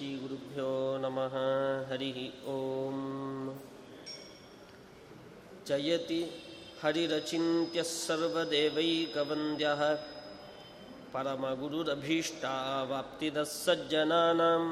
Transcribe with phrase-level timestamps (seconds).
[0.00, 0.66] श्रीगुरुभ्यो
[1.00, 1.34] नमः।
[1.88, 2.18] हरिः
[2.50, 2.52] ॐ
[5.68, 6.20] जयति
[6.82, 9.82] हरिरचिन्त्यः सर्वदेवैकवन्द्यः।
[11.14, 14.62] परमगुरुरभीष्टावाप्तिदः सज्जनानां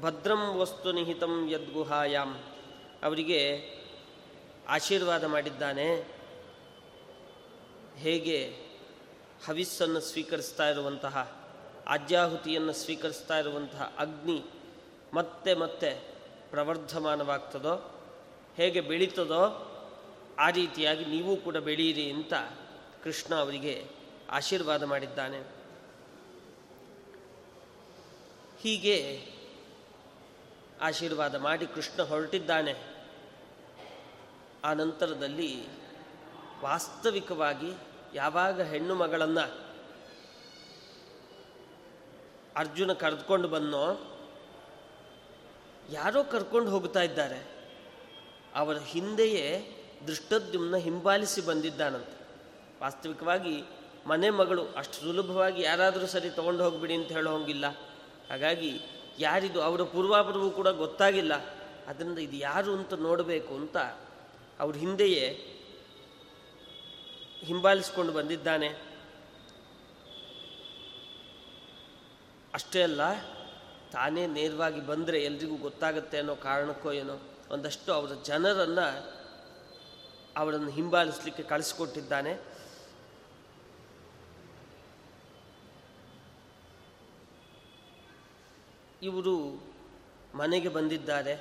[0.00, 2.36] ಭದ್ರಂ ವಸ್ತು ನಿಹಿತಂ ಯದ್ಗುಹಾಯಾಮ್
[3.02, 3.70] ಅವರಿಗೆ
[4.68, 6.04] ಆಶೀರ್ವಾದ ಮಾಡಿದ್ದಾನೆ.
[7.96, 8.70] ಹೇಗೆ?
[9.46, 11.42] ಹವಿಸ್ಸನ್ನು ಸ್ವೀಕರಿಸ್ತಾ ಇರುವಂತಹ
[11.86, 14.44] ಆಜ್ಯಾಹುತಿಯನ್ನು ಸ್ವೀಕರಿಸ್ತಾ ಇರುವಂತಹ ಅಗ್ನಿ
[15.14, 16.02] ಮತ್ತೆ ಮತ್ತೆ
[16.50, 18.02] ಪ್ರವರ್ಧಮಾನವಾಗ್ತದೋ,
[18.56, 19.66] ಹೇಗೆ ಬೆಳೀತದೋ
[20.38, 22.32] ಆ ರೀತಿಯಾಗಿ ನೀವು ಕೂಡ ಬೆಳೆಯಿರಿ ಅಂತ
[23.04, 23.84] ಕೃಷ್ಣ ಅವರಿಗೆ
[24.30, 25.59] ಆಶೀರ್ವಾದ ಮಾಡಿದ್ದಾನೆ.
[28.62, 29.26] ಹೀಗೆ
[30.80, 32.74] ಆಶೀರ್ವಾದ ಮಾಡಿ ಕೃಷ್ಣ ಹೊರಟಿದ್ದಾನೆ.
[34.64, 35.68] ಆ ನಂತರದಲ್ಲಿ
[36.62, 37.72] ವಾಸ್ತವಿಕವಾಗಿ
[38.14, 39.70] ಯಾವಾಗ ಹೆಣ್ಣು ಮಗಳನ್ನು
[42.56, 44.16] ಅರ್ಜುನ ಕರೆದುಕೊಂಡು ಬಂದೋ
[45.90, 47.46] ಯಾರೋ ಕರ್ಕೊಂಡು ಹೋಗ್ತಾ ಇದ್ದಾರೆ.
[48.54, 52.26] ಅವರ ಹಿಂದೆಯೇ ದೃಷ್ಟದ್ಯುಮ್ನ ಹಿಂಬಾಲಿಸಿ ಬಂದಿದ್ದಾನಂತೆ.
[52.82, 53.64] ವಾಸ್ತವಿಕವಾಗಿ
[54.06, 57.89] ಮನೆ ಮಗಳು ಅಷ್ಟು ಸುಲಭವಾಗಿ ಯಾರಾದರೂ ಸರಿ ತೊಗೊಂಡು ಹೋಗ್ಬಿಡಿ ಅಂತ ಹೇಳೋ ಹಂಗಿಲ್ಲ.
[58.30, 58.80] ಹಾಗಾಗಿ
[59.18, 61.34] ಯಾರಿದು ಅವರ ಪೂರ್ವಾಪರವೂ ಕೂಡ ಗೊತ್ತಾಗಿಲ್ಲ.
[61.86, 63.76] ಅದರಿಂದ ಇದು ಯಾರು ಅಂತ ನೋಡಬೇಕು ಅಂತ
[64.60, 65.24] ಅವ್ರ ಹಿಂದೆಯೇ
[67.44, 68.68] ಹಿಂಬಾಲಿಸ್ಕೊಂಡು ಬಂದಿದ್ದಾನೆ.
[72.54, 73.00] ಅಷ್ಟೇ ಅಲ್ಲ,
[73.92, 77.20] ತಾನೇ ನೇರವಾಗಿ ಬಂದರೆ ಎಲ್ರಿಗೂ ಗೊತ್ತಾಗುತ್ತೆ ಅನ್ನೋ ಕಾರಣಕ್ಕೋ ಏನೋ,
[77.50, 78.86] ಒಂದಷ್ಟು ಅವರ ಜನರನ್ನು
[80.36, 82.49] ಅವರನ್ನು ಹಿಂಬಾಲಿಸಲಿಕ್ಕೆ ಕಳಿಸ್ಕೊಟ್ಟಿದ್ದಾನೆ.
[89.02, 89.62] ಇವರು
[90.34, 91.36] ಮನೆಗೆ ಬಂದಿದ್ದಾರೆ.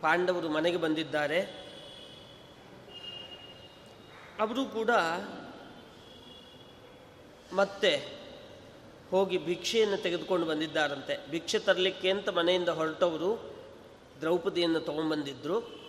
[0.00, 1.40] ಪಾಂಡವರು ಮನೆಗೆ ಬಂದಿದ್ದಾರೆ.
[4.40, 4.90] ಅವರು ಕೂಡ
[7.52, 8.20] ಮತ್ತೆ
[9.10, 11.30] ಹೋಗಿ ಭಿಕ್ಷೆಯನ್ನು ತೆಗೆದುಕೊಂಡು ಬಂದಿದ್ದಾರಂತೆ.
[11.30, 13.54] ಭಿಕ್ಷೆ ತರಲಿಕ್ಕೆ ಅಂತ ಮನೆಯಿಂದ ಹೊರಟವರು
[14.20, 15.80] ದ್ರೌಪದಿಯನ್ನು ತೊಗೊಂಡ್ಬಂದಿದ್ದರು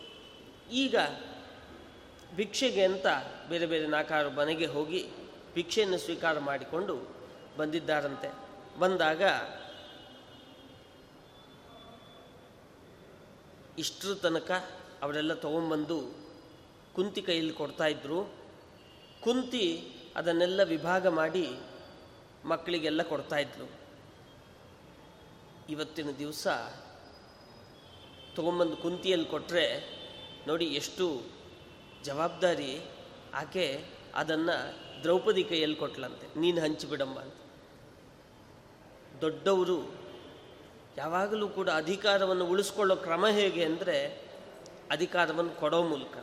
[0.72, 0.96] ಈಗ
[2.36, 3.06] ಭಿಕ್ಷೆಗೆ ಅಂತ
[3.50, 5.10] ಬೇರೆ ಬೇರೆ ನಾಲ್ಕಾರು ಮನೆಗೆ ಹೋಗಿ
[5.54, 7.16] ಭಿಕ್ಷೆಯನ್ನು ಸ್ವೀಕಾರ ಮಾಡಿಕೊಂಡು
[7.58, 8.34] ಬಂದಿದ್ದಾರಂತೆ.
[8.80, 9.22] ಬಂದಾಗ
[13.78, 14.52] ಇಷ್ಟರ ತನಕ
[15.02, 16.16] ಅವರೆಲ್ಲ ತೊಗೊಂಬಂದು
[16.96, 18.34] ಕುಂತಿ ಕೈಯಲ್ಲಿ ಕೊಡ್ತಾಯಿದ್ರು
[19.22, 21.50] ಕುಂತಿ ಅದನ್ನೆಲ್ಲ ವಿಭಾಗ ಮಾಡಿ
[22.46, 23.82] ಮಕ್ಕಳಿಗೆಲ್ಲ ಕೊಡ್ತಾಯಿದ್ರು
[25.70, 26.48] ಇವತ್ತಿನ ದಿವಸ
[28.36, 29.66] ತೊಗೊಂಬಂದು ಕುಂತಿಯಲ್ಲಿ ಕೊಟ್ಟರೆ
[30.48, 31.22] ನೋಡಿ ಎಷ್ಟು
[32.04, 32.82] ಜವಾಬ್ದಾರಿ.
[33.34, 34.56] ಆಕೆ ಅದನ್ನು
[35.04, 37.34] ದ್ರೌಪದಿ ಕೈಯಲ್ಲಿ ಕೊಟ್ಲಂತೆ, ನೀನು ಹಂಚಿಬಿಡಮ್ಮ ಅಂತ.
[39.22, 40.01] ದೊಡ್ಡವರು
[40.98, 44.24] ಯಾವಾಗಲೂ ಕೂಡ ಅಧಿಕಾರವನ್ನು ಉಳಿಸ್ಕೊಳ್ಳೋ ಕ್ರಮ ಹೇಗೆ ಅಂದರೆ
[44.92, 46.18] ಅಧಿಕಾರವನ್ನು ಕೊಡೋ ಮೂಲಕ.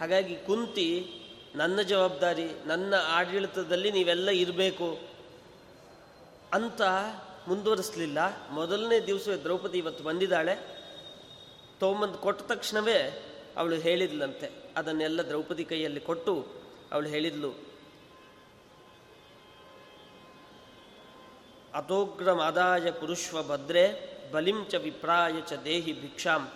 [0.00, 1.10] ಹಾಗಾಗಿ ಕುಂತಿ,
[1.54, 4.98] ನನ್ನ ಜವಾಬ್ದಾರಿ, ನನ್ನ ಆಡಳಿತದಲ್ಲಿ ನೀವೆಲ್ಲ ಇರಬೇಕು
[6.52, 6.82] ಅಂತ
[7.48, 8.18] ಮುಂದುವರಿಸಲಿಲ್ಲ.
[8.50, 10.80] ಮೊದಲನೇ ದಿವಸವೇ ದ್ರೌಪದಿ ಇವತ್ತು ಬಂದಿದ್ದಾಳೆ.
[11.80, 13.22] ತೊಗೊಂಬಂದು ಕೊಟ್ಟ ತಕ್ಷಣವೇ
[13.56, 14.50] ಅವಳು ಹೇಳಿದ್ಲಂತೆ.
[14.76, 16.46] ಅದನ್ನೆಲ್ಲ ದ್ರೌಪದಿ ಕೈಯಲ್ಲಿ ಕೊಟ್ಟು
[16.92, 17.69] ಅವಳು ಹೇಳಿದ್ಲು.
[21.74, 26.52] ಅತೋಗ್ರಮಾದಾಯ ಕುರುಷ್ವ ಭದ್ರೆ ಬಲಿಂ ಚ ವಿಪ್ರಾಯ ಚ ದೇಹಿ ಭಿಕ್ಷಾಂ.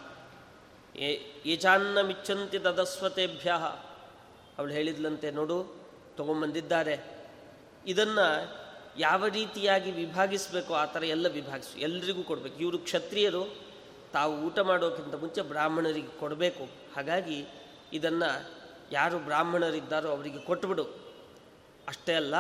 [1.47, 3.53] ಏಚಾನ್ನಮಿಚ್ಚಂತಿ ತದಸ್ವತೆಭ್ಯ.
[4.59, 5.77] ಅವಳು ಹೇಳಿದ್ಲಂತೆ ನೋಡು,
[6.17, 7.01] ತೊಗೊಂಬಂದಿದ್ದಾರೆ.
[7.87, 8.57] ಇದನ್ನು
[8.99, 11.79] ಯಾವ ರೀತಿಯಾಗಿ ವಿಭಾಗಿಸಬೇಕು, ಆ ಥರ ಎಲ್ಲ ವಿಭಾಗಿಸು.
[11.79, 12.57] ಎಲ್ರಿಗೂ ಕೊಡಬೇಕು.
[12.57, 13.57] ಇವರು ಕ್ಷತ್ರಿಯರು,
[14.13, 16.69] ತಾವು ಊಟ ಮಾಡೋಕ್ಕಿಂತ ಮುಂಚೆ ಬ್ರಾಹ್ಮಣರಿಗೆ ಕೊಡಬೇಕು.
[16.97, 17.47] ಹಾಗಾಗಿ
[17.93, 18.51] ಇದನ್ನು
[18.93, 20.85] ಯಾರು ಬ್ರಾಹ್ಮಣರಿದ್ದಾರೋ ಅವರಿಗೆ ಕೊಟ್ಟುಬಿಡು
[21.89, 22.35] ಅಷ್ಟೇ ಅಲ್ಲ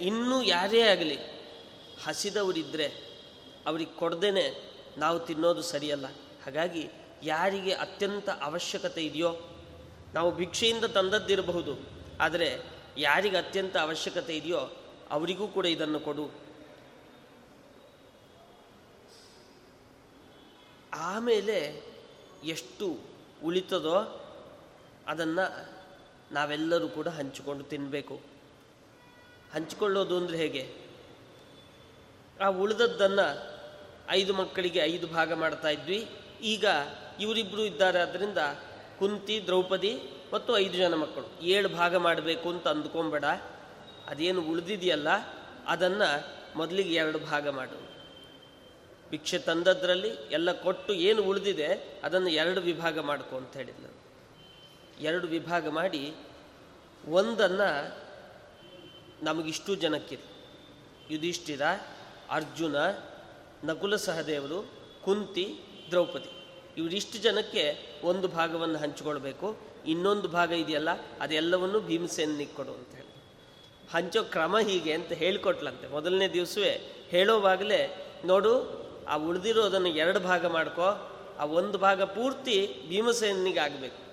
[0.00, 1.16] ಇನ್ನೂ ಯಾರೇ ಆಗಲಿ
[2.04, 3.10] ಹಸಿದವರಿದ್ದರೆ
[3.66, 4.30] ಅವ್ರಿಗೆ ಕೊಡ್ದೇ
[4.98, 6.06] ನಾವು ತಿನ್ನೋದು ಸರಿಯಲ್ಲ.
[6.44, 6.90] ಹಾಗಾಗಿ
[7.22, 9.36] ಯಾರಿಗೆ ಅತ್ಯಂತ ಅವಶ್ಯಕತೆ ಇದೆಯೋ
[10.14, 11.80] ನಾವು ಭಿಕ್ಷೆಯಿಂದ ತಂದದ್ದಿರಬಹುದು.
[12.20, 12.60] ಆದರೆ
[12.98, 14.70] ಯಾರಿಗೆ ಅತ್ಯಂತ ಅವಶ್ಯಕತೆ ಇದೆಯೋ
[15.10, 16.30] ಅವರಿಗೂ ಕೂಡ ಇದನ್ನು ಕೊಡು.
[20.92, 21.90] ಆಮೇಲೆ
[22.44, 22.98] ಎಷ್ಟು
[23.44, 24.26] ಉಳಿತದೋ
[25.06, 25.44] ಅದನ್ನು
[26.32, 28.29] ನಾವೆಲ್ಲರೂ ಕೂಡ ಹಂಚಿಕೊಂಡು ತಿನ್ನಬೇಕು
[29.54, 30.62] ಹಂಚಿಕೊಳ್ಳೋದು ಅಂದರೆ ಹೇಗೆ?
[32.40, 33.26] ಆ ಉಳಿದದ್ದನ್ನು
[34.10, 35.98] ಐದು ಮಕ್ಕಳಿಗೆ ಐದು ಭಾಗ ಮಾಡ್ತಾ ಇದ್ವಿ.
[36.42, 36.66] ಈಗ
[37.20, 38.38] ಇವರಿಬ್ಬರು ಇದ್ದಾರೆ ಆದ್ದರಿಂದ
[38.98, 39.92] ಕುಂತಿ, ದ್ರೌಪದಿ
[40.32, 41.28] ಮತ್ತು ಐದು ಜನ ಮಕ್ಕಳು.
[41.54, 43.24] ಏಳು ಭಾಗ ಮಾಡಬೇಕು ಅಂತ ಅಂದ್ಕೊಂಬೇಡ.
[44.06, 45.08] ಅದೇನು ಉಳಿದಿದೆಯಲ್ಲ,
[45.66, 46.08] ಅದನ್ನು
[46.58, 47.78] ಮೊದಲಿಗೆ ಎರಡು ಭಾಗ ಮಾಡು.
[49.10, 51.68] ಭಿಕ್ಷೆ ತಂದದ್ರಲ್ಲಿ ಎಲ್ಲ ಕೊಟ್ಟು ಏನು ಉಳಿದಿದೆ,
[52.04, 53.56] ಅದನ್ನು ಎರಡು ವಿಭಾಗ ಮಾಡ್ಕೊ ಅಂತ
[55.00, 56.02] ಎರಡು ವಿಭಾಗ ಮಾಡಿ
[57.18, 57.68] ಒಂದನ್ನು
[59.22, 60.30] ನಮಗಿಷ್ಟು ಜನಕ್ಕಿದೆ
[61.10, 61.62] ಯುಧಿಷ್ಠಿರ,
[62.30, 62.76] ಅರ್ಜುನ,
[63.64, 64.70] ನಕುಲ ಸಹದೇವರು,
[65.04, 65.56] ಕುಂತಿ,
[65.90, 66.30] ದ್ರೌಪದಿ.
[66.76, 69.56] ಇವರಿಷ್ಟು ಜನಕ್ಕೆ ಒಂದು ಭಾಗವನ್ನು ಹಂಚಿಕೊಳ್ಬೇಕು.
[69.86, 70.88] ಇನ್ನೊಂದು ಭಾಗ ಇದೆಯಲ್ಲ,
[71.20, 73.10] ಅದೆಲ್ಲವನ್ನು ಭೀಮಸೇನಿಗೆ ಕೊಡು ಅಂತ ಹೇಳಿ.
[73.92, 75.88] ಹಂಚೋ ಕ್ರಮ ಹೀಗೆ ಅಂತ ಹೇಳಿಕೊಟ್ಲಂತೆ.
[75.88, 78.52] ಮೊದಲನೇ ದಿವಸವೇ ಹೇಳೋವಾಗಲೇ ನೋಡು,
[79.08, 81.16] ಆ ಉಳಿದಿರೋದನ್ನು ಎರಡು ಭಾಗ ಮಾಡ್ಕೋ.
[81.38, 84.10] ಆ ಒಂದು ಭಾಗ ಪೂರ್ತಿ ಭೀಮಸೇನಿಗೆ ಆಗಬೇಕು.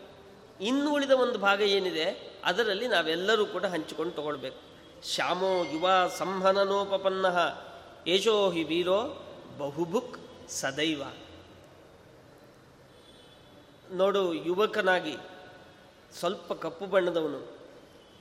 [0.63, 4.67] ಇನ್ನು ಉಳಿದ ಒಂದು ಭಾಗ ಏನಿದೆ, ಅದರಲ್ಲಿ ನಾವೆಲ್ಲರೂ ಕೂಡ ಹಂಚಿಕೊಂಡು ತಗೊಳ್ಬೇಕು.
[5.03, 7.25] ಶ್ಯಾಮೋ ಯುವ ಸಂಹನನೋಪನ್ನ
[8.09, 9.23] ಯಶೋ ಹಿ ವೀರೋ
[9.57, 11.03] ಬಹುಭುಕ್ ಸದೈವ.
[13.93, 15.15] ನೋಡು, ಯುವಕನಾಗಿ,
[16.19, 17.57] ಸ್ವಲ್ಪ ಕಪ್ಪು ಬಣ್ಣದವನು.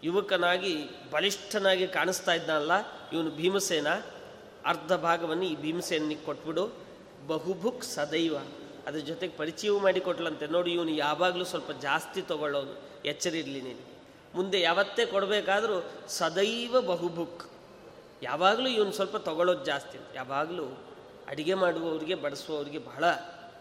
[0.05, 0.76] ಯುವಕನಾಗಿ
[1.11, 2.73] ಬಲಿಷ್ಠನಾಗಿ ಕಾಣಿಸ್ತಾ ಇದ್ದಾನಲ್ಲ,
[3.12, 3.88] ಇವನು ಭೀಮಸೇನ.
[4.64, 6.70] ಅರ್ಧ ಭಾಗವನ್ನು ಈ ಭೀಮಸೇನಿಗೆ ಕೊಟ್ಬಿಡು.
[7.26, 8.37] ಬಹುಭುಕ್ ಸದೈವ.
[8.87, 10.46] ಅದ್ರ ಜೊತೆಗೆ ಪರಿಚಯವೂ ಮಾಡಿಕೊಟ್ಲಂತೆ.
[10.46, 13.05] ನೋಡಿ, ಇವನು ಯಾವಾಗಲೂ ಸ್ವಲ್ಪ ಜಾಸ್ತಿ ತಗೊಳ್ಳೋನು.
[13.05, 13.95] ಎಚ್ಚರಿರಲಿ ನೀನು.
[14.36, 17.50] ಮುಂದೆ ಯಾವತ್ತೇ ಕೊಡಬೇಕಾದ್ರೂ ಸದೈವ ಬಹುಬುಕ್
[18.22, 20.64] ಯಾವಾಗಲೂ ಇವನು ಸ್ವಲ್ಪ ತಗೊಳ್ಳೋದು ಜಾಸ್ತಿ ಯಾವಾಗಲೂ
[21.28, 23.04] ಅಡಿಗೆ ಮಾಡುವವರಿಗೆ, ಬಡಿಸುವವರಿಗೆ ಬಹಳ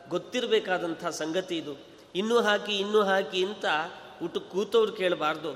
[0.10, 1.77] ಗೊತ್ತಿರಬೇಕಾದಂಥ ಸಂಗತಿ ಇದು.
[2.16, 3.66] ಇನ್ನೂ ಹಾಕಿ ಇನ್ನೂ ಹಾಕಿ ಅಂತ
[4.24, 5.51] ಊಟ ಕೂತವ್ರು ಕೇಳಬಾರ್ದು.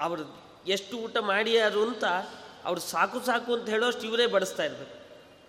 [0.00, 2.04] ಅವರು ಎಷ್ಟು ಊಟ ಮಾಡಿಯಾರು ಅಂತ
[2.64, 4.98] ಅವ್ರು ಸಾಕು ಸಾಕು ಅಂತ ಹೇಳೋಷ್ಟು ಇವರೇ ಬಡಿಸ್ತಾ ಇರಬೇಕು.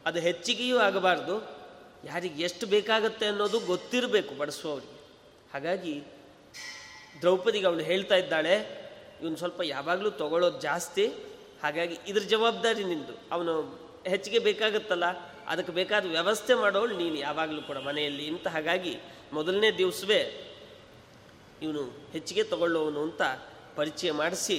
[0.05, 1.49] ಅದು ಹೆಚ್ಚಿಗೆಯೂ ಆಗಬಾರ್ದು.
[2.03, 4.99] ಯಾರಿಗೆ ಎಷ್ಟು ಬೇಕಾಗತ್ತೆ ಅನ್ನೋದು ಗೊತ್ತಿರಬೇಕು ಬಡಿಸುವವರಿಗೆ.
[5.53, 6.03] ಹಾಗಾಗಿ
[7.21, 8.88] ದ್ರೌಪದಿಗೆ ಅವಳು ಹೇಳ್ತಾ ಇದ್ದಾಳೆ
[9.21, 11.05] ಇವನು ಸ್ವಲ್ಪ ಯಾವಾಗಲೂ ತಗೊಳ್ಳೋದು ಜಾಸ್ತಿ.
[11.63, 13.13] ಹಾಗಾಗಿ ಇದ್ರ ಜವಾಬ್ದಾರಿ ನಿಂದು.
[13.31, 13.53] ಅವನು
[14.07, 15.05] ಹೆಚ್ಚಿಗೆ ಬೇಕಾಗುತ್ತಲ್ಲ,
[15.47, 18.25] ಅದಕ್ಕೆ ಬೇಕಾದ ವ್ಯವಸ್ಥೆ ಮಾಡೋಳು ನೀನು ಯಾವಾಗಲೂ ಕೂಡ ಮನೆಯಲ್ಲಿ.
[18.27, 18.93] ಅಂತ ಹಾಗಾಗಿ
[19.33, 20.21] ಮೊದಲನೇ ದಿವಸವೇ
[21.61, 23.21] ಇವನು ಹೆಚ್ಚಿಗೆ ತಗೊಳ್ಳೋವನು ಅಂತ
[23.75, 24.57] ಪರಿಚಯ ಮಾಡಿಸಿ,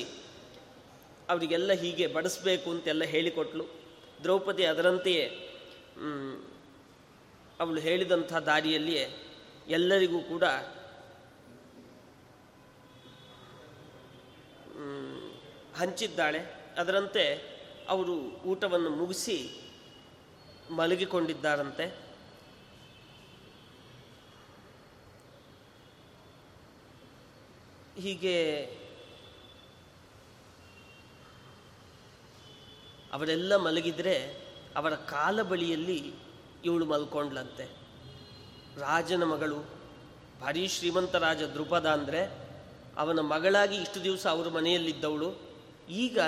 [1.28, 3.64] ಅವರಿಗೆಲ್ಲ ಹೀಗೆ ಬಡಿಸ್ಬೇಕು ಅಂತೆಲ್ಲ ಹೇಳಿಕೊಟ್ಲು.
[4.22, 5.26] ದ್ರೌಪದಿ ಅದರಂತೆಯೇ
[7.60, 9.04] ಅವಳು ಹೇಳಿದಂಥ ದಾರಿಯಲ್ಲಿಯೇ
[9.68, 10.44] ಎಲ್ಲರಿಗೂ ಕೂಡ
[15.76, 16.38] ಹಂಚಿದ್ದಾಳೆ.
[16.76, 17.24] ಅದರಂತೆ
[17.88, 18.14] ಅವರು
[18.46, 19.36] ಊಟವನ್ನು ಮುಗಿಸಿ
[20.70, 22.10] ಮಲಗಿಕೊಂಡಿದ್ದಾರಂತೆ.
[28.00, 28.36] ಹೀಗೆ
[33.12, 34.14] ಅವರೆಲ್ಲ ಮಲಗಿದರೆ
[34.76, 36.12] ಅವರ ಕಾಲ ಬಳಿಯಲ್ಲಿ
[36.64, 37.64] ಇವಳು ಮಲ್ಕೊಂಡ್ಲಂತೆ
[38.80, 39.64] ರಾಜನ ಮಗಳು
[40.40, 42.49] ಭಾರೀ ಶ್ರೀಮಂತ ರಾಜ ದೃಪದ ಅಂದರೆ
[42.96, 45.34] ಅವನ ಮಗಳಾಗಿ ಇಷ್ಟು ದಿವಸ ಅವರ ಮನೆಯಲ್ಲಿದ್ದವಳು.
[45.90, 46.18] ಈಗ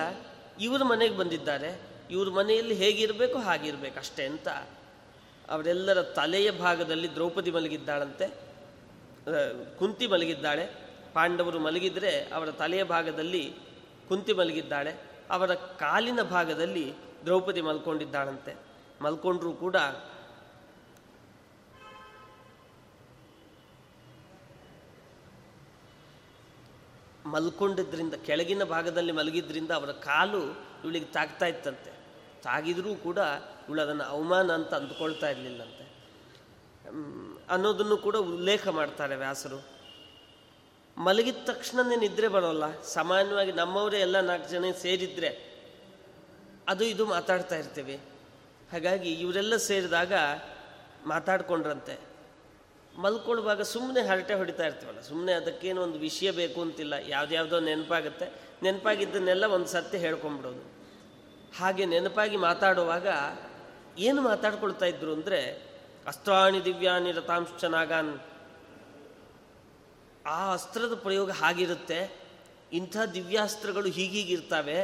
[0.60, 1.80] ಇವ್ರ ಮನೆಗೆ ಬಂದಿದ್ದಾರೆ.
[2.10, 4.48] ಇವ್ರ ಮನೆಯಲ್ಲಿ ಹೇಗಿರಬೇಕು ಹಾಗಿರಬೇಕು ಅಷ್ಟೇ ಅಂತ.
[5.50, 8.26] ಅವರೆಲ್ಲರ ತಲೆಯ ಭಾಗದಲ್ಲಿ ದ್ರೌಪದಿ ಮಲಗಿದ್ದಾಳಂತೆ.
[9.78, 10.66] ಕುಂತಿ ಮಲಗಿದ್ದಾಳೆ.
[11.14, 13.54] ಪಾಂಡವರು ಮಲಗಿದ್ರೆ ಅವರ ತಲೆಯ ಭಾಗದಲ್ಲಿ
[14.08, 14.94] ಕುಂತಿ ಮಲಗಿದ್ದಾಳೆ.
[15.30, 16.94] ಅವರ ಕಾಲಿನ ಭಾಗದಲ್ಲಿ
[17.24, 18.56] ದ್ರೌಪದಿ ಮಲ್ಕೊಂಡಿದ್ದಾಳಂತೆ.
[19.02, 19.76] ಮಲ್ಕೊಂಡ್ರೂ ಕೂಡ
[27.32, 30.42] ಮಲ್ಕೊಂಡಿದ್ರಿಂದ, ಕೆಳಗಿನ ಭಾಗದಲ್ಲಿ ಮಲಗಿದ್ರಿಂದ ಅವರ ಕಾಲು
[30.84, 31.92] ಇವಳಿಗೆ ತಾಗ್ತಾ ಇತ್ತಂತೆ.
[32.42, 33.18] ತಾಗಿದರೂ ಕೂಡ
[33.68, 35.92] ಇವಳು ಅದನ್ನು ಅವಮಾನ ಅಂತ ಅಂದ್ಕೊಳ್ತಾ ಇರಲಿಲ್ಲಂತೆ.
[37.50, 39.64] ಅನ್ನೋದನ್ನು ಕೂಡ ಉಲ್ಲೇಖ ಮಾಡ್ತಾರೆ ವ್ಯಾಸರು.
[40.96, 42.82] ಮಲಗಿದ ತಕ್ಷಣನೇ ನಿದ್ರೆ ಬರೋಲ್ಲ.
[42.82, 45.52] ಸಾಮಾನ್ಯವಾಗಿ ನಮ್ಮವರೇ ಎಲ್ಲ ನಾಲ್ಕು ಜನ ಸೇರಿದ್ರೆ
[46.68, 48.00] ಅದು ಇದು ಮಾತಾಡ್ತಾ ಇರ್ತೀವಿ.
[48.72, 50.12] ಹಾಗಾಗಿ ಇವರೆಲ್ಲ ಸೇರಿದಾಗ
[51.06, 52.11] ಮಾತಾಡ್ಕೊಂಡ್ರಂತೆ.
[52.98, 58.32] ಮಲ್ಕೊಳ್ಳುವಾಗ ಸುಮ್ಮನೆ ಹರಟೆ ಹೊಡಿತಾ ಇರ್ತೀವಲ್ಲ ಸುಮ್ಮನೆ ಅದಕ್ಕೇನು ಒಂದು ವಿಷಯ ಬೇಕು ಅಂತಿಲ್ಲ, ಯಾವುದ್ಯಾವುದೋ ನೆನಪಾಗುತ್ತೆ.
[58.62, 60.64] ನೆನಪಾಗಿದ್ದನ್ನೆಲ್ಲ ಒಂದು ಸತ್ಯ ಹೇಳ್ಕೊಂಬಿಡೋದು
[61.58, 63.06] ಹಾಗೆ ನೆನಪಾಗಿ ಮಾತಾಡುವಾಗ
[63.98, 65.40] ಏನು ಮಾತಾಡ್ಕೊಳ್ತಾ ಇದ್ರು ಅಂದರೆ,
[66.06, 68.20] ಅಸ್ತ್ರಾಣಿ ದಿವ್ಯಾನಿ ರಥಾಂಶನಾಗಾನ್
[70.26, 72.00] ಆ ಅಸ್ತ್ರದ ಪ್ರಯೋಗ ಹಾಗಿರುತ್ತೆ,
[72.72, 74.78] ಇಂಥ ದಿವ್ಯಾಸ್ತ್ರಗಳು ಹೀಗೀಗಿರ್ತಾವೆ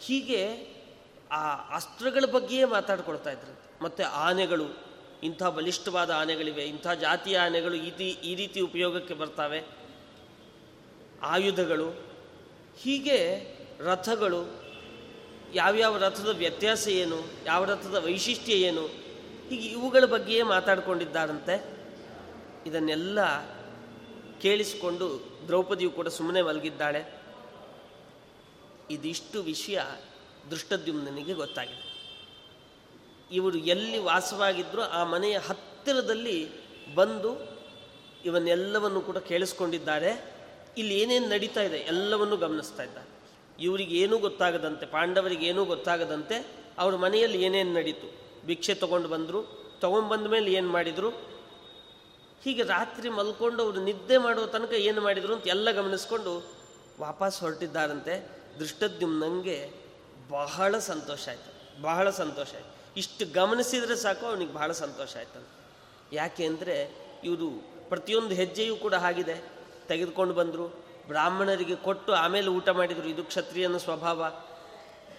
[0.00, 0.42] ಹೀಗೆ
[1.30, 3.84] ಆ ಅಸ್ತ್ರಗಳ ಬಗ್ಗೆಯೇ ಮಾತಾಡ್ಕೊಳ್ತಾ ಇದ್ರು.
[3.84, 4.85] ಮತ್ತು ಆನೆಗಳು
[5.26, 7.90] ಇಂಥ ಬಲಿಷ್ಠವಾದ ಆನೆಗಳಿವೆ, ಇಂಥ ಜಾತಿಯ ಆನೆಗಳು ಈ
[8.30, 9.60] ಈ ರೀತಿ ಉಪಯೋಗಕ್ಕೆ ಬರ್ತವೆ.
[11.22, 11.88] ಆಯುಧಗಳು,
[12.78, 13.18] ಹೀಗೆ
[13.78, 14.40] ರಥಗಳು,
[15.54, 18.84] ಯಾವ್ಯಾವ ರಥದ ವ್ಯತ್ಯಾಸ ಏನು, ಯಾವ ರಥದ ವೈಶಿಷ್ಟ್ಯ ಏನು,
[19.48, 21.54] ಹೀಗೆ ಇವುಗಳ ಬಗ್ಗೆಯೇ ಮಾತಾಡಿಕೊಂಡಿದ್ದಾರಂತೆ.
[22.66, 23.18] ಇದನ್ನೆಲ್ಲ
[24.40, 25.06] ಕೇಳಿಸಿಕೊಂಡು
[25.46, 27.02] ದ್ರೌಪದಿಯು ಕೂಡ ಸುಮ್ಮನೆ ಮಲಗಿದ್ದಾಳೆ.
[28.90, 29.78] ಇದಿಷ್ಟು ವಿಷಯ
[30.50, 31.85] ದೃಷ್ಟದ್ಯುಮ್ನಿಗೆ ಗೊತ್ತಾಗಿದೆ.
[33.30, 36.48] ಇವರು ಎಲ್ಲಿ ವಾಸವಾಗಿದ್ದರೂ ಆ ಮನೆಯ ಹತ್ತಿರದಲ್ಲಿ
[36.94, 37.30] ಬಂದು
[38.24, 40.36] ಇವನ್ನೆಲ್ಲವನ್ನು ಕೂಡ ಕೇಳಿಸ್ಕೊಂಡಿದ್ದಾರೆ.
[40.78, 43.08] ಇಲ್ಲಿ ಏನೇನು ನಡೀತಾ ಇದೆ ಎಲ್ಲವನ್ನು ಗಮನಿಸ್ತಾ ಇದ್ದಾರೆ.
[43.60, 46.46] ಇವರಿಗೆ ಏನೂ ಗೊತ್ತಾಗದಂತೆ, ಪಾಂಡವರಿಗೆ ಏನೂ ಗೊತ್ತಾಗದಂತೆ
[46.78, 48.14] ಅವ್ರ ಮನೆಯಲ್ಲಿ ಏನೇನು ನಡೀತು.
[48.46, 49.40] ಭಿಕ್ಷೆ ತೊಗೊಂಡು ಬಂದರು
[49.80, 51.10] ತೊಗೊಂಡ್ಬಂದ ಮೇಲೆ ಏನು ಮಾಡಿದರು?
[52.44, 56.46] ಹೀಗೆ ರಾತ್ರಿ ಮಲ್ಕೊಂಡು ಅವರು ನಿದ್ದೆ ಮಾಡುವ ತನಕ ಏನು ಮಾಡಿದರು ಅಂತ ಎಲ್ಲ ಗಮನಿಸ್ಕೊಂಡು
[57.00, 58.28] ವಾಪಸ್ ಹೊರಟಿದ್ದಾರಂತೆ.
[58.58, 59.70] ದೃಷ್ಟದ್ಯುಮ್ನಂಗೆ
[60.30, 62.75] ಬಹಳ ಸಂತೋಷ ಆಯಿತು, ಬಹಳ ಸಂತೋಷ ಆಯಿತು.
[63.00, 65.48] ಇಷ್ಟು ಗಮನಿಸಿದರೆ ಸಾಕು, ಅವನಿಗೆ ಬಹಳ ಸಂತೋಷ ಆಯ್ತಂತ.
[66.12, 66.76] ಯಾಕೆ ಅಂದರೆ
[67.28, 67.48] ಇವರು
[67.88, 69.36] ಪ್ರತಿಯೊಂದು ಹೆಜ್ಜೆಯೂ ಕೂಡ ಆಗಿದೆ
[69.88, 70.66] ತೆಗೆದುಕೊಂಡು ಬಂದರು,
[71.08, 74.20] ಬ್ರಾಹ್ಮಣರಿಗೆ ಕೊಟ್ಟು ಆಮೇಲೆ ಊಟ ಮಾಡಿದರು, ಇದು ಕ್ಷತ್ರಿಯನ ಸ್ವಭಾವ.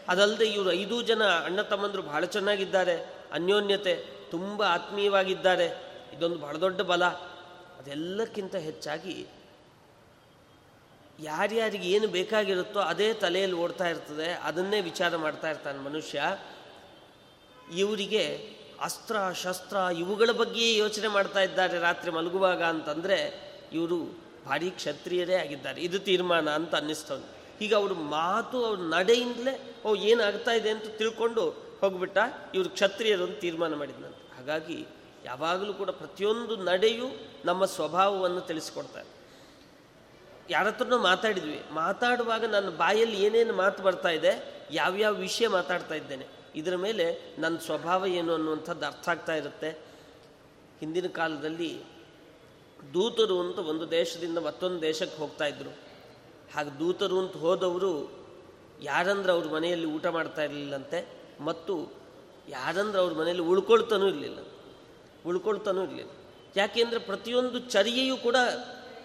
[0.07, 2.95] ಅದಲ್ಲದೆ ಇವರು ಐದು ಜನ ಅಣ್ಣ ತಮ್ಮಂದರು ಬಹಳ ಚೆನ್ನಾಗಿದ್ದಾರೆ,
[3.37, 3.95] ಅನ್ಯೋನ್ಯತೆ,
[4.31, 5.67] ತುಂಬ ಆತ್ಮೀಯವಾಗಿದ್ದಾರೆ.
[6.15, 7.05] ಇದೊಂದು ಬಹಳ ದೊಡ್ಡ ಬಲ.
[7.79, 9.15] ಅದೆಲ್ಲಕ್ಕಿಂತ ಹೆಚ್ಚಾಗಿ
[11.19, 16.19] ಯಾರ್ಯಾರಿಗೆ ಏನು ಬೇಕಾಗಿರುತ್ತೋ ಅದೇ ತಲೆಯಲ್ಲಿ ಓಡ್ತಾ ಇರ್ತದೆ, ಅದನ್ನೇ ವಿಚಾರ ಮಾಡ್ತಾ ಇರ್ತಾನೆ ಮನುಷ್ಯ.
[17.75, 25.81] ಇವರಿಗೆ ಅಸ್ತ್ರ, ಶಸ್ತ್ರ ಇವುಗಳ ಬಗ್ಗೆಯೇ ಯೋಚನೆ ಮಾಡ್ತಾ ಇದ್ದಾರೆ ರಾತ್ರಿ ಮಲಗುವಾಗ ಅಂತಂದರೆ ಇವರು ಭಾರಿ ಕ್ಷತ್ರಿಯರೇ ಆಗಿದ್ದಾರೆ.
[25.81, 31.49] ಇದು ತೀರ್ಮಾನ ಅಂತ ಅನ್ನಿಸ್ತವನು ಈಗ ಅವ್ರ ಮಾತು ಅವ್ರ ನಡೆಯಿಂದಲೇ, ಓ, ಏನಾಗ್ತಾ ಇದೆ ಅಂತ ತಿಳ್ಕೊಂಡು
[31.81, 32.17] ಹೋಗ್ಬಿಟ್ಟ
[32.53, 34.35] ಇವರು ಕ್ಷತ್ರಿಯರು ಅಂತ ತೀರ್ಮಾನ ಮಾಡಿದ್ನಂತೆ.
[34.37, 34.87] ಹಾಗಾಗಿ
[35.25, 37.09] ಯಾವಾಗಲೂ ಕೂಡ ಪ್ರತಿಯೊಂದು ನಡೆಯು
[37.45, 39.07] ನಮ್ಮ ಸ್ವಭಾವವನ್ನು ತಿಳಿಸ್ಕೊಡ್ತಾರೆ
[40.49, 41.61] ಯಾರ ಹತ್ರನೂ ಮಾತಾಡಿದ್ವಿ.
[41.71, 46.36] ಮಾತಾಡುವಾಗ ನನ್ನ ಬಾಯಲ್ಲಿ ಏನೇನು ಮಾತು ಬರ್ತಾ ಇದೆ, ಯಾವ್ಯಾವ ವಿಷಯ ಮಾತಾಡ್ತಾ ಇದ್ದೇನೆ.
[46.59, 47.05] ಇದರ ಮೇಲೆ
[47.39, 49.69] ನನ್ನ ಸ್ವಭಾವ ಏನು ಅನ್ನುವಂಥದ್ದು ಅರ್ಥ ಆಗ್ತಾ ಇರುತ್ತೆ.
[50.79, 51.71] ಹಿಂದಿನ ಕಾಲದಲ್ಲಿ
[52.93, 55.71] ದೂತರು ಅಂತ ಒಂದು ದೇಶದಿಂದ ಮತ್ತೊಂದು ದೇಶಕ್ಕೆ ಹೋಗ್ತಾ ಇದ್ರು.
[56.55, 57.91] ಹಾಗೆ ದೂತರು ಅಂತ ಹೋದವರು
[58.81, 60.99] ಯಾರಂದ್ರೆ ಅವ್ರ ಮನೆಯಲ್ಲಿ ಊಟ ಮಾಡ್ತಾ ಇರಲಿಲ್ಲಂತೆ,
[61.41, 61.73] ಮತ್ತು
[62.49, 64.39] ಯಾರಂದ್ರೆ ಅವ್ರ ಮನೆಯಲ್ಲಿ ಉಳ್ಕೊಳ್ತಾನೂ ಇರಲಿಲ್ಲ
[65.25, 66.11] ಉಳ್ಕೊಳ್ತಾನೂ ಇರಲಿಲ್ಲ.
[66.55, 68.35] ಯಾಕೆಂದರೆ ಪ್ರತಿಯೊಂದು ಚರ್ಯೆಯೂ ಕೂಡ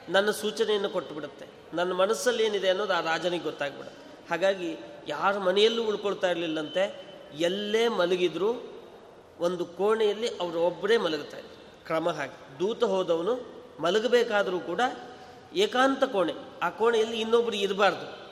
[0.08, 1.46] ನನ್ನ ಸೂಚನೆಯನ್ನು ಕೊಟ್ಟುಬಿಡುತ್ತೆ.
[1.74, 4.28] ನನ್ನ ಮನಸ್ಸಲ್ಲಿ ಏನಿದೆ ಅನ್ನೋದು ಆ ರಾಜನಿಗೆ ಗೊತ್ತಾಗ್ಬಿಡುತ್ತೆ.
[4.30, 4.68] ಹಾಗಾಗಿ
[5.08, 8.72] ಯಾರ ಮನೆಯಲ್ಲೂ ಉಳ್ಕೊಳ್ತಾ ಇರಲಿಲ್ಲಂತೆ ಎಲ್ಲೇ ಮಲಗಿದ್ರು
[9.40, 11.84] ಒಂದು ಕೋಣೆಯಲ್ಲಿ ಅವರು ಒಬ್ಬರೇ ಮಲಗುತ್ತಾ ಇದ್ರು.
[11.84, 12.58] ಕ್ರಮ ಹಾಗೆ.
[12.58, 13.40] ದೂತ ಹೋದವನು
[13.80, 14.80] ಮಲಗಬೇಕಾದರೂ ಕೂಡ
[15.54, 16.32] ಏಕಾಂತ ಕೋಣೆ.
[16.62, 18.22] ಆ ಕೋಣೆಯಲ್ಲಿ ಇನ್ನೊಬ್ಬರು ಇರಬಾರ್ದು.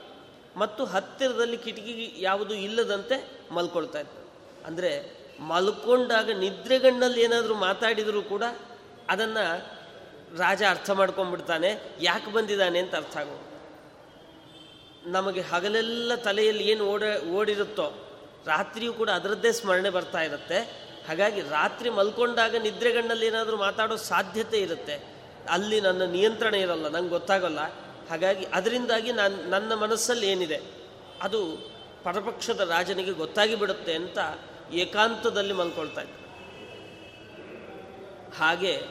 [0.59, 4.31] ಮತ್ತು ಹತ್ತಿರದಲ್ಲಿ ಕಿಟಕಿ ಯಾವುದು ಇಲ್ಲದಂತೆ ಮಲ್ಕೊಳ್ತಾ ಇದ್ದರು
[4.67, 8.43] ಅಂದರೆ ಮಲ್ಕೊಂಡಾಗ ನಿದ್ರೆಗಣ್ಣಲ್ಲಿ ಏನಾದರೂ ಮಾತಾಡಿದರೂ ಕೂಡ
[9.09, 9.81] ಅದನ್ನು
[10.39, 11.97] ರಾಜ ಅರ್ಥ ಮಾಡ್ಕೊಂಡ್ಬಿಡ್ತಾನೆ.
[12.01, 13.51] ಯಾಕೆ ಬಂದಿದ್ದಾನೆ ಅಂತ ಅರ್ಥ ಆಗೋದು.
[15.11, 17.03] ನಮಗೆ ಹಗಲೆಲ್ಲ ತಲೆಯಲ್ಲಿ ಏನು ಓಡ,
[17.33, 18.10] ಓಡಿರುತ್ತೋ
[18.47, 20.59] ರಾತ್ರಿಯೂ ಕೂಡ ಅದರದ್ದೇ ಸ್ಮರಣೆ ಬರ್ತಾ ಇರುತ್ತೆ.
[21.09, 25.21] ಹಾಗಾಗಿ ರಾತ್ರಿ ಮಲ್ಕೊಂಡಾಗ ನಿದ್ರೆಗಣ್ಣಲ್ಲಿ ಏನಾದರೂ ಮಾತಾಡೋ ಸಾಧ್ಯತೆ ಇರುತ್ತೆ.
[25.51, 27.59] ಅಲ್ಲಿ ನನ್ನ ನಿಯಂತ್ರಣ ಇರಲ್ಲ, ನಂಗೆ ಗೊತ್ತಾಗಲ್ಲ.
[28.11, 30.61] ಹಾಗಾಗಿ ಅದರಿಂದಾಗಿ ನಾನು, ನನ್ನ ಮನಸ್ಸಲ್ಲಿ ಏನಿದೆ,
[31.23, 31.71] ಅದು
[32.05, 34.19] ಪರಪಕ್ಷದ ರಾಜನಿಗೆ ಗೊತ್ತಾಗಿ ಬಿಡುತ್ತೆ ಅಂತ
[34.73, 36.15] ಏಕಾಂತದಲ್ಲಿ ಮಲ್ಕೊಳ್ತಾ ಇದ್ದ.
[38.39, 38.83] ಹಾಗೆ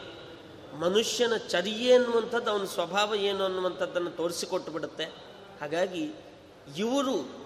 [0.80, 5.04] ಮನುಷ್ಯನ ಚರ್ಯೆ ಅನ್ನುವಂಥದ್ದು, ಅವನ ಸ್ವಭಾವ ಏನು ಅನ್ನುವಂಥದ್ದನ್ನು ತೋರಿಸಿಕೊಟ್ಟು ಬಿಡುತ್ತೆ.
[5.62, 6.12] ಹಾಗಾಗಿ
[6.78, 7.39] ಇವರು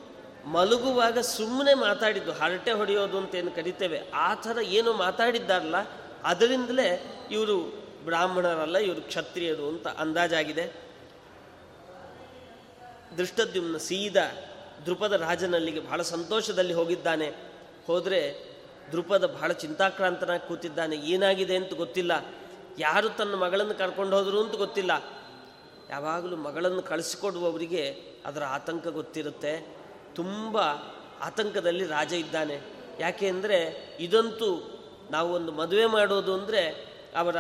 [0.46, 4.02] ಮಲಗುವಾಗ ಸುಮ್ಮನೆ ಮಾತಾಡಿದ್ದು, ಹರಟೆ ಹೊಡೆಯೋದು ಅಂತ ಏನು ಕರಿತೇವೆ?
[4.14, 5.76] ಆ ಥರ ಏನು ಮಾತಾಡಿದ್ದಾರಲ್ಲ,
[6.24, 10.84] ಅದರಿಂದಲೇ ಇವರು ಬ್ರಾಹ್ಮಣರಲ್ಲ, ಇವರು ಕ್ಷತ್ರಿಯರು ಅಂತ ಅಂದಾಜಾಗಿದೆ.
[13.18, 14.32] ದೃಷ್ಟದ್ಯುಮ್ನ ಸೀದಾ
[14.86, 17.34] ದೃಪದ ರಾಜನಲ್ಲಿಗೆ ಬಹಳ ಸಂತೋಷದಲ್ಲಿ ಹೋಗಿದ್ದಾನೆ.
[17.88, 18.54] ಹೋದರೆ
[18.92, 20.96] ದೃಪದ ಬಹಳ ಚಿಂತಾಕ್ರಾಂತನಾಗಿ ಕೂತಿದ್ದಾನೆ.
[20.96, 22.12] ಏನಾಗಿದೆ ಅಂತ ಗೊತ್ತಿಲ್ಲ.
[22.80, 24.92] ಯಾರು ತನ್ನ ಮಗಳನ್ನು ಕರ್ಕೊಂಡು ಹೋದರು ಅಂತ ಗೊತ್ತಿಲ್ಲ.
[25.90, 29.83] ಯಾವಾಗಲೂ ಮಗಳನ್ನು ಕಳಿಸಿಕೊಡುವವರಿಗೆ ಅದರ ಆತಂಕ ಗೊತ್ತಿರುತ್ತೆ.
[30.16, 30.58] ತುಂಬ
[31.22, 32.62] ಆತಂಕದಲ್ಲಿ ರಾಜ ಇದ್ದಾನೆ.
[33.00, 33.58] ಯಾಕೆ ಅಂದರೆ
[34.00, 34.80] ಇದಂತೂ
[35.12, 36.62] ನಾವು ಒಂದು ಮದುವೆ ಮಾಡೋದು ಅಂದರೆ
[37.16, 37.36] ಅವರ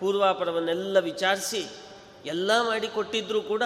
[0.00, 1.70] ಪೂರ್ವಾಪರವನ್ನೆಲ್ಲ ವಿಚಾರಿಸಿ
[2.26, 3.62] ಎಲ್ಲ ಮಾಡಿ ಕೊಟ್ಟಿದ್ರೂ ಕೂಡ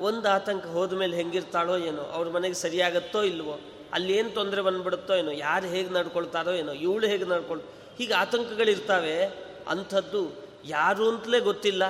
[0.00, 3.60] ಒಂದು ಆತಂಕ ಹೋದ ಮೇಲೆ ಹೆಂಗಿರ್ತಾಳೋ ಏನೋ, ಅವ್ರ ಮನೆಗೆ ಸರಿಯಾಗತ್ತೋ ಇಲ್ವೋ,
[3.92, 7.60] ಅಲ್ಲಿ ಏನು ತೊಂದರೆ ಬಂದ್ಬಿಡುತ್ತೋ ಏನೋ, ಯಾರು ಹೇಗೆ ನಡ್ಕೊಳ್ತಾರೋ ಏನೋ, ಇವಳು ಹೇಗೆ ನಡ್ಕೊಳ್,
[7.98, 9.24] ಹೀಗೆ ಆತಂಕಗಳಿರ್ತಾವೆ.
[9.68, 10.22] ಅಂಥದ್ದು
[10.64, 11.82] ಯಾರು ಅಂತಲೇ ಗೊತ್ತಿಲ್ಲ.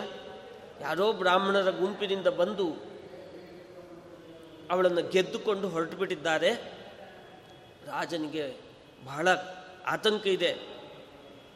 [0.80, 2.87] ಯಾರೋ ಬ್ರಾಹ್ಮಣರ ಗುಂಪಿನಿಂದ ಬಂದು
[4.70, 6.50] ಅವಳನ್ನು ಗೆದ್ದುಕೊಂಡು ಹೊರಟು ಬಿಟ್ಟಿದ್ದಾರೆ
[7.86, 8.56] ರಾಜನಿಗೆ
[9.04, 9.28] ಬಹಳ
[9.86, 10.52] ಆತಂಕ ಇದೆ.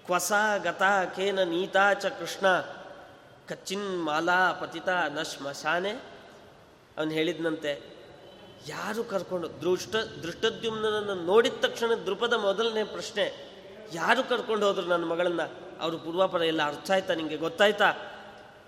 [0.07, 2.47] ಕ್ವಸ ಗತಾ ಕೇನ ನೀತಾ ಚ ಕೃಷ್ಣ
[3.49, 5.90] ಕಚ್ಚಿನ್ ಮಾಲಾ ಪತಿತ ನ ಶ್ಮಶಾನೆ.
[6.99, 7.83] ಅವನು ಹೇಳಿದನಂತೆ,
[8.69, 13.25] ಯಾರು ಕರ್ಕೊಂಡು, ದೃಷ್ಟ ದೃಷ್ಟದ್ಯುಮ್ನನ್ನು ನೋಡಿದ ತಕ್ಷಣ ದೃಪದ ಮೊದಲನೇ ಪ್ರಶ್ನೆ,
[13.92, 15.42] ಯಾರು ಕರ್ಕೊಂಡು ಹೋದ್ರು ನನ್ನ ಮಗಳನ್ನ?
[15.81, 17.90] ಅವರು ಪೂರ್ವಾಪರ ಎಲ್ಲ ಅರ್ಥ ಆಯ್ತಾ ನಿಮಗೆ ಗೊತ್ತಾಯ್ತಾ?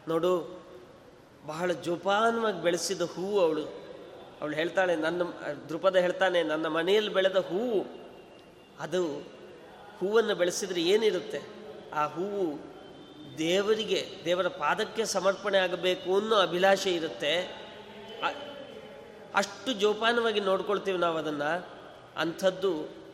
[0.08, 0.62] ನೋಡು,
[1.46, 3.83] ಬಹಳ ಜೋಪಾನವಾಗಿ ಬೆಳೆಸಿದ ಹೂವು ಅವಳು.
[4.40, 5.22] ಅವಳು ಹೇಳ್ತಾಳೆ, ನನ್ನ
[5.68, 7.80] ದೃಪದ ಹೇಳ್ತಾನೆ, ನನ್ನ ಮನೆಯಲ್ಲಿ ಬೆಳೆದ ಹೂವು,
[8.80, 9.02] ಅದು
[9.98, 11.40] ಹೂವನ್ನು ಬೆಳೆಸಿದರೆ ಏನಿರುತ್ತೆ?
[11.92, 12.74] ಆ ಹೂವು
[13.38, 17.64] ದೇವರಿಗೆ, ದೇವರ ಪಾದಕ್ಕೆ ಸಮರ್ಪಣೆ ಆಗಬೇಕು ಅನ್ನೋ ಅಭಿಲಾಷೆ ಇರುತ್ತೆ.
[19.34, 21.68] ಅಷ್ಟು ಜೋಪಾನವಾಗಿ ನೋಡ್ಕೊಳ್ತೀವಿ ನಾವು ಅದನ್ನು.
[22.16, 23.04] ಅಂಥದ್ದು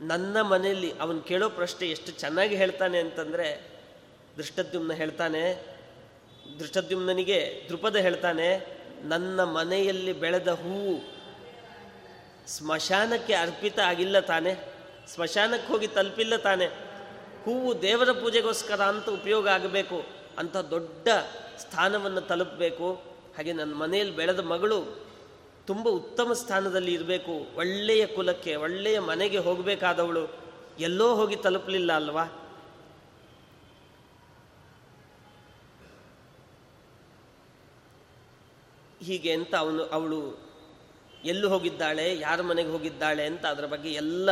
[0.00, 3.46] ನನ್ನ ಮನೆಯಲ್ಲಿ ಅವನು ಕೇಳೋ ಪ್ರಶ್ನೆ ಎಷ್ಟು ಚೆನ್ನಾಗಿ ಹೇಳ್ತಾನೆ ಅಂತಂದರೆ
[4.36, 5.42] ದೃಷ್ಟದ್ಯುಮ್ನ ಹೇಳ್ತಾನೆ
[6.58, 11.16] ದೃಷ್ಟದ್ಯುಮ್ನಿಗೆ ದೃಪದ ಹೇಳ್ತಾನೆ ನನ್ನ ಮನೆಯಲ್ಲಿ ಬೆಳೆದ ಹೂವು
[12.46, 14.52] ಸ್ಮಶಾನಕ್ಕೆ ಅರ್ಪಿತ ಆಗಿಲ್ಲ ತಾನೆ.
[15.14, 16.66] ಸ್ಮಶಾನಕ್ಕೆ ಹೋಗಿ ತಲುಪಿಲ್ಲ ತಾನೆ.
[17.44, 20.06] ಹೂವು ದೇವರ ಪೂಜೆಗೋಸ್ಕರ ಅಂತ ಉಪಯೋಗ ಆಗಬೇಕು,
[20.38, 21.08] ಅಂತ ದೊಡ್ಡ
[21.58, 22.92] ಸ್ಥಾನವನ್ನು ತಲುಪಬೇಕು.
[23.36, 25.06] ಹಾಗೆ ನನ್ನ ಮನೆಯಲ್ಲಿ ಬೆಳೆದ ಮಗಳು
[25.66, 27.56] ತುಂಬ ಉತ್ತಮ ಸ್ಥಾನದಲ್ಲಿ ಇರಬೇಕು.
[27.56, 30.28] ಒಳ್ಳೆಯ ಕುಲಕ್ಕೆ, ಒಳ್ಳೆಯ ಮನೆಗೆ ಹೋಗಬೇಕಾದವಳು
[30.80, 32.45] ಎಲ್ಲೋ ಹೋಗಿ ತಲುಪಲಿಲ್ಲ ಅಲ್ವಾ?
[39.06, 40.20] ಹೀಗೆ ಅಂತ ಅವನು, ಅವಳು
[41.24, 44.30] ಎಲ್ಲಿ ಹೋಗಿದ್ದಾಳೆ, ಯಾರ ಮನೆಗೆ ಹೋಗಿದ್ದಾಳೆ ಅಂತ ಅದರ ಬಗ್ಗೆ ಎಲ್ಲ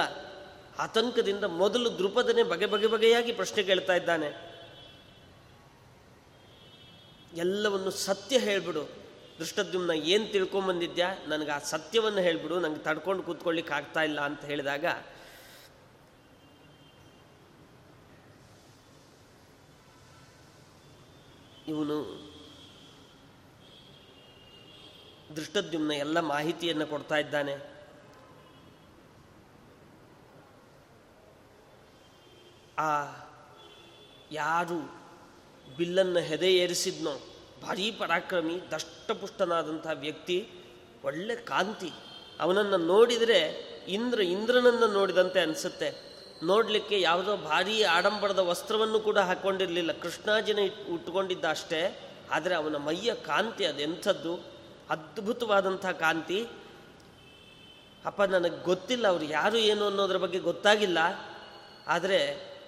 [0.79, 4.29] ಆತಂಕದಿಂದ ಮೊದಲು ದೃಪದನೆ ಬಗೆ ಬಗೆ ಬಗೆಯಾಗಿ ಪ್ರಶ್ನೆ ಕೇಳ್ತಾ ಇದ್ದಾನೆ.
[7.35, 8.83] ಎಲ್ಲವನ್ನು ಸತ್ಯ ಹೇಳ್ಬಿಡು.
[9.39, 11.09] ದೃಷ್ಟದ್ಯುಮ್ನ ಏನು ತಿಳ್ಕೊಂಬಂದಿದ್ಯಾ?
[11.29, 14.85] ನನಗೆ ಆ ಸತ್ಯವನ್ನು ಹೇಳ್ಬಿಡು ನನಗೆ ತಡ್ಕೊಂಡು ಕೂತ್ಕೊಳ್ಳಿಕ್ಕೆ ಆಗ್ತಾ ಇಲ್ಲ ಅಂತ ಹೇಳಿದಾಗ
[21.69, 21.97] ಇವನು
[25.37, 27.75] ದೃಷ್ಟದ್ಯುಮ್ನ ಎಲ್ಲ ಮಾಹಿತಿಯನ್ನು ಕೊಡ್ತಾ ಇದ್ದಾನೆ.
[32.79, 33.07] ಆ
[34.33, 35.05] ಯಾರು
[35.77, 37.11] ಬಿಲ್ಲನ್ನು ಹೆದೆ ಏರಿಸಿದ್ನೋ
[37.63, 40.49] ಭಾರೀ ಪರಾಕ್ರಮಿ, ದಷ್ಟಪುಷ್ಟನಾದಂಥ ವ್ಯಕ್ತಿ,
[41.05, 41.91] ಒಳ್ಳೆ ಕಾಂತಿ.
[42.41, 43.41] ಅವನನ್ನು ನೋಡಿದರೆ
[43.89, 46.15] ಇಂದ್ರ ಇಂದ್ರನನ್ನು ನೋಡಿದಂತೆ ಅನಿಸುತ್ತೆ.
[46.43, 50.59] ನೋಡಲಿಕ್ಕೆ ಯಾವುದೋ ಭಾರೀ ಆಡಂಬರದ ವಸ್ತ್ರವನ್ನು ಕೂಡ ಹಾಕ್ಕೊಂಡಿರಲಿಲ್ಲ ಕೃಷ್ಣಾಜಿನ
[50.95, 52.11] ಉಟ್ಕೊಂಡಿದ್ದ ಅಷ್ಟೇ.
[52.31, 54.54] ಆದರೆ ಅವನ ಮೈಯ ಕಾಂತಿ ಅದೆಂಥದ್ದು?
[54.91, 56.47] ಅದ್ಭುತವಾದಂಥ ಕಾಂತಿ.
[58.05, 60.99] ಅಪ್ಪ, ನನಗೆ ಗೊತ್ತಿಲ್ಲ ಅವರು ಯಾರು ಏನು ಅನ್ನೋದ್ರ ಬಗ್ಗೆ ಗೊತ್ತಾಗಿಲ್ಲ.
[61.87, 62.21] ಆದರೆ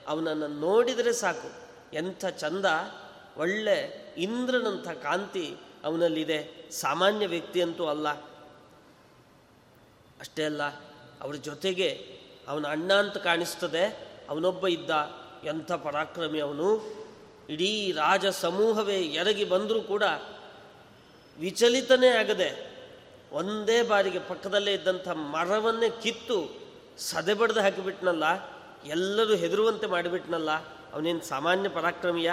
[0.08, 1.50] ಅವನನ್ನು ನೋಡಿದರೆ ಸಾಕು.
[1.92, 2.64] ಎಂಥ ಚಂದ,
[3.36, 3.76] ಒಳ್ಳೆ
[4.16, 6.70] ಇಂದ್ರನಂಥ ಕಾಂತಿ ಅವನಲ್ಲಿದೆ.
[6.70, 8.08] ಸಾಮಾನ್ಯ ವ್ಯಕ್ತಿ ಅಂತೂ ಅಲ್ಲ.
[10.20, 10.62] ಅಷ್ಟೇ ಅಲ್ಲ,
[11.20, 13.84] ಅವ್ರ ಜೊತೆಗೆ ಅವನ ಅಣ್ಣ ಅಂತ ಕಾಣಿಸ್ತದೆ.
[14.28, 14.90] ಅವನೊಬ್ಬ ಇದ್ದ
[15.44, 16.96] ಎಂಥ ಪರಾಕ್ರಮಿ ಅವನು.
[17.48, 20.02] ಇಡೀ ರಾಜ ಸಮೂಹವೇ ಎರಗಿ ಬಂದರೂ ಕೂಡ
[21.40, 22.48] ವಿಚಲಿತನೇ ಆಗದೆ
[23.32, 26.36] ಒಂದೇ ಬಾರಿಗೆ ಪಕ್ಕದಲ್ಲೇ ಇದ್ದಂಥ ಮರವನ್ನೇ ಕಿತ್ತು
[26.98, 28.24] ಸದೆಬಡ್ದು ಹಾಕಿಬಿಟ್ನಲ್ಲ,
[28.86, 30.50] ಎಲ್ಲರೂ ಹೆದರುವಂತೆ ಮಾಡಿಬಿಟ್ನಲ್ಲ,
[30.92, 32.30] ಅವನೇನು ಸಾಮಾನ್ಯ ಪರಾಕ್ರಮಿಯ?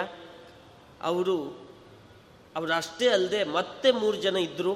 [1.02, 1.36] ಅವರು,
[2.56, 4.74] ಅವರಷ್ಟೇ ಅಲ್ಲದೆ ಮತ್ತೆ ಮೂರು ಜನ ಇದ್ದರು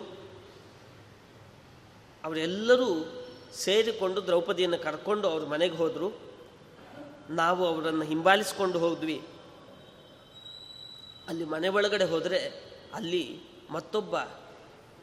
[2.25, 2.89] ಅವರೆಲ್ಲರೂ
[3.55, 6.09] ಸೇರಿಕೊಂಡು ದ್ರೌಪದಿಯನ್ನು ಕರ್ಕೊಂಡು ಅವ್ರ ಮನೆಗೆ ಹೋದರು.
[7.31, 9.19] ನಾವು ಅವರನ್ನು ಹಿಂಬಾಲಿಸ್ಕೊಂಡು ಹೋದ್ವಿ.
[11.29, 12.41] ಅಲ್ಲಿ ಮನೆ ಒಳಗಡೆ ಹೋದರೆ
[12.95, 13.25] ಅಲ್ಲಿ
[13.71, 14.17] ಮತ್ತೊಬ್ಬ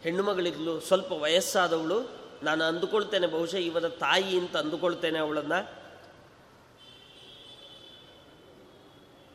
[0.02, 2.26] ಹೆಣ್ಣು ಮಗಳಿದ್ಲು ಸ್ವಲ್ಪ ವಯಸ್ಸಾದವಳು.
[2.44, 5.86] ನಾನು ಅಂದುಕೊಳ್ತೇನೆ, ಬಹುಶಃ ಇವರ ತಾಯಿ ಅಂತ ಅಂದುಕೊಳ್ತೇನೆ ಅವಳನ್ನು.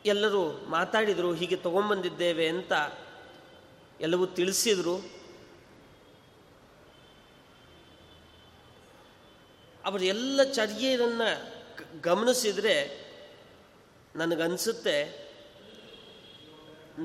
[0.05, 2.73] ಎಲ್ಲರೂ ಮಾತಾಡಿದರು, ಹೀಗೆ ತಗೊಂಬಂದಿದ್ದೇವೆ ಅಂತ
[4.01, 5.21] ಎಲ್ಲವೂ ತಿಳಿಸಿದರು.
[9.85, 11.61] ಅವರ ಎಲ್ಲ ಚರ್ಯೆಯನ್ನು
[12.01, 13.11] ಗಮನಿಸಿದರೆ
[14.17, 15.30] ನನಗನ್ಸುತ್ತೆ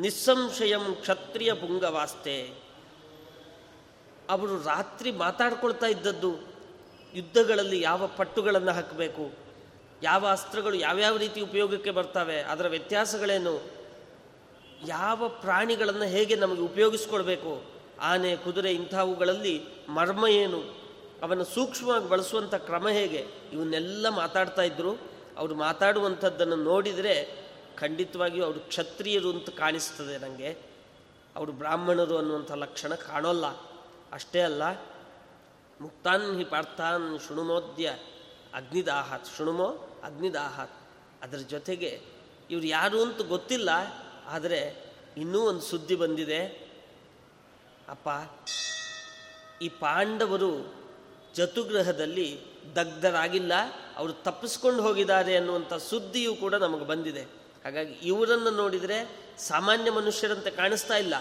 [0.02, 2.66] ನಿಸ್ಸಂಶಯಂ ಕ್ಷತ್ರಿಯ ಪುಂಗವಾಸ್ತೆ.
[4.30, 6.32] ಅವರು ರಾತ್ರಿ ಮಾತಾಡ್ಕೊಳ್ತಾ ಇದ್ದದ್ದು
[7.16, 9.32] ಯುದ್ಧಗಳಲ್ಲಿ ಯಾವ ಪಟ್ಟುಗಳನ್ನು ಹಾಕಬೇಕು,
[10.04, 13.56] ಯಾವ ಅಸ್ತ್ರಗಳು ಯಾವ್ಯಾವ ರೀತಿ ಉಪಯೋಗಕ್ಕೆ ಬರ್ತವೆ, ಅದರ ವ್ಯತ್ಯಾಸಗಳೇನು,
[14.88, 17.64] ಯಾವ ಪ್ರಾಣಿಗಳನ್ನು ಹೇಗೆ ನಮಗೆ ಉಪಯೋಗಿಸ್ಕೊಳ್ಬೇಕು,
[18.02, 20.60] ಆನೆ, ಕುದುರೆ ಇಂಥವುಗಳಲ್ಲಿ ಮರ್ಮ ಏನು,
[21.24, 24.94] ಅವನ್ನು ಸೂಕ್ಷ್ಮವಾಗಿ ಬಳಸುವಂಥ ಕ್ರಮ ಹೇಗೆ, ಇವನ್ನೆಲ್ಲ ಮಾತಾಡ್ತಾ ಇದ್ದರು
[25.38, 27.45] ಅವರು ಮಾತಾಡುವಂಥದ್ದನ್ನು ನೋಡಿದರೆ
[27.82, 30.50] ಖಂಡಿತವಾಗಿಯೂ ಅವರು ಕ್ಷತ್ರಿಯರು ಅಂತ ಕಾಣಿಸ್ತದೆ ನನಗೆ
[31.36, 33.46] ಅವರು ಬ್ರಾಹ್ಮಣರು ಅನ್ನುವಂಥ ಲಕ್ಷಣ ಕಾಣೋಲ್ಲ.
[34.14, 34.64] ಅಷ್ಟೇ ಅಲ್ಲ,
[35.82, 37.88] ಮುಕ್ತಾನ್ ಹಿ ಪಾರ್ಥಾನ್ ಶೃಣುಮೋದ್ಯ
[38.54, 39.68] ಅಗ್ನಿದಾಹಾತ್, ಶೃಣುಮೋ
[40.04, 40.78] ಅಗ್ನಿದಾಹಾತ್.
[41.24, 41.92] ಅದರ ಜೊತೆಗೆ
[42.52, 43.70] ಇವರು ಯಾರು ಅಂತ ಗೊತ್ತಿಲ್ಲ,
[44.28, 44.60] ಆದರೆ
[45.18, 46.42] ಇನ್ನೂ ಒಂದು ಸುದ್ದಿ ಬಂದಿದೆ.
[47.90, 48.10] ಅಪ್ಪ,
[49.62, 50.52] ಈ ಪಾಂಡವರು
[51.36, 52.30] ಜತುಗ್ರಹದಲ್ಲಿ
[52.76, 53.54] ದಗ್ಧರಾಗಿಲ್ಲ,
[53.98, 57.26] ಅವರು ತಪ್ಪಿಸ್ಕೊಂಡು ಹೋಗಿದ್ದಾರೆ ಅನ್ನುವಂಥ ಸುದ್ದಿಯೂ ಕೂಡ ನಮಗೆ ಬಂದಿದೆ.
[57.66, 61.14] ಹಾಗಾಗಿ ಇವರನ್ನು ನೋಡಿದರೆ ಸಾಮಾನ್ಯ ಮನುಷ್ಯರಂತೆ ಕಾಣಿಸ್ತಾ ಇಲ್ಲ.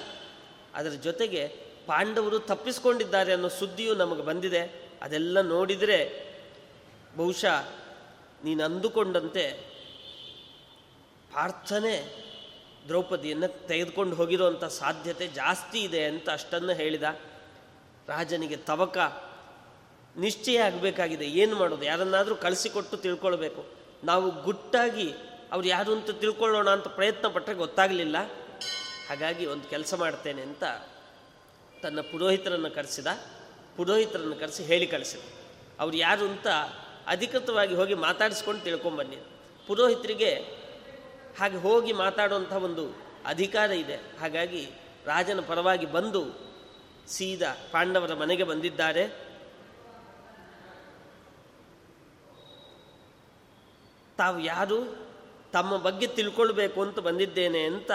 [0.74, 1.48] ಅದರ ಜೊತೆಗೆ
[1.87, 4.90] ಪಾಂಡವರು ತಪ್ಪಿಸ್ಕೊಂಡಿದ್ದಾರೆ ಅನ್ನೋ ಸುದ್ದಿಯು ನಮಗೆ ಬಂದಿದೆ.
[5.02, 6.24] ಅದೆಲ್ಲ ನೋಡಿದರೆ
[7.16, 7.68] ಬಹುಶಃ
[8.44, 9.50] ನೀನು ಅಂದುಕೊಂಡಂತೆ
[11.30, 12.24] ಪ್ರಾರ್ಥನೆ
[12.88, 17.02] ದ್ರೌಪದಿಯನ್ನು ತೆಗೆದುಕೊಂಡು ಹೋಗಿರುವಂಥ ಸಾಧ್ಯತೆ ಜಾಸ್ತಿ ಇದೆ ಅಂತ ಅಷ್ಟನ್ನು ಹೇಳಿದ.
[18.09, 18.98] ರಾಜನಿಗೆ ತವಕ
[20.16, 21.24] ನಿಶ್ಚಯ ಆಗಬೇಕಾಗಿದೆ.
[21.24, 21.85] ಏನು ಮಾಡೋದು?
[21.85, 23.64] ಯಾರನ್ನಾದರೂ ಕಳಿಸಿಕೊಟ್ಟು ತಿಳ್ಕೊಳ್ಬೇಕು.
[24.04, 25.14] ನಾವು ಗುಟ್ಟಾಗಿ
[25.54, 28.16] ಅವ್ರು ಯಾರು ಅಂತ ತಿಳ್ಕೊಳ್ಳೋಣ ಅಂತ ಪ್ರಯತ್ನ ಪಟ್ಟರೆ ಗೊತ್ತಾಗಲಿಲ್ಲ.
[29.08, 30.64] ಹಾಗಾಗಿ ಒಂದು ಕೆಲಸ ಮಾಡ್ತೇನೆ ಅಂತ
[31.82, 33.06] ತನ್ನ ಪುರೋಹಿತರನ್ನು ಕರೆಸಿದ.
[33.76, 35.20] ಪುರೋಹಿತರನ್ನು ಕರೆಸಿ ಹೇಳಿ ಕಳಿಸಿದ.
[35.78, 36.46] ಅವ್ರು ಯಾರು ಅಂತ
[37.06, 39.18] ಅಧಿಕೃತವಾಗಿ ಹೋಗಿ ಮಾತಾಡಿಸ್ಕೊಂಡು ತಿಳ್ಕೊಂಬನ್ನಿ.
[39.66, 40.34] ಪುರೋಹಿತರಿಗೆ
[41.38, 43.96] ಹಾಗೆ ಹೋಗಿ ಮಾತಾಡುವಂಥ ಒಂದು ಅಧಿಕಾರ ಇದೆ.
[43.96, 44.70] ಹಾಗಾಗಿ
[45.06, 46.24] ರಾಜನ ಪರವಾಗಿ ಬಂದು
[47.08, 49.08] ಸೀದಾ ಪಾಂಡವರ ಮನೆಗೆ ಬಂದಿದ್ದಾರೆ.
[54.18, 55.03] ತಾವು ಯಾರು?
[55.54, 57.92] ತಮ್ಮ ಬಗ್ಗೆ ತಿಳ್ಕೊಳ್ಬೇಕು ಅಂತ ಬಂದಿದ್ದೇನೆ ಅಂತ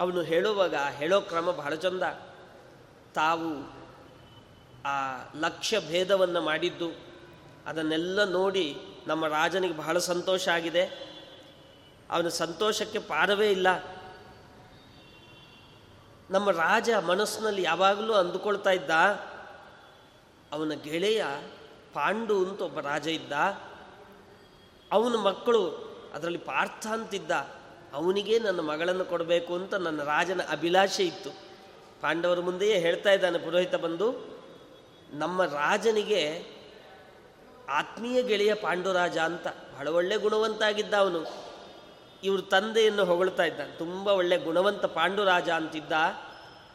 [0.00, 2.02] ಅವನು ಹೇಳುವಾಗ, ಹೇಳೋ ಕ್ರಮ ಬಹಳ ಚಂದ.
[3.14, 3.50] ತಾವು
[4.84, 4.96] ಆ
[5.40, 6.88] ಲಕ್ಷ್ಯ ಭೇದವನ್ನು ಮಾಡಿದ್ದು,
[7.66, 8.66] ಅದನ್ನೆಲ್ಲ ನೋಡಿ
[9.06, 10.84] ನಮ್ಮ ರಾಜನಿಗೆ ಬಹಳ ಸಂತೋಷ ಆಗಿದೆ.
[12.10, 13.68] ಅವನ ಸಂತೋಷಕ್ಕೆ ಪಾರವೇ ಇಲ್ಲ.
[16.30, 18.90] ನಮ್ಮ ರಾಜ ಮನಸ್ಸಿನಲ್ಲಿ ಯಾವಾಗಲೂ ಅಂದುಕೊಳ್ತಾ ಇದ್ದ,
[20.52, 21.24] ಅವನ ಗೆಳೆಯ
[21.94, 23.32] ಪಾಂಡು ಅಂತ ಒಬ್ಬ ರಾಜ ಇದ್ದ.
[24.92, 25.62] ಅವನ ಮಕ್ಕಳು
[26.14, 27.32] ಅದರಲ್ಲಿ ಪಾರ್ಥ ಅಂತಿದ್ದ,
[27.98, 31.30] ಅವನಿಗೆ ನನ್ನ ಮಗಳನ್ನು ಕೊಡಬೇಕು ಅಂತ ನನ್ನ ರಾಜನ ಅಭಿಲಾಷೆ ಇತ್ತು.
[32.02, 34.08] ಪಾಂಡವರ ಮುಂದೆಯೇ ಹೇಳ್ತಾ ಇದ್ದಾನೆ, ಪುರೋಹಿತ ಬಂದು
[35.12, 36.22] ನಮ್ಮ ರಾಜನಿಗೆ
[37.80, 41.20] ಆತ್ಮೀಯ ಗೆಳೆಯ ಪಾಂಡುರಾಜ ಅಂತ, ಬಹಳ ಒಳ್ಳೆ ಗುಣವಂತ ಆಗಿದ್ದ ಅವನು.
[42.24, 45.92] ಇವ್ರ ತಂದೆಯನ್ನು ಹೊಗಳ್ತಾ ಇದ್ದಾನೆ ತುಂಬ ಒಳ್ಳೆ ಗುಣವಂತ ಪಾಂಡುರಾಜ ಅಂತಿದ್ದ,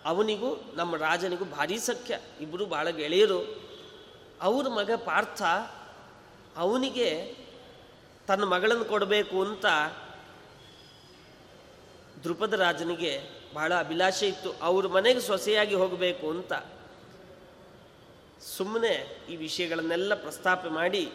[0.06, 3.40] ಅವನಿಗೂ ನಮ್ಮ ರಾಜನಿಗೂ ಭಾರಿ ಸಖ್ಯ ಇಬ್ಬರು ಭಾಳ ಗೆಳೆಯರು.
[4.42, 5.42] ಅವ್ರ ಮಗ ಪಾರ್ಥ,
[6.58, 7.10] ಅವನಿಗೆ
[8.28, 9.66] ತನ್ನ ಮಗಳನ್ನು ಕೊಡಬೇಕು ಅಂತ
[12.24, 13.22] ದೃಪದ ರಾಜನಿಗೆ
[13.54, 14.54] ಬಹಳ ಅಭಿಲಾಷೆ ಇತ್ತು.
[14.54, 16.54] ಅವ್ರ ಮನೆಗೆ ಸೊಸೆಯಾಗಿ ಹೋಗಬೇಕು ಅಂತ
[18.42, 18.94] ಸುಮ್ಮನೆ
[19.30, 21.12] ಈ ವಿಷಯಗಳನ್ನೆಲ್ಲ ಪ್ರಸ್ತಾಪ ಮಾಡಿ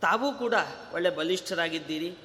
[0.00, 0.54] ತಾವೂ ಕೂಡ
[0.92, 2.16] ಒಳ್ಳೆ ಬಲಿಷ್ಠರಾಗಿದ್ದೀರಿ.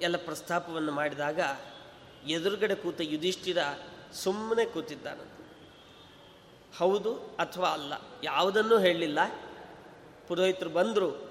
[0.00, 1.40] ಎಲ್ಲ ಪ್ರಸ್ತಾಪವನ್ನು ಮಾಡಿದಾಗ
[2.28, 3.58] ಎದುರುಗಡೆ ಕೂತ ಯುಧಿಷ್ಠಿರ
[4.12, 5.33] ಸುಮ್ಮನೆ ಕೂತಿದ್ದಾನಂತೆ.
[6.78, 7.92] ಹೌದು ಅಥವಾ ಅಲ್ಲ?
[8.24, 9.18] ಯಾವುದನ್ನೂ ಹೇಳಲಿಲ್ಲ.
[10.28, 11.30] ಪುರೋಹಿತರು ಬಂದರು,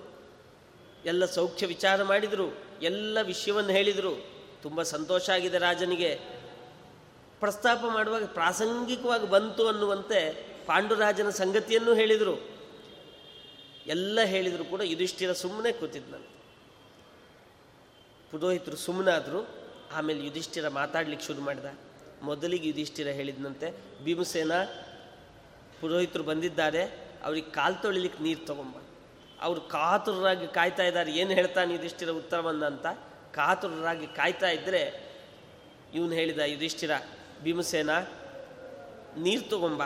[1.06, 4.26] ಎಲ್ಲ ಸೌಖ್ಯ ವಿಚಾರ ಮಾಡಿದರು, ಎಲ್ಲ ವಿಷಯವನ್ನು ಹೇಳಿದರು.
[4.62, 6.16] ತುಂಬ ಸಂತೋಷ ಆಗಿದೆ ರಾಜನಿಗೆ.
[7.40, 12.50] ಪ್ರಸ್ತಾಪ ಮಾಡುವಾಗ ಪ್ರಾಸಂಗಿಕವಾಗಿ ಬಂತು ಅನ್ನುವಂತೆ ಪಾಂಡುರಾಜನ ಸಂಗತಿಯನ್ನು ಹೇಳಿದರು.
[13.88, 16.34] ಎಲ್ಲ ಹೇಳಿದರು ಕೂಡ ಯುಧಿಷ್ಠಿರ ಸುಮ್ಮನೆ ಕೂತಿದ್ನಂತೆ
[18.32, 19.48] ಪುರೋಹಿತರು ಸುಮ್ಮನಾದರು
[19.94, 21.66] ಆಮೇಲೆ ಯುಧಿಷ್ಠಿರ ಮಾತಾಡ್ಲಿಕ್ಕೆ ಶುರು ಮಾಡಿದ.
[22.22, 24.52] ಮೊದಲಿಗೆ ಯುಧಿಷ್ಠಿರ ಹೇಳಿದ್ನಂತೆ, ಭೀಮಸೇನ
[25.84, 26.84] ಪುರೋಹಿತರು ಬಂದಿದ್ದಾರೆ,
[27.26, 28.76] ಅವ್ರಿಗೆ ಕಾಲು ತೊಳಿಲಿಕ್ಕೆ ನೀರು ತಗೊಂಬ.
[29.42, 32.86] ಅವರು ಕಾತುರರಾಗಿ ಕಾಯ್ತಾ ಇದ್ದಾರೆ, ಏನು ಹೇಳ್ತಾನೆ ಯುಧಿಷ್ಠಿರ ಉತ್ತರವನ್ನು ಅಂತ.
[33.34, 34.82] ಕಾತುರರಾಗಿ ಕಾಯ್ತಾ ಇದ್ದರೆ
[35.94, 36.92] ಇವನು ಹೇಳಿದ, ಯುಧಿಷ್ಠಿರ,
[37.44, 37.94] ಭೀಮಸೇನ,
[39.18, 39.84] ನೀರು ತಗೊಂಬ.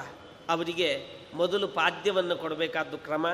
[0.50, 0.90] ಅವರಿಗೆ
[1.34, 3.28] ಮೊದಲು ಪಾದ್ಯವನ್ನು ಕೊಡಬೇಕಾದ್ದು ಕ್ರಮ.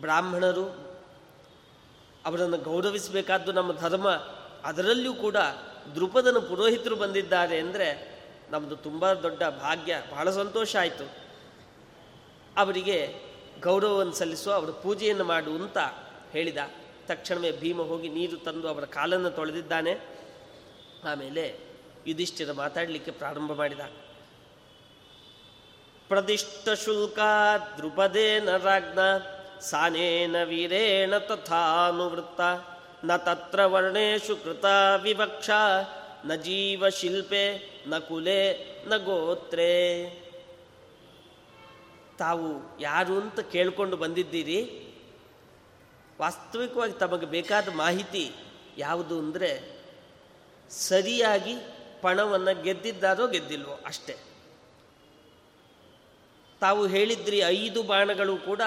[0.00, 0.66] ಬ್ರಾಹ್ಮಣರು
[2.26, 4.08] ಅವರನ್ನು ಗೌರವಿಸಬೇಕಾದ್ದು ನಮ್ಮ ಧರ್ಮ.
[4.68, 5.38] ಅದರಲ್ಲಿಯೂ ಕೂಡ
[5.94, 7.88] ದೃಪದನ ಪುರೋಹಿತರು ಬಂದಿದ್ದಾರೆ ಅಂದರೆ
[8.54, 11.04] ನಮ್ಮದು ತುಂಬ ದೊಡ್ಡ ಭಾಗ್ಯ, ಬಹಳ ಸಂತೋಷ ಆಯಿತು.
[12.56, 13.14] ಅವರಿಗೆ
[13.60, 15.78] ಗೌರವವನ್ನು ಸಲ್ಲಿಸುವ ಅವರ ಪೂಜೆಯನ್ನು ಮಾಡು ಅಂತ
[16.32, 16.56] ಹೇಳಿದ.
[17.06, 19.92] ತಕ್ಷಣವೇ ಭೀಮ ಹೋಗಿ ನೀರು ತಂದು ಅವರ ಕಾಲನ್ನು ತೊಳೆದಿದ್ದಾನೆ.
[21.04, 21.58] ಆಮೇಲೆ
[22.06, 23.80] ಯುಧಿಷ್ಠಿರ ಮಾತಾಡಲಿಕ್ಕೆ ಪ್ರಾರಂಭ ಮಾಡಿದ.
[26.08, 27.18] ಪ್ರದಿಷ್ಟ ಶುಲ್ಕ
[27.78, 28.98] ದೃಪದೇನ ರಾಜ್ಞ,
[29.60, 32.40] ಸಾನೇನ ವೀರೇಣ ತಥಾನುವೃತ್ತ,
[33.04, 34.64] ನ ತತ್ರ ವರ್ಣೇಶು ಕೃತ
[35.02, 35.50] ವಿವಕ್ಷ
[36.26, 38.54] ನ ಜೀವ ಶಿಲ್ಪೆ, ನ ಕುಲೆ,
[38.88, 40.04] ನ ಗೋತ್ರೆ.
[42.18, 44.88] ತಾವು ಯಾರು ಅಂತ ಕೇಳಿಕೊಂಡು ಬಂದಿದ್ದೀರಿ?
[46.20, 48.32] ವಾಸ್ತವಿಕವಾಗಿ ತಮಗೆ ಬೇಕಾದ ಮಾಹಿತಿ
[48.78, 49.78] ಯಾವುದು ಅಂದರೆ,
[50.70, 51.54] ಸರಿಯಾಗಿ
[52.00, 54.16] ಪಣವನ್ನು ಗೆದ್ದಿದ್ದಾರೋ ಗೆದ್ದಿಲ್ವೋ ಅಷ್ಟೇ.
[56.60, 58.60] ತಾವು ಹೇಳಿದ್ರಿ ಐದು ಬಾಣಗಳು ಕೂಡ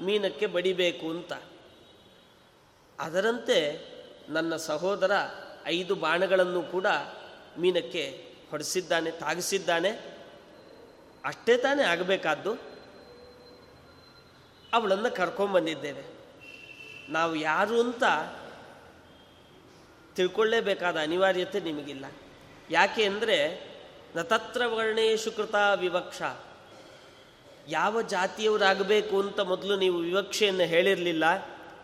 [0.00, 1.32] ಮೀನಕ್ಕೆ ಬಡಿಬೇಕು ಅಂತ.
[2.98, 3.88] ಅದರಂತೆ
[4.28, 5.10] ನನ್ನ ಸಹೋದರ
[5.66, 6.86] ಐದು ಬಾಣಗಳನ್ನು ಕೂಡ
[7.58, 9.90] ಮೀನಕ್ಕೆ ಹೊಡೆಸಿದ್ದಾನೆ, ತಾಗಿಸಿದ್ದಾನೆ.
[11.24, 12.54] ಅಷ್ಟೇ ತಾನೇ ಆಗಬೇಕಾದ್ದು.
[14.72, 16.04] ಅವಳನ್ನು ಕರ್ಕೊಂಬಂದಿದ್ದೇವೆ
[17.08, 18.04] ನಾವು ಯಾರು ಅಂತ
[20.16, 22.04] ತಿಳ್ಕೊಳ್ಳೇಬೇಕಾದ ಅನಿವಾರ್ಯತೆ ನಿಮಗಿಲ್ಲ.
[22.70, 23.68] ಯಾಕೆ ಅಂದರೆ
[24.16, 26.22] ನತತ್ರ ವರ್ಣೇಶು ಕೃತ ವಿವಕ್ಷ.
[27.68, 31.24] ಯಾವ ಜಾತಿಯವರಾಗಬೇಕು ಅಂತ ಮೊದಲು ನೀವು ವಿವಕ್ಷೆಯನ್ನು ಹೇಳಿರಲಿಲ್ಲ.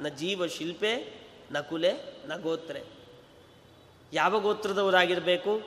[0.00, 1.20] ನ ಜೀವ ಶಿಲ್ಪೆ,
[1.52, 1.92] ನ ಕುಲೆ,
[2.26, 2.99] ನ ಗೋತ್ರೆ.
[4.12, 5.60] ಯಾವ ಗೋತ್ರದವರಾಗಿರಬೇಕು,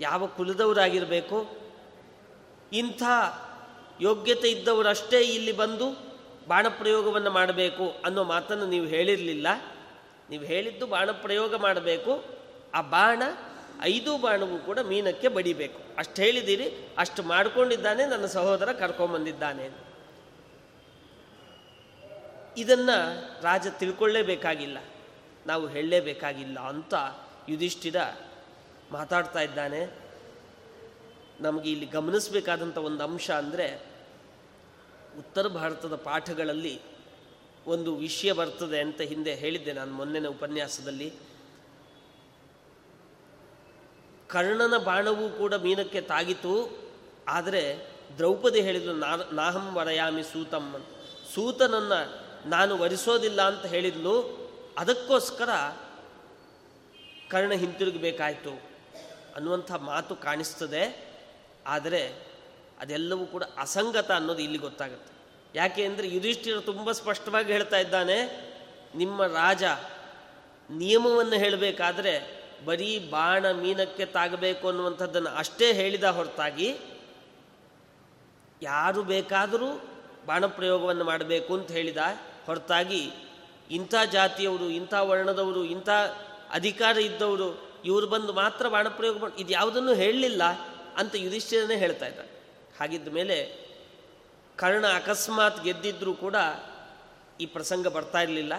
[0.00, 1.50] ಯಾವ ಕುಲದವರಾಗಿರಬೇಕು,
[2.72, 3.02] ಇಂಥ
[4.00, 6.12] ಯೋಗ್ಯತೆ ಇದ್ದವರಷ್ಟೇ ಇಲ್ಲಿ ಬಂದು
[6.48, 9.46] ಬಾಣಪ್ರಯೋಗವನ್ನು ಮಾಡಬೇಕು ಅನ್ನೋ ಮಾತನ್ನು ನೀವು ಹೇಳಿರಲಿಲ್ಲ.
[10.30, 12.24] ನೀವು ಹೇಳಿದ್ದು ಬಾಣಪ್ರಯೋಗ ಮಾಡಬೇಕು.
[12.74, 13.22] ಆ ಬಾಣ,
[13.82, 15.80] ಐದು ಬಾಣವೂ ಕೂಡ ಮೀನಕ್ಕೆ ಬಡಿಬೇಕು.
[15.98, 19.70] ಅಷ್ಟು ಹೇಳಿದ್ದೀರಿ, ಅಷ್ಟು ಮಾಡಿಕೊಂಡಿದ್ದಾನೆ ನನ್ನ ಸಹೋದರ ಕರ್ಕೊಂಬಂದಿದ್ದಾನೆ
[22.56, 22.96] ಇದನ್ನು
[23.42, 24.78] ರಾಜ ತಿಳ್ಕೊಳ್ಳೇಬೇಕಾಗಿಲ್ಲ.
[25.46, 26.94] ನಾವು ಹೇಳಲೇಬೇಕಾಗಿಲ್ಲ ಅಂತ
[27.52, 27.98] ಯುಧಿಷ್ಠಿರ
[28.92, 29.82] ಮಾತಾಡ್ತಾ ಇದ್ದಾನೆ.
[31.40, 33.66] ನಮಗೆ ಇಲ್ಲಿ ಗಮನಿಸಬೇಕಾದಂಥ ಒಂದು ಅಂಶ ಅಂದರೆ
[35.18, 36.74] ಉತ್ತರ ಭಾರತದ ಪಾಠಗಳಲ್ಲಿ
[37.66, 41.08] ಒಂದು ವಿಷಯ ಬರ್ತದೆ ಅಂತ ಹಿಂದೆ ಹೇಳಿದ್ದೆ ನಾನು ಮೊನ್ನೆನ ಉಪನ್ಯಾಸದಲ್ಲಿ.
[44.32, 46.54] ಕರ್ಣನ ಬಾಣವೂ ಕೂಡ ಮೀನಕ್ಕೆ ತಾಗಿತು,
[47.28, 47.62] ಆದರೆ
[48.18, 50.66] ದ್ರೌಪದಿ ಹೇಳಿದ್ರು ನಾ, ನಾಹಂ ವರಯಾಮಿ ಸೂತಂ
[51.34, 52.00] ಸೂತನನ್ನು
[52.48, 54.14] ನಾನು ವರಿಸೋದಿಲ್ಲ ಅಂತ ಹೇಳಿದ್ಲು,
[54.78, 55.50] ಅದಕ್ಕೋಸ್ಕರ
[57.32, 58.52] ಕರ್ಣ ಹಿಂತಿರುಗಬೇಕಾಯ್ತು
[59.36, 60.82] ಅನ್ನುವಂಥ ಮಾತು ಕಾಣಿಸ್ತದೆ.
[61.66, 62.02] ಆದರೆ
[62.80, 65.10] ಅದೆಲ್ಲವೂ ಕೂಡ ಅಸಂಗತ ಅನ್ನೋದು ಇಲ್ಲಿ ಗೊತ್ತಾಗುತ್ತೆ.
[65.54, 68.18] ಯಾಕೆ ಅಂದರೆ ಯುಧಿಷ್ಠಿರ ತುಂಬ ಸ್ಪಷ್ಟವಾಗಿ ಹೇಳ್ತಾ ಇದ್ದಾನೆ,
[68.94, 69.64] ನಿಮ್ಮ ರಾಜ
[70.70, 72.14] ನಿಯಮವನ್ನು ಹೇಳಬೇಕಾದ್ರೆ
[72.66, 76.68] ಬರೀ ಬಾಣ ಮೀನಕ್ಕೆ ತಾಗಬೇಕು ಅನ್ನುವಂಥದ್ದನ್ನು ಅಷ್ಟೇ ಹೇಳಿದ ಹೊರತಾಗಿ
[78.62, 79.68] ಯಾರು ಬೇಕಾದರೂ
[80.26, 82.02] ಬಾಣ ಪ್ರಯೋಗವನ್ನು ಮಾಡಬೇಕು ಅಂತ ಹೇಳಿದ
[82.46, 83.02] ಹೊರತಾಗಿ
[83.70, 85.90] ಇಂಥ ಜಾತಿಯವರು, ಇಂಥ ವರ್ಣದವರು, ಇಂಥ
[86.52, 87.48] ಅಧಿಕಾರ ಇದ್ದವರು,
[87.84, 90.42] ಇವರು ಬಂದು ಮಾತ್ರ ಬಾಣಪ್ರಯೋಗ ಮಾಡಿ, ಇದು ಯಾವುದನ್ನು ಹೇಳಲಿಲ್ಲ
[90.96, 92.20] ಅಂತ ಯುಧಿಷ್ಠಿರನೇ ಹೇಳ್ತಾ ಇದ್ದ.
[92.80, 93.36] ಹಾಗಿದ್ದ ಮೇಲೆ
[94.58, 96.36] ಕರ್ಣ ಅಕಸ್ಮಾತ್ ಗೆದ್ದಿದ್ರೂ ಕೂಡ
[97.40, 98.52] ಈ ಪ್ರಸಂಗ ಬರ್ತಾ ಇರಲಿಲ್ಲ.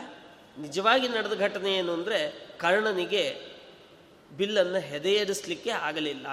[0.57, 2.19] ನಿಜವಾಗಿ ನಡೆದ ಘಟನೆ ಏನು ಅಂದರೆ
[2.57, 3.23] ಕರ್ಣನಿಗೆ
[4.37, 6.27] ಬಿಲ್ಲನ್ನು ಹೆದೆಯೇರಿಸಲಿಕ್ಕೆ ಆಗಲಿಲ್ಲ.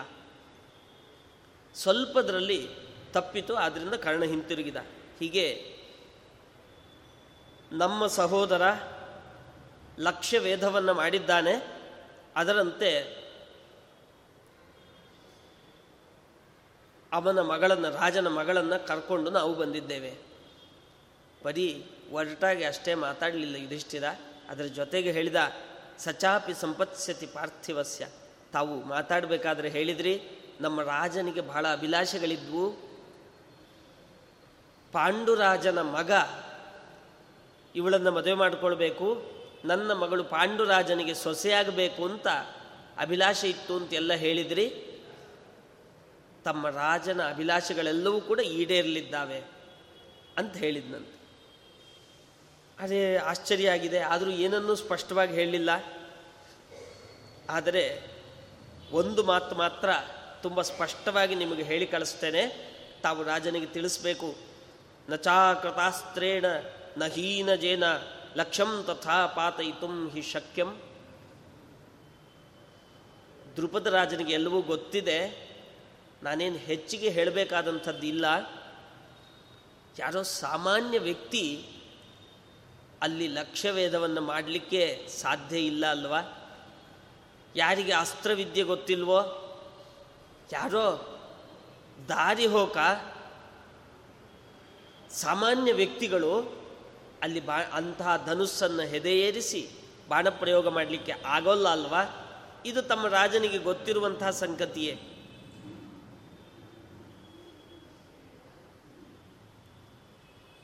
[1.75, 2.69] ಸ್ವಲ್ಪದರಲ್ಲಿ
[3.13, 4.77] ತಪ್ಪಿತು ಆದ್ದರಿಂದ ಕರ್ಣ ಹಿಂತಿರುಗಿದ.
[5.21, 5.47] ಹೀಗೆ
[7.73, 8.63] ನಮ್ಮ ಸಹೋದರ
[10.01, 11.83] ಲಕ್ಷ್ಯ ವೇದವನ್ನು ಮಾಡಿದ್ದಾನೆ.
[12.37, 13.21] ಅದರಂತೆ
[17.13, 20.19] ಅವನ ಮಗಳನ್ನು, ರಾಜನ ಮಗಳನ್ನು ಕರ್ಕೊಂಡು ನಾವು ಬಂದಿದ್ದೇವೆ.
[21.45, 24.05] ಬರೀ ಒರಟಾಗಿ ಅಷ್ಟೇ ಮಾತಾಡಲಿಲ್ಲ ಯುಧಿಷ್ಠಿರ.
[24.49, 25.37] ಅದರ ಜೊತೆಗೆ ಹೇಳಿದ,
[25.99, 28.07] ಸಚಾಪಿ ಸಂಪತ್ಸ್ಯತಿ ಪಾರ್ಥಿವಸ್ಯ.
[28.53, 30.23] ತಾವು ಮಾತಾಡಬೇಕಾದ್ರೆ ಹೇಳಿದ್ರಿ,
[30.61, 32.71] ನಮ್ಮ ರಾಜನಿಗೆ ಬಹಳ ಅಭಿಲಾಷೆಗಳಿದ್ವು.
[34.93, 36.11] ಪಾಂಡುರಾಜನ ಮಗ
[37.75, 39.40] ಇವಳನ್ನು ಮದುವೆ ಮಾಡಿಕೊಳ್ಬೇಕು.
[39.65, 42.29] ನನ್ನ ಮಗಳು ಪಾಂಡುರಾಜನಿಗೆ ಸೊಸೆಯಾಗಬೇಕು ಅಂತ
[42.99, 44.67] ಅಭಿಲಾಷೆ ಇತ್ತು ಅಂತೆಲ್ಲ ಹೇಳಿದ್ರಿ.
[46.45, 49.45] ತಮ್ಮ ರಾಜನ ಅಭಿಲಾಷೆಗಳೆಲ್ಲವೂ ಕೂಡ ಈಡೇರಲಿದ್ದಾವೆ
[50.39, 51.21] ಅಂತ ಹೇಳಿದ್ನಂತೆ.
[52.79, 55.71] ಅದೇ ಆಶ್ಚರ್ಯ ಆಗಿದೆ, ಆದರೂ ಏನನ್ನೂ ಸ್ಪಷ್ಟವಾಗಿ ಹೇಳಲಿಲ್ಲ
[57.51, 58.03] ಆದರೆ
[58.93, 59.89] ಒಂದು ಮಾತು ಮಾತ್ರ
[60.43, 62.71] ತುಂಬ ಸ್ಪಷ್ಟವಾಗಿ ನಿಮಗೆ ಹೇಳಿ ಕಳಿಸ್ತೇನೆ.
[63.03, 64.37] ತಾವು ರಾಜನಿಗೆ ತಿಳಿಸ್ಬೇಕು.
[65.09, 66.45] ನಚಾಕೃತಾಸ್ತ್ರೇಣ
[66.97, 67.85] ನಹೀನ ಜೇನ
[68.37, 70.81] ಲಕ್ಷ್ಯಂ ತಥಾ ಪಾತಯಿತು ಹಿ ಶಕ್ಯಂ.
[73.57, 75.51] ದ್ರುಪದ ರಾಜನಿಗೆ ಎಲ್ಲವೂ ಗೊತ್ತಿದೆ.
[76.23, 78.25] ನಾನೇನು ಹೆಚ್ಚಿಗೆ ಹೇಳಬೇಕಾದಂಥದ್ದು ಇಲ್ಲ.
[79.99, 81.69] ಯಾರೋ ಸಾಮಾನ್ಯ ವ್ಯಕ್ತಿ
[83.03, 86.21] ಅಲ್ಲಿ ಲಕ್ಷ್ಯವೇದವನ್ನು ಮಾಡಲಿಕ್ಕೆ ಸಾಧ್ಯ ಇಲ್ಲ ಅಲ್ವಾ?
[87.57, 89.47] ಯಾರಿಗೆ ಅಸ್ತ್ರವಿದ್ಯೆ ಗೊತ್ತಿಲ್ವೋ?
[90.53, 91.07] ಯಾರೋ
[92.09, 92.77] ದಾರಿ ಹೋಕ
[95.11, 96.60] ಸಾಮಾನ್ಯ ವ್ಯಕ್ತಿಗಳು
[97.23, 99.71] ಅಲ್ಲಿ ಬಾ, ಅಂತಹ ಧನುಸ್ಸನ್ನು ಹೆದೆಯೇರಿಸಿ
[100.09, 102.03] ಬಾಣ ಪ್ರಯೋಗ ಮಾಡಲಿಕ್ಕೆ ಆಗೋಲ್ಲ ಅಲ್ವಾ?
[102.67, 105.01] ಇದು ತಮ್ಮ ರಾಜನಿಗೆ ಗೊತ್ತಿರುವಂತಹ ಸಂಗತಿಯೇ.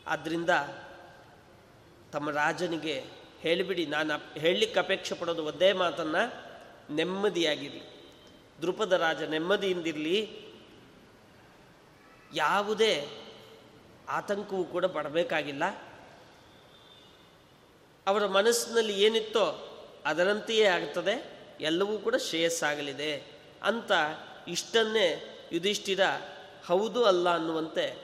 [0.06, 0.50] ಆದ್ದರಿಂದ
[2.12, 3.04] ತಮ್ಮ ರಾಜನಿಗೆ
[3.40, 6.22] ಹೇಳಿಬಿಡಿ, ನಾನು ಹೇಳಲಿಕ್ಕೆ ಅಪೇಕ್ಷೆ ಪಡೋದು ಒಂದೇ ಮಾತನ್ನು
[6.94, 7.82] ನೆಮ್ಮದಿಯಾಗಿರಲಿ
[8.62, 10.46] ದೃಪದ ರಾಜ ನೆಮ್ಮದಿಯಿಂದಿರಲಿ.
[12.34, 13.08] ಯಾವುದೇ
[14.08, 15.62] ಆತಂಕವೂ ಕೂಡ ಪಡಬೇಕಾಗಿಲ್ಲ.
[18.06, 19.46] ಅವರ ಮನಸ್ಸಿನಲ್ಲಿ ಏನಿತ್ತೋ
[20.04, 21.14] ಅದರಂತೆಯೇ ಆಗ್ತದೆ,
[21.60, 23.24] ಎಲ್ಲವೂ ಕೂಡ ಶ್ರೇಯಸ್ಸಾಗಲಿದೆ
[23.62, 23.92] ಅಂತ
[24.48, 26.00] ಇಷ್ಟನ್ನೇ ಯುಧಿಷ್ಠಿರ,
[26.66, 27.98] ಹೌದು ಅಲ್ಲ ಅನ್ನುವಂತೆ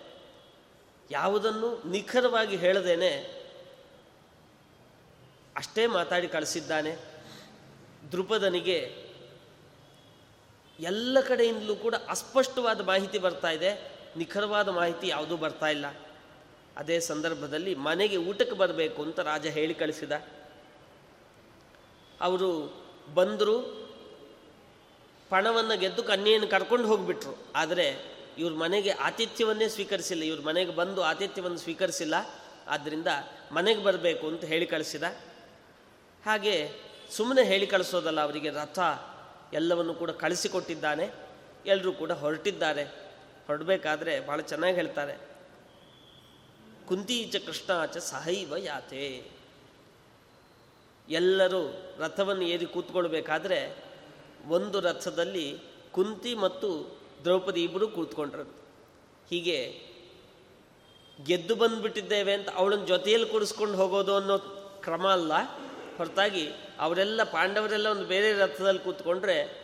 [1.11, 3.43] ಯಾವುದನ್ನು ನಿಖರವಾಗಿ ಹೇಳದೇನೆ
[5.57, 6.97] ಅಷ್ಟೇ ಮಾತಾಡಿ ಕಳಿಸಿದ್ದಾನೆ.
[8.13, 8.79] ದೃಪದನಿಗೆ
[10.81, 13.93] ಎಲ್ಲ ಕಡೆಯಿಂದಲೂ ಕೂಡ ಅಸ್ಪಷ್ಟವಾದ ಮಾಹಿತಿ ಬರ್ತಾ ಇದೆ.
[14.17, 15.87] ನಿಖರವಾದ ಮಾಹಿತಿ ಯಾವುದೂ ಬರ್ತಾ ಇಲ್ಲ.
[16.77, 20.13] ಅದೇ ಸಂದರ್ಭದಲ್ಲಿ ಮನೆಗೆ ಊಟಕ್ಕೆ ಬರಬೇಕು ಅಂತ ರಾಜ ಹೇಳಿ ಕಳಿಸಿದ.
[22.21, 22.83] ಅವರು
[23.15, 23.83] ಬಂದರು,
[25.31, 27.39] ಪಣವನ್ನು ಗೆದ್ದು ಕನ್ಯೆಯನ್ನು ಕರ್ಕೊಂಡು ಹೋಗಿಬಿಟ್ರು.
[27.57, 30.23] ಆದರೆ ಇವ್ರ ಮನೆಗೆ ಆತಿಥ್ಯವನ್ನೇ ಸ್ವೀಕರಿಸಿಲ್ಲ.
[30.23, 32.15] ಇವ್ರ ಮನೆಗೆ ಬಂದು ಆತಿಥ್ಯವನ್ನು ಸ್ವೀಕರಿಸಿಲ್ಲ.
[32.69, 33.07] ಆದ್ದರಿಂದ
[33.53, 35.03] ಮನೆಗೆ ಬರಬೇಕು ಅಂತ ಹೇಳಿ ಕಳಿಸಿದ.
[36.27, 36.71] ಹಾಗೆ
[37.11, 38.79] ಸುಮ್ಮನೆ ಹೇಳಿ ಕಳಿಸೋದಲ್ಲ, ಅವರಿಗೆ ರಥ
[39.53, 41.11] ಎಲ್ಲವನ್ನು ಕೂಡ ಕಳಿಸಿಕೊಟ್ಟಿದ್ದಾನೆ.
[41.67, 42.85] ಎಲ್ಲರೂ ಕೂಡ ಹೊರಟಿದ್ದಾರೆ.
[43.47, 45.32] ಹೊರಡಬೇಕಾದ್ರೆ ಭಾಳ ಚೆನ್ನಾಗಿ ಹೇಳ್ತಾರೆ.
[46.93, 49.31] ಕುಂತೀಚ ಕೃಷ್ಣಾಚ ಸಹೈವ ಯಾತೆ.
[51.09, 53.85] ಎಲ್ಲರೂ ರಥವನ್ನು ಏರಿ ಕೂತ್ಕೊಳ್ಬೇಕಾದ್ರೆ
[54.49, 55.59] ಒಂದು ರಥದಲ್ಲಿ
[55.93, 58.43] ಕುಂತಿ ಮತ್ತು ದ್ರೌಪದಿ ಇಬ್ಬರು ಕೂತ್ಕೊಂಡ್ರು.
[59.31, 59.83] ಹೀಗೆ
[61.25, 64.39] ಗೆದ್ದು ಬಂದುಬಿಟ್ಟಿದ್ದೇವೆ ಅಂತ ಅವಳನ್ನ ಜೊತೆಯಲ್ಲಿ ಕೂಡಿಸ್ಕೊಂಡು ಹೋಗೋದು ಅನ್ನೋ
[64.83, 65.33] ಕ್ರಮ ಅಲ್ಲ.
[65.97, 69.63] ಹೊರತಾಗಿ ಅವರೆಲ್ಲ ಪಾಂಡವರೆಲ್ಲ ಒಂದು ಬೇರೆ ರಥದಲ್ಲಿ ಕೂತ್ಕೊಂಡ್ರೆ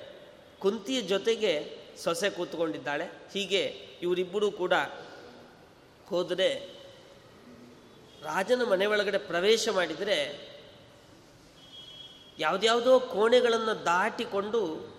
[0.58, 3.04] ಕುಂತಿಯ ಜೊತೆಗೆ ಸೊಸೆ ಕೂತ್ಕೊಂಡಿದ್ದಾಳೆ.
[3.32, 3.62] ಹೀಗೆ
[4.02, 4.72] ಇವರಿಬ್ಬರೂ ಕೂಡ
[6.06, 6.77] ಹೋದರೆ
[8.24, 10.48] ರಾಜನ ಮನೆ ಒಳಗಡೆ ಪ್ರವೇಶ ಮಾಡಿದರೆ
[12.38, 14.92] ಯಾವುದ್ಯಾವುದೋ ಕೋಣೆಗಳನ್ನು ದಾಟಿಕೊಂಡು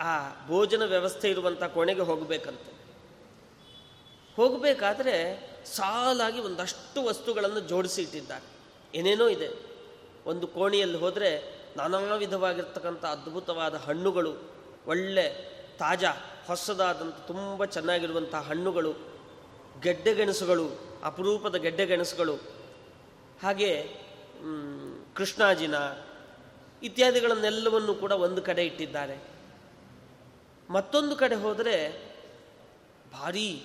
[0.00, 2.72] ಆ ಭೋಜನ ವ್ಯವಸ್ಥೆ ಇರುವಂಥ ಕೋಣೆಗೆ ಹೋಗಬೇಕಂತೆ.
[4.36, 8.44] ಹೋಗಬೇಕಾದ್ರೆ ಸಾಲಾಗಿ ಒಂದಷ್ಟು ವಸ್ತುಗಳನ್ನು ಜೋಡಿಸಿ ಇಟ್ಟಿದ್ದಾರೆ.
[8.98, 9.48] ಏನೇನೋ ಇದೆ.
[10.26, 14.34] ಒಂದು ಕೋಣೆಯಲ್ಲಿ ಹೋದರೆ ನಾನಾ ವಿಧವಾಗಿರ್ತಕ್ಕಂಥ ಅದ್ಭುತವಾದ ಹಣ್ಣುಗಳು,
[14.86, 16.10] ಒಳ್ಳೆ, ತಾಜಾ
[16.46, 18.94] ಹೊಸದಾದಂಥ ತುಂಬ ಚೆನ್ನಾಗಿರುವಂಥ ಹಣ್ಣುಗಳು
[19.82, 22.34] ಗೆಡ್ಡೆಗೆಣಸುಗಳು ಅಪರೂಪದ ಗೆಡ್ಡೆಗೆಣಸುಗಳು.
[23.42, 23.96] ಹಾಗೆ
[25.14, 25.74] ಕೃಷ್ಣಾಜಿನ
[26.82, 29.22] ಇತ್ಯಾದಿಗಳನ್ನೆಲ್ಲವನ್ನು ಕೂಡ ಒಂದು ಕಡೆ ಇಟ್ಟಿದ್ದಾರೆ.
[30.70, 32.08] ಮತ್ತೊಂದು ಕಡೆ ಹೋದರೆ
[33.12, 33.64] ಭಾರೀ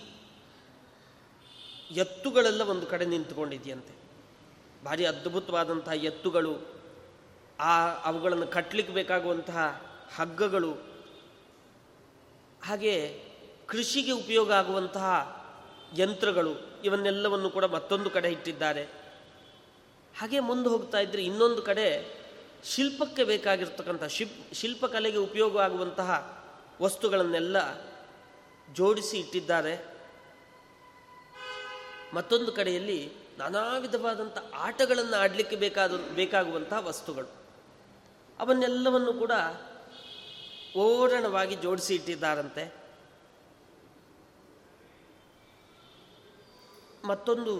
[1.91, 3.93] ಎತ್ತುಗಳೆಲ್ಲ ಒಂದು ಕಡೆ ನಿಂತುಕೊಂಡಿದೆಯಂತೆ.
[4.85, 6.57] ಭಾರಿ ಅದ್ಭುತವಾದಂತಹ ಎತ್ತುಗಳು,
[7.59, 9.81] ಆ ಅವುಗಳನ್ನು ಕಟ್ಟಲಿಕ್ಕೆ ಬೇಕಾಗುವಂತಹ
[10.15, 10.73] ಹಗ್ಗಗಳು,
[12.63, 13.23] ಹಾಗೆ
[13.67, 15.42] ಕೃಷಿಗೆ ಉಪಯೋಗ ಆಗುವಂತಹ
[15.97, 18.83] ಯಂತ್ರಗಳು ಇವನ್ನೆಲ್ಲವನ್ನು ಕೂಡ ಮತ್ತೊಂದು ಕಡೆ ಇಟ್ಟಿದ್ದಾರೆ.
[20.17, 22.17] ಹಾಗೆ ಮುಂದೆ ಹೋಗ್ತಾ ಇದ್ದರೆ ಇನ್ನೊಂದು ಕಡೆ
[22.63, 26.39] ಶಿಲ್ಪಕ್ಕೆ ಬೇಕಾಗಿರ್ತಕ್ಕಂಥ ಶಿಪ್, ಶಿಲ್ಪಕಲೆಗೆ ಉಪಯೋಗ ಆಗುವಂತಹ
[26.81, 27.57] ವಸ್ತುಗಳನ್ನೆಲ್ಲ
[28.73, 29.85] ಜೋಡಿಸಿ ಇಟ್ಟಿದ್ದಾರೆ.
[32.13, 37.27] ಮತ್ತೊಂದು ಕಡೆಯಲ್ಲಿ ನಾನಾ ವಿಧವಾದಂಥ ಆಟಗಳನ್ನು ಆಡಲಿಕ್ಕೆ ಬೇಕಾದ, ಬೇಕಾಗುವಂತಹ ವಸ್ತುಗಳು.
[38.39, 39.31] ಅವನ್ನೆಲ್ಲವನ್ನು ಕೂಡ
[40.77, 42.82] ಓರಣವಾಗಿ ಜೋಡಿಸಿ ಇಟ್ಟಿದ್ದಾರಂತೆ.
[47.05, 47.53] ಮತ್ತೊಂದು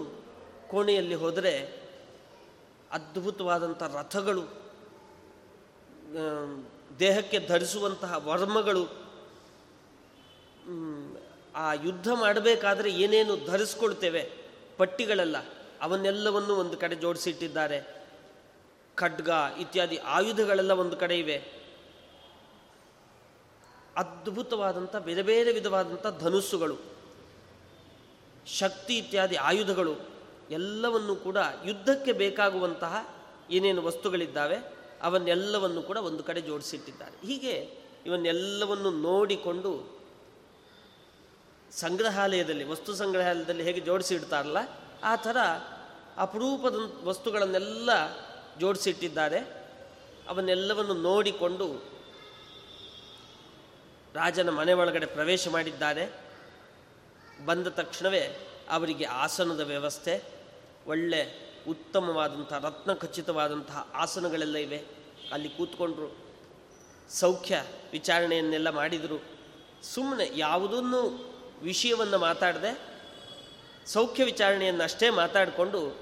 [0.70, 1.52] ಕೋಣೆಯಲ್ಲಿ ಹೋದರೆ
[2.92, 4.44] ಅದ್ಭುತವಾದಂಥ ರಥಗಳು
[6.98, 8.84] ದೇಹಕ್ಕೆ ಧರಿಸುವಂತಹ ವರ್ಮಗಳು
[11.56, 14.30] ಆ ಯುದ್ಧ ಮಾಡಬೇಕಾದ್ರೆ ಏನೇನು ಧರಿಸ್ಕೊಳ್ತೇವೆ?
[14.76, 15.36] ಪಟ್ಟಿಗಳೆಲ್ಲ,
[15.80, 17.78] ಅವನ್ನೆಲ್ಲವನ್ನು ಒಂದು ಕಡೆ ಜೋಡಿಸಿಟ್ಟಿದ್ದಾರೆ.
[18.96, 21.36] ಖಡ್ಗ ಇತ್ಯಾದಿ ಆಯುಧಗಳೆಲ್ಲ ಒಂದು ಕಡೆ ಇವೆ.
[23.96, 26.93] ಅದ್ಭುತವಾದಂಥ, ಬೇರೆ ಬೇರೆ ವಿಧವಾದಂಥ ಧನುಸ್ಸುಗಳು.
[28.46, 29.96] ಶಕ್ತಿ ಇತ್ಯಾದಿ ಆಯುಧಗಳು
[30.50, 33.14] ಎಲ್ಲವನ್ನು ಕೂಡ ಯುದ್ಧಕ್ಕೆ ಬೇಕಾಗುವಂತಹ
[33.50, 34.56] ಏನೇನು ವಸ್ತುಗಳಿದ್ದಾವೆ
[35.02, 37.26] ಅವನ್ನೆಲ್ಲವನ್ನು ಕೂಡ ಒಂದು ಕಡೆ ಜೋಡಿಸಿಟ್ಟಿದ್ದಾರೆ.
[37.26, 37.68] ಹೀಗೆ
[38.06, 40.00] ಇವನ್ನೆಲ್ಲವನ್ನು ನೋಡಿಕೊಂಡು
[41.72, 44.56] ಸಂಗ್ರಹಾಲಯದಲ್ಲಿ, ವಸ್ತು ಸಂಗ್ರಹಾಲಯದಲ್ಲಿ ಹೇಗೆ ಜೋಡಿಸಿ ಇಡ್ತಾರಲ್ಲ
[45.02, 45.36] ಆ ಥರ
[46.16, 47.90] ಅಪರೂಪದ ವಸ್ತುಗಳನ್ನೆಲ್ಲ
[48.58, 49.38] ಜೋಡಿಸಿಟ್ಟಿದ್ದಾರೆ.
[50.28, 51.94] ಅವನ್ನೆಲ್ಲವನ್ನು ನೋಡಿಕೊಂಡು
[54.14, 56.23] ರಾಜನ ಮನೆ ಒಳಗಡೆ ಪ್ರವೇಶ ಮಾಡಿದ್ದಾರೆ.
[57.46, 60.22] ಬಂದ ತಕ್ಷಣವೇ ಅವರಿಗೆ ಆಸನದ ವ್ಯವಸ್ಥೆ,
[60.86, 64.84] ಒಳ್ಳೆ ಉತ್ತಮವಾದಂಥ ರತ್ನ ಖಚಿತವಾದಂತಹ ಆಸನಗಳೆಲ್ಲ ಇವೆ.
[65.32, 66.16] ಅಲ್ಲಿ ಕೂತ್ಕೊಂಡ್ರು,
[67.10, 69.24] ಸೌಖ್ಯ ವಿಚಾರಣೆಯನ್ನೆಲ್ಲ ಮಾಡಿದರು.
[69.82, 72.78] ಸುಮ್ಮನೆ ಯಾವುದನ್ನು ವಿಷಯವನ್ನು ಮಾತಾಡದೆ,
[73.86, 75.96] ಸೌಖ್ಯ ವಿಚಾರಣೆಯನ್ನು ಅಷ್ಟೇ ಮಾತಾಡಿಕೊಂಡು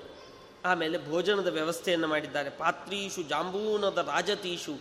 [0.64, 2.50] ಆಮೇಲೆ ಭೋಜನದ ವ್ಯವಸ್ಥೆಯನ್ನು ಮಾಡಿದ್ದಾರೆ.
[2.50, 4.78] ಪಾತ್ರೀಶು, ಜಾಂಬೂನದ ರಾಜತೀಶು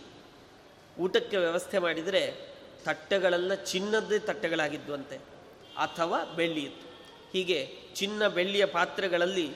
[0.98, 2.52] ಊಟಕ್ಕೆ ವ್ಯವಸ್ಥೆ ಮಾಡಿದರೆ
[2.84, 5.31] ತಟ್ಟೆಗಳೆಲ್ಲ ಚಿನ್ನದ್ದೇ ತಟ್ಟೆಗಳಾಗಿದ್ವಂತೆ.
[5.76, 6.86] ಅಥವಾ ಬೆಳ್ಳಿಯಿತ್ತು.
[7.32, 9.50] ಹೀಗೆ ಚಿನ್ನ ಬೆಳ್ಳಿಯ ಪಾತ್ರೆಗಳಲ್ಲಿ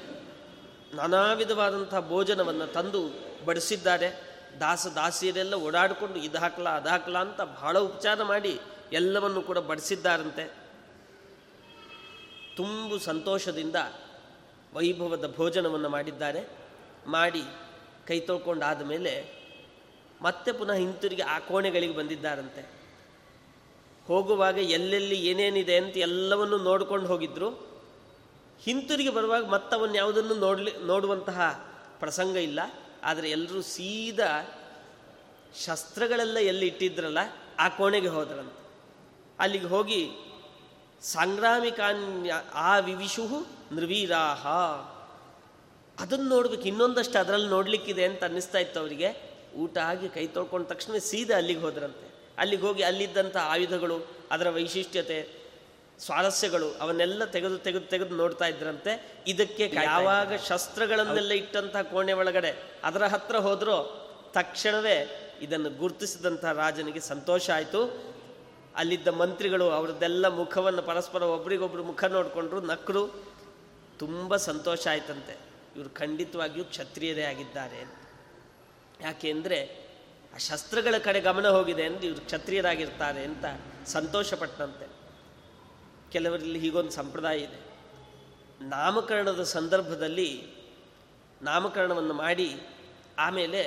[0.94, 3.09] ನಾನಾ ವಿಧವಾದಂಥ ಭೋಜನವನ್ನು ತಂದು
[3.44, 4.37] ಬಡಿಸಿದ್ದಾರೆ.
[4.61, 8.61] ದಾಸ ದಾಸಿಯರೆಲ್ಲ ಓಡಾಡಿಕೊಂಡು ಇದು ಹಾಕ್ಲಾ, ಅದು ಹಾಕ್ಲಾ ಅಂತ ಬಹಳ ಉಪಚಾರ ಮಾಡಿ
[8.92, 10.55] ಎಲ್ಲವನ್ನು ಕೂಡ ಬಡಿಸಿದ್ದಾರಂತೆ.
[12.57, 13.76] ತುಂಬು ಸಂತೋಷದಿಂದ
[14.74, 16.48] ವೈಭವದ ಭೋಜನವನ್ನು ಮಾಡಿದ್ದಾರೆ.
[17.07, 17.42] ಮಾಡಿ
[18.07, 19.33] ಕೈ ತೊಳ್ಕೊಂಡಾದ ಮೇಲೆ
[20.22, 22.75] ಮತ್ತೆ ಪುನಃ ಹಿಂತಿರುಗಿ ಆ ಕೋಣೆಗಳಿಗೆ ಬಂದಿದ್ದಾರಂತೆ.
[24.09, 27.49] ಹೋಗುವಾಗ ಎಲ್ಲೆಲ್ಲಿ ಏನೇನಿದೆ ಅಂತ ಎಲ್ಲವನ್ನು ನೋಡ್ಕೊಂಡು ಹೋಗಿದ್ರು.
[28.61, 31.40] ಹಿಂತಿರುಗಿ ಬರುವಾಗ ಮತ್ತವನ್ನ ಯಾವುದನ್ನು ನೋಡ್ಲಿ, ನೋಡುವಂತಹ
[31.99, 32.61] ಪ್ರಸಂಗ ಇಲ್ಲ.
[33.05, 34.31] ಆದರೆ ಎಲ್ಲರೂ ಸೀದಾ
[35.64, 37.19] ಶಸ್ತ್ರಗಳೆಲ್ಲ ಎಲ್ಲಿ ಇಟ್ಟಿದ್ರಲ್ಲ,
[37.59, 38.62] ಆ ಕೋಣೆಗೆ ಹೋದ್ರಂತೆ.
[39.40, 40.01] ಅಲ್ಲಿಗೆ ಹೋಗಿ
[41.03, 43.38] ಸಾಂಗ್ರಾಮಿಕಾನ್ಯ ಆ ವಿವಿಷುಹು
[43.73, 44.47] ನೃವೀರಾಹ
[46.01, 49.09] ಅದನ್ನು ನೋಡ್ಬೇಕು, ಇನ್ನೊಂದಷ್ಟು ಅದರಲ್ಲಿ ನೋಡಲಿಕ್ಕಿದೆ ಅಂತ ಅನ್ನಿಸ್ತಾ ಇತ್ತು ಅವರಿಗೆ.
[49.57, 52.15] ಊಟ ಆಗಿ ಕೈ ತೊಳ್ಕೊಂಡ ತಕ್ಷಣ ಸೀದಾ ಅಲ್ಲಿಗೆ ಹೋದ್ರಂತೆ.
[52.38, 53.96] ಅಲ್ಲಿಗೆ ಹೋಗಿ ಅಲ್ಲಿದ್ದಂಥ ಆಯುಧಗಳು
[54.31, 55.18] ಅದರ ವೈಶಿಷ್ಟ್ಯತೆ
[56.01, 58.92] ಸ್ವಾರಸ್ಯಗಳು ಅವನ್ನೆಲ್ಲ ತೆಗೆದು ತೆಗೆದು ತೆಗೆದು ನೋಡ್ತಾ ಇದ್ರಂತೆ.
[59.33, 62.51] ಇದಕ್ಕೆ ಯಾವಾಗ ಶಸ್ತ್ರಗಳನ್ನೆಲ್ಲ ಇಟ್ಟಂತಹ ಕೋಣೆ ಒಳಗಡೆ
[62.85, 63.77] ಅದರ ಹತ್ರ ಹೋದರೂ
[64.33, 64.99] ತಕ್ಷಣವೇ
[65.42, 67.81] ಇದನ್ನು ಗುರುತಿಸಿದಂಥ ರಾಜನಿಗೆ ಸಂತೋಷ ಆಯಿತು.
[68.77, 73.03] ಅಲ್ಲಿದ್ದ ಮಂತ್ರಿಗಳು ಅವ್ರದ್ದೆಲ್ಲ ಮುಖವನ್ನು ಪರಸ್ಪರ ಒಬ್ರಿಗೊಬ್ರು ಮುಖ ನೋಡಿಕೊಂಡ್ರು ನಕ್ರು
[73.99, 75.35] ತುಂಬ ಸಂತೋಷ ಆಯ್ತಂತೆ.
[75.77, 77.81] ಇವರು ಖಂಡಿತವಾಗಿಯೂ ಕ್ಷತ್ರಿಯರೇ ಆಗಿದ್ದಾರೆ
[79.01, 79.86] ಯಾಕೆ ಅಂದರೆ
[80.37, 83.44] ಆ ಶಸ್ತ್ರಗಳ ಕಡೆ ಗಮನ ಹೋಗಿದೆ ಎಂದು ಇವರು ಕ್ಷತ್ರಿಯರಾಗಿರ್ತಾರೆ ಅಂತ
[83.87, 84.87] ಸಂತೋಷಪಟ್ಟಂತೆ.
[86.12, 87.61] ಕೆಲವರಲ್ಲಿ ಹೀಗೊಂದು ಸಂಪ್ರದಾಯ ಇದೆ.
[88.61, 90.42] ನಾಮಕರಣದ ಸಂದರ್ಭದಲ್ಲಿ
[91.42, 92.49] ನಾಮಕರಣವನ್ನು ಮಾಡಿ
[93.18, 93.62] ಆಮೇಲೆ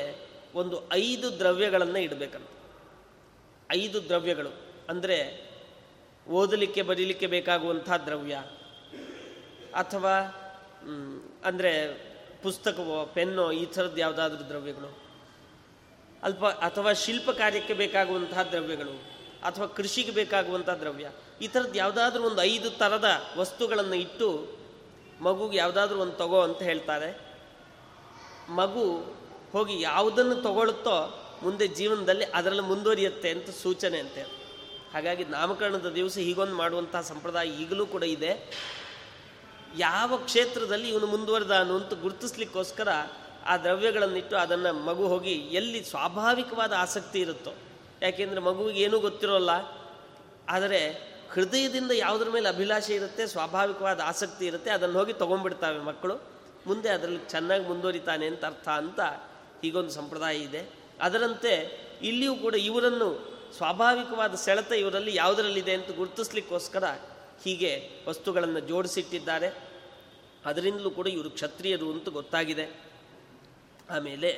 [0.56, 2.50] ಒಂದು ಐದು ದ್ರವ್ಯಗಳನ್ನು ಇಡಬೇಕಂತ.
[3.72, 4.54] ಐದು ದ್ರವ್ಯಗಳು
[4.90, 5.18] ಅಂದರೆ
[6.28, 8.36] ಓದಲಿಕ್ಕೆ ಬರೀಲಿಕ್ಕೆ ಬೇಕಾಗುವಂಥ ದ್ರವ್ಯ
[9.76, 10.16] ಅಥವಾ
[11.46, 11.74] ಅಂದರೆ
[12.44, 15.09] ಪುಸ್ತಕವೋ, ಪೆನ್ನೋ ಈ ಥರದ್ದು ಯಾವುದಾದ್ರೂ ದ್ರವ್ಯಗಳು.
[16.24, 21.12] ಅಲ್ಪ ಅಥವಾ ಶಿಲ್ಪ ಕಾರ್ಯಕ್ಕೆ ಬೇಕಾಗುವಂತಹ ದ್ರವ್ಯಗಳು ಅಥವಾ ಕೃಷಿಗೆ ಬೇಕಾಗುವಂಥ ದ್ರವ್ಯ.
[21.42, 23.06] ಈ ಥರದ್ದು ಯಾವುದಾದ್ರೂ ಒಂದು ಐದು ಥರದ
[23.38, 24.60] ವಸ್ತುಗಳನ್ನು ಇಟ್ಟು
[25.22, 27.20] ಮಗುಗೆ ಯಾವುದಾದ್ರೂ ಒಂದು ತಗೋ ಅಂತ ಹೇಳ್ತಾರೆ.
[28.50, 29.16] ಮಗು
[29.52, 34.22] ಹೋಗಿ ಯಾವುದನ್ನು ತಗೊಳುತ್ತೋ ಮುಂದೆ ಜೀವನದಲ್ಲಿ ಅದರಲ್ಲಿ ಮುಂದುವರಿಯುತ್ತೆ ಅಂತ ಸೂಚನೆ ಅಂತೆ.
[34.94, 38.60] ಹಾಗಾಗಿ ನಾಮಕರಣದ ದಿವಸ ಹೀಗೊಂದು ಮಾಡುವಂತಹ ಸಂಪ್ರದಾಯ ಈಗಲೂ ಕೂಡ ಇದೆ.
[39.78, 42.88] ಯಾವ ಕ್ಷೇತ್ರದಲ್ಲಿ ಇವನು ಮುಂದುವರೆದಾನು ಅಂತ ಗುರುತಿಸ್ಲಿಕ್ಕೋಸ್ಕರ
[43.46, 47.54] ಆ ದ್ರವ್ಯಗಳನ್ನಿಟ್ಟು ಅದನ್ನು ಮಗು ಹೋಗಿ ಎಲ್ಲಿ ಸ್ವಾಭಾವಿಕವಾದ ಆಸಕ್ತಿ ಇರುತ್ತೋ,
[48.02, 49.50] ಯಾಕೆಂದರೆ ಮಗುವಿಗೆ ಏನೂ ಗೊತ್ತಿರೋಲ್ಲ,
[50.50, 50.82] ಆದರೆ
[51.32, 56.16] ಹೃದಯದಿಂದ ಯಾವುದ್ರ ಮೇಲೆ ಅಭಿಲಾಷೆ ಇರುತ್ತೆ, ಸ್ವಾಭಾವಿಕವಾದ ಆಸಕ್ತಿ ಇರುತ್ತೆ, ಅದನ್ನು ಹೋಗಿ ತೊಗೊಂಡ್ಬಿಡ್ತಾವೆ ಮಕ್ಕಳು.
[56.68, 59.00] ಮುಂದೆ ಅದರಲ್ಲಿ ಚೆನ್ನಾಗಿ ಮುಂದುವರಿತಾನೆ ಅಂತ ಅರ್ಥ ಅಂತ
[59.64, 60.70] ಹೀಗೊಂದು ಸಂಪ್ರದಾಯ ಇದೆ.
[61.02, 61.54] ಅದರಂತೆ
[62.02, 66.84] ಇಲ್ಲಿಯೂ ಕೂಡ ಇವರನ್ನು ಸ್ವಾಭಾವಿಕವಾದ ಸೆಳೆತ ಇವರಲ್ಲಿ ಯಾವುದರಲ್ಲಿದೆ ಅಂತ ಗುರುತಿಸ್ಲಿಕ್ಕೋಸ್ಕರ
[67.44, 69.50] ಹೀಗೆ ವಸ್ತುಗಳನ್ನು ಜೋಡಿಸಿಟ್ಟಿದ್ದಾರೆ.
[70.46, 72.66] ಅದರಿಂದಲೂ ಕೂಡ ಇವರು ಕ್ಷತ್ರಿಯರು ಅಂತ ಗೊತ್ತಾಗಿದೆ.
[73.90, 74.32] ಆಮೇಲೆ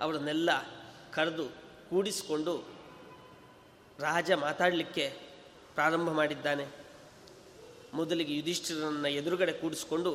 [0.00, 0.50] ಅವರನ್ನೆಲ್ಲ
[1.14, 1.48] ಕರೆದು
[1.90, 2.64] ಕೂಡಿಸಿಕೊಂಡು
[3.98, 5.12] ರಾಜ ಮಾತಾಡಲಿಕ್ಕೆ
[5.74, 6.66] ಪ್ರಾರಂಭ ಮಾಡಿದ್ದಾನೆ.
[7.94, 10.12] ಮೊದಲಿಗೆ ಯುಧಿಷ್ಠಿರನನ್ನು ಎದುರುಗಡೆ ಕೂಡಿಸ್ಕೊಂಡು,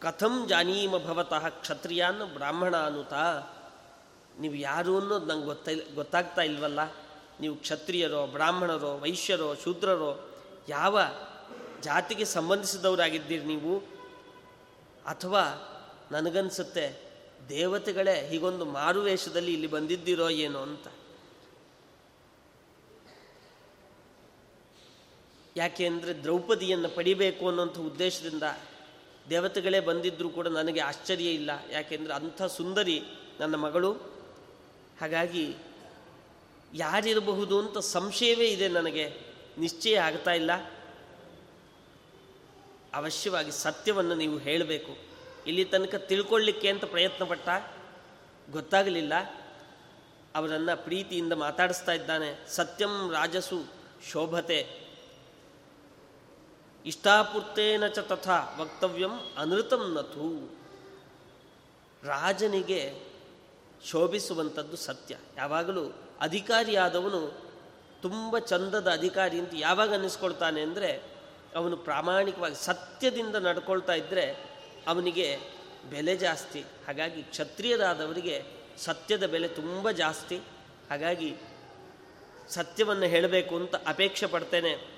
[0.00, 3.42] ಕಥಂ ಜಾನೀಮ ಭವತಃ ಕ್ಷತ್ರಿಯಾನ್ ಬ್ರಾಹ್ಮಣ ಅನ್ನುತ್ತಾ
[4.40, 6.80] ನೀವು ಯಾರು ಅನ್ನೋದು ನಂಗೆ ಗೊತ್ತ, ಗೊತ್ತಾಗ್ತಾ ಇಲ್ವಲ್ಲ?
[7.40, 10.30] ನೀವು ಕ್ಷತ್ರಿಯರೋ, ಬ್ರಾಹ್ಮಣರೋ, ವೈಶ್ಯರೋ, ಶೂದ್ರರೋ,
[10.68, 11.00] ಯಾವ
[11.80, 13.78] ಜಾತಿಗೆ ಸಂಬಂಧಿಸಿದವರಾಗಿದ್ದೀರಿ ನೀವು?
[15.06, 15.42] ಅಥವಾ
[16.12, 17.00] ನನಗನ್ಸುತ್ತೆ,
[17.48, 20.86] ದೇವತೆಗಳೇ, ಹೀಗೊಂದು ಮಾರುವೇಷದಲ್ಲಿ ಇಲ್ಲಿ ಬಂದಿದ್ದೀರೋ ಏನೋ ಅಂತ.
[25.56, 28.42] ಯಾಕೆ ಅಂದರೆ ದ್ರೌಪದಿಯನ್ನು ಪಡಿಬೇಕು ಅನ್ನೋಂಥ ಉದ್ದೇಶದಿಂದ
[29.30, 31.50] ದೇವತೆಗಳೇ ಬಂದಿದ್ದರೂ ಕೂಡ ನನಗೆ ಆಶ್ಚರ್ಯ ಇಲ್ಲ.
[31.70, 33.02] ಯಾಕೆಂದರೆ ಅಂಥ ಸುಂದರಿ
[33.40, 33.92] ನನ್ನ ಮಗಳು.
[35.00, 35.56] ಹಾಗಾಗಿ
[36.74, 39.12] ಯಾರಿರಬಹುದು ಅಂತ ಸಂಶಯವೇ ಇದೆ ನನಗೆ.
[39.58, 40.56] ನಿಶ್ಚಯ ಆಗ್ತಾ ಇಲ್ಲ.
[42.94, 45.13] ಅವಶ್ಯವಾಗಿ ಸತ್ಯವನ್ನು ನೀವು ಹೇಳಬೇಕು.
[45.46, 47.48] ಇಲ್ಲಿ ತನಕ ತಿಳ್ಕೊಳ್ಳಿಕ್ಕೆ ಅಂತ ಪ್ರಯತ್ನ ಪಟ್ಟ
[48.50, 49.12] ಗೊತ್ತಾಗಲಿಲ್ಲ.
[50.34, 52.48] ಅವರನ್ನು ಪ್ರೀತಿಯಿಂದ ಮಾತಾಡಿಸ್ತಾ ಇದ್ದಾನೆ.
[52.48, 53.64] ಸತ್ಯಂ ರಾಜಸು
[54.10, 54.68] ಶೋಭತೆ.
[56.86, 60.50] ಇಷ್ಟಾಪೂರ್ತೇನ ಚ ತಥಾ ವಕ್ತವ್ಯಂ ಅನೃತಂ ನಥು.
[62.06, 63.00] ರಾಜನಿಗೆ
[63.84, 65.16] ಶೋಭಿಸುವಂಥದ್ದು ಸತ್ಯ.
[65.36, 67.44] ಯಾವಾಗಲೂ ಅಧಿಕಾರಿಯಾದವನು
[68.02, 71.02] ತುಂಬ ಚಂದದ ಅಧಿಕಾರಿ ಅಂತ ಯಾವಾಗ ಅನ್ನಿಸ್ಕೊಳ್ತಾನೆ ಅಂದರೆ
[71.56, 74.53] ಅವನು ಪ್ರಾಮಾಣಿಕವಾಗಿ ಸತ್ಯದಿಂದ ನಡ್ಕೊಳ್ತಾ ಇದ್ದರೆ
[74.86, 75.38] ಅವನಿಗೆ
[75.90, 76.60] ಬೆಲೆ ಜಾಸ್ತಿ.
[76.60, 78.42] ಹಾಗಾಗಿ ಕ್ಷತ್ರಿಯರಾದವರಿಗೆ
[78.76, 80.38] ಸತ್ಯದ ಬೆಲೆ ತುಂಬ ಜಾಸ್ತಿ.
[80.90, 81.34] ಹಾಗಾಗಿ
[82.48, 84.94] ಸತ್ಯವನ್ನು ಹೇಳಬೇಕು ಅಂತ ಅಪೇಕ್ಷೆ ಪಡ್ತೇನೆ.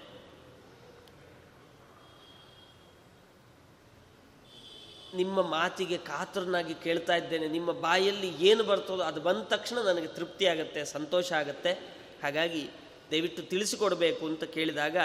[5.16, 7.48] ನಿಮ್ಮ ಮಾತಿಗೆ ಕಾತರನಾಗಿ ಕೇಳ್ತಾ ಇದ್ದೇನೆ.
[7.48, 11.72] ನಿಮ್ಮ ಬಾಯಲ್ಲಿ ಏನು ಬರ್ತದೋ ಅದು ಬಂದ ತಕ್ಷಣ ನನಗೆ ತೃಪ್ತಿ ಆಗುತ್ತೆ, ಸಂತೋಷ ಆಗುತ್ತೆ.
[12.22, 12.68] ಹಾಗಾಗಿ
[13.10, 14.96] ದಯವಿಟ್ಟು ತಿಳಿಸಿಕೊಡಬೇಕು ಅಂತ ಕೇಳಿದಾಗ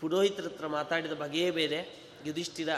[0.00, 2.04] ಪುರೋಹಿತರ ಹತ್ರ ಮಾತಾಡಿದ ಬಗೆಯೇ ಬೇರೆ.
[2.26, 2.68] ಯುಧಿಷ್ಠಿರ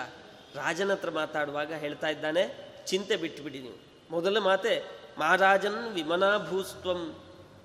[0.54, 3.74] ರಾಜನ ಹತ್ರ ಮಾತಾಡುವಾಗ ಹೇಳ್ತಾ ಇದ್ದಾನೆ, ಚಿಂತೆ ಬಿಟ್ಟುಬಿಡಿ ನೀವು.
[4.10, 4.82] ಮೊದಲ ಮಾತೆ,
[5.18, 7.22] ಮಹಾರಾಜನ್ ವಿಮನಾಭೂಸ್ತ್ವಂ.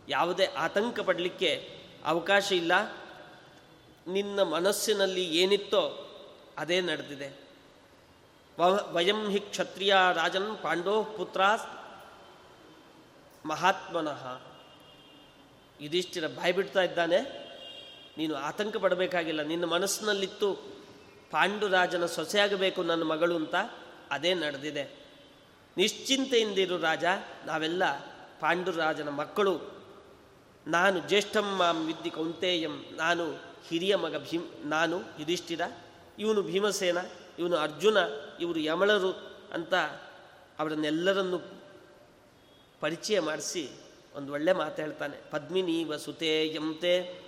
[0.10, 2.72] ಯಾವುದೇ ಆತಂಕ ಪಡಲಿಕ್ಕೆ ಅವಕಾಶ ಇಲ್ಲ.
[4.08, 6.08] ನಿನ್ನ ಮನಸ್ಸಿನಲ್ಲಿ ಏನಿತ್ತೋ
[6.58, 7.40] ಅದೇ ನಡೆದಿದೆ.
[8.92, 11.42] ವಯಂ ಹಿ ಕ್ಷತ್ರಿಯ ರಾಜನ್ ಪಾಂಡೋ ಪುತ್ರ
[13.46, 14.42] ಮಹಾತ್ಮನಃ.
[15.82, 17.41] ಯುಧಿಷ್ಠಿರ ಬಾಯ್ಬಿಡ್ತಾ ಇದ್ದಾನೆ.
[18.22, 20.54] ನೀನು ಆತಂಕ ಪಡಬೇಕಾಗಿಲ್ಲ ನಿನ್ನ ಮನಸ್ಸಿನಲ್ಲಿತ್ತು
[21.32, 23.56] ಪಾಂಡುರಾಜನ ಸೊಸೆಯಾಗಬೇಕು ನನ್ನ ಮಗಳು ಅಂತ
[24.12, 24.84] ಅದೇ ನಡೆದಿದೆ.
[25.78, 27.06] ನಿಶ್ಚಿಂತೆಯಿಂದಿರು ರಾಜ,
[27.46, 27.84] ನಾವೆಲ್ಲ
[28.40, 29.54] ಪಾಂಡುರಾಜನ ಮಕ್ಕಳು.
[30.68, 33.26] ನಾನು ಜ್ಯೇಷ್ಠಂ ಮಾಂ ವಿದ್ಯೆ ಕೌಂತೇಯಂ, ನಾನು
[33.68, 35.62] ಹಿರಿಯ ಮಗ ಭೀಮ್, ನಾನು ಯುಧಿಷ್ಠಿರ,
[36.20, 36.98] ಇವನು ಭೀಮಸೇನ,
[37.40, 37.98] ಇವನು ಅರ್ಜುನ,
[38.40, 39.12] ಇವರು ಯಮಳರು
[39.54, 39.74] ಅಂತ
[40.60, 41.40] ಅವರನ್ನೆಲ್ಲರನ್ನು
[42.80, 43.70] ಪರಿಚಯ ಮಾಡಿಸಿ
[44.16, 45.18] ಒಂದು ಒಳ್ಳೆ ಮಾತು ಹೇಳ್ತಾನೆ.
[45.32, 47.21] ಪದ್ಮಿನಿ ವಸುತೆ ಯಂತೆ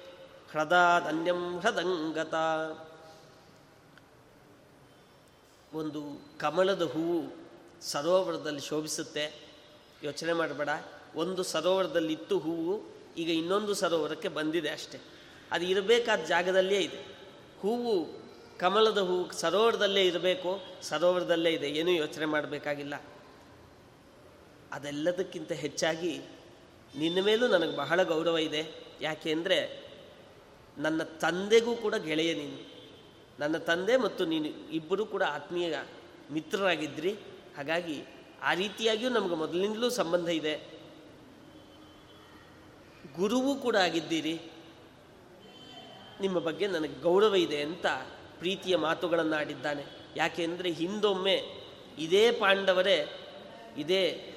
[0.53, 2.33] ಹೃದಾಧನ್ಯಂ ಹೃದಂಗತ.
[5.73, 7.35] ಒಂದು ಕಮಲದ ಹೂವು
[7.81, 9.35] ಸರೋವರದಲ್ಲಿ ಶೋಭಿಸುತ್ತೆ.
[10.03, 10.69] ಯೋಚನೆ ಮಾಡಬೇಡ.
[11.15, 12.83] ಒಂದು ಸರೋವರದಲ್ಲಿ ಇತ್ತು ಹೂವು,
[13.17, 14.99] ಈಗ ಇನ್ನೊಂದು ಸರೋವರಕ್ಕೆ ಬಂದಿದೆ ಅಷ್ಟೆ.
[15.51, 16.97] ಅದು ಇರಬೇಕಾದ ಜಾಗದಲ್ಲೇ ಇದೆ.
[17.59, 18.23] ಹೂವು
[18.59, 23.01] ಕಮಲದ ಹೂವು ಸರೋವರದಲ್ಲೇ ಇರಬೇಕು, ಸರೋವರದಲ್ಲೇ ಇದೆ, ಏನೂ ಯೋಚನೆ ಮಾಡಬೇಕಾಗಿಲ್ಲ.
[24.71, 26.21] ಅದೆಲ್ಲದಕ್ಕಿಂತ ಹೆಚ್ಚಾಗಿ
[26.97, 28.83] ನಿನ್ನ ಮೇಲೂ ನನಗೆ ಬಹಳ ಗೌರವ ಇದೆ.
[29.01, 29.82] ಯಾಕೆ ಅಂದರೆ
[30.77, 32.73] ನನ್ನ ತಂದೆಗೂ ಕೂಡ ಗೆಳೆಯ ನೀನು.
[33.39, 35.75] ನನ್ನ ತಂದೆ ಮತ್ತು ನೀನು ಇಬ್ಬರೂ ಕೂಡ ಆತ್ಮೀಯ
[36.31, 37.13] ಮಿತ್ರರಾಗಿದ್ರಿ.
[37.57, 38.03] ಹಾಗಾಗಿ
[38.41, 40.73] ಆ ರೀತಿಯಾಗಿಯೂ ನಮಗೆ ಮೊದಲಿನಿಂದಲೂ ಸಂಬಂಧ ಇದೆ.
[43.15, 44.41] ಗುರುವೂ ಕೂಡ ಆಗಿದ್ದೀರಿ.
[46.21, 47.85] ನಿಮ್ಮ ಬಗ್ಗೆ ನನಗೆ ಗೌರವ ಇದೆ ಅಂತ
[48.39, 51.43] ಪ್ರೀತಿಯ ಮಾತುಗಳನ್ನು ಆಡಿದ್ದಾನೆ ಯಾಕೆಂದರೆ ಹಿಂದೊಮ್ಮೆ
[51.97, 53.09] ಇದೇ ಪಾಂಡವರೇ,
[53.77, 54.33] ಇದೇ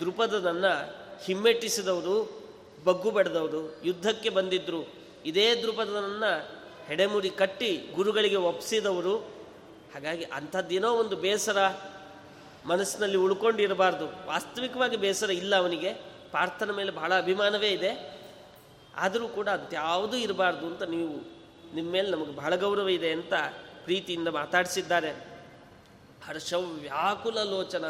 [0.00, 0.94] ದೃಪದನನ್ನು
[1.24, 2.44] ಹಿಮ್ಮೆಟ್ಟಿಸಿದವರು,
[2.84, 9.18] ಬಗ್ಗು ಬಡದವರು, ಯುದ್ಧಕ್ಕೆ ಬಂದಿದ್ದರು ಇದೇ ದೃಪದನನ್ನು ಹೆಡೆಮುಡಿ ಕಟ್ಟಿ ಗುರುಗಳಿಗೆ ಒಪ್ಪಿಸಿದವರು
[9.94, 11.68] ಹಾಗಾಗಿ ಅಂಥದ್ದೇನೋ ಒಂದು ಬೇಸರ
[12.66, 14.26] ಮನಸ್ಸಿನಲ್ಲಿ ಉಳ್ಕೊಂಡಿರಬಾರ್ದು.
[14.26, 15.92] ವಾಸ್ತವಿಕವಾಗಿ ಬೇಸರ ಇಲ್ಲ ಅವನಿಗೆ.
[16.32, 18.20] ಪಾರ್ಥನ ಮೇಲೆ ಬಹಳ ಅಭಿಮಾನವೇ ಇದೆ.
[18.96, 21.12] ಆದರೂ ಕೂಡ ಅಂತ್ಯಾವುದೂ ಇರಬಾರ್ದು ಅಂತ ನೀವು
[21.74, 23.34] ನಿಮ್ಮ ಮೇಲೆ ನಮಗೆ ಬಹಳ ಗೌರವ ಇದೆ ಅಂತ
[23.84, 25.10] ಪ್ರೀತಿಯಿಂದ ಮಾತಾಡಿಸಿದ್ದಾರೆ.
[26.26, 27.84] ಹರ್ಷವ್ಯಾಕುಲ ಲೋಚನ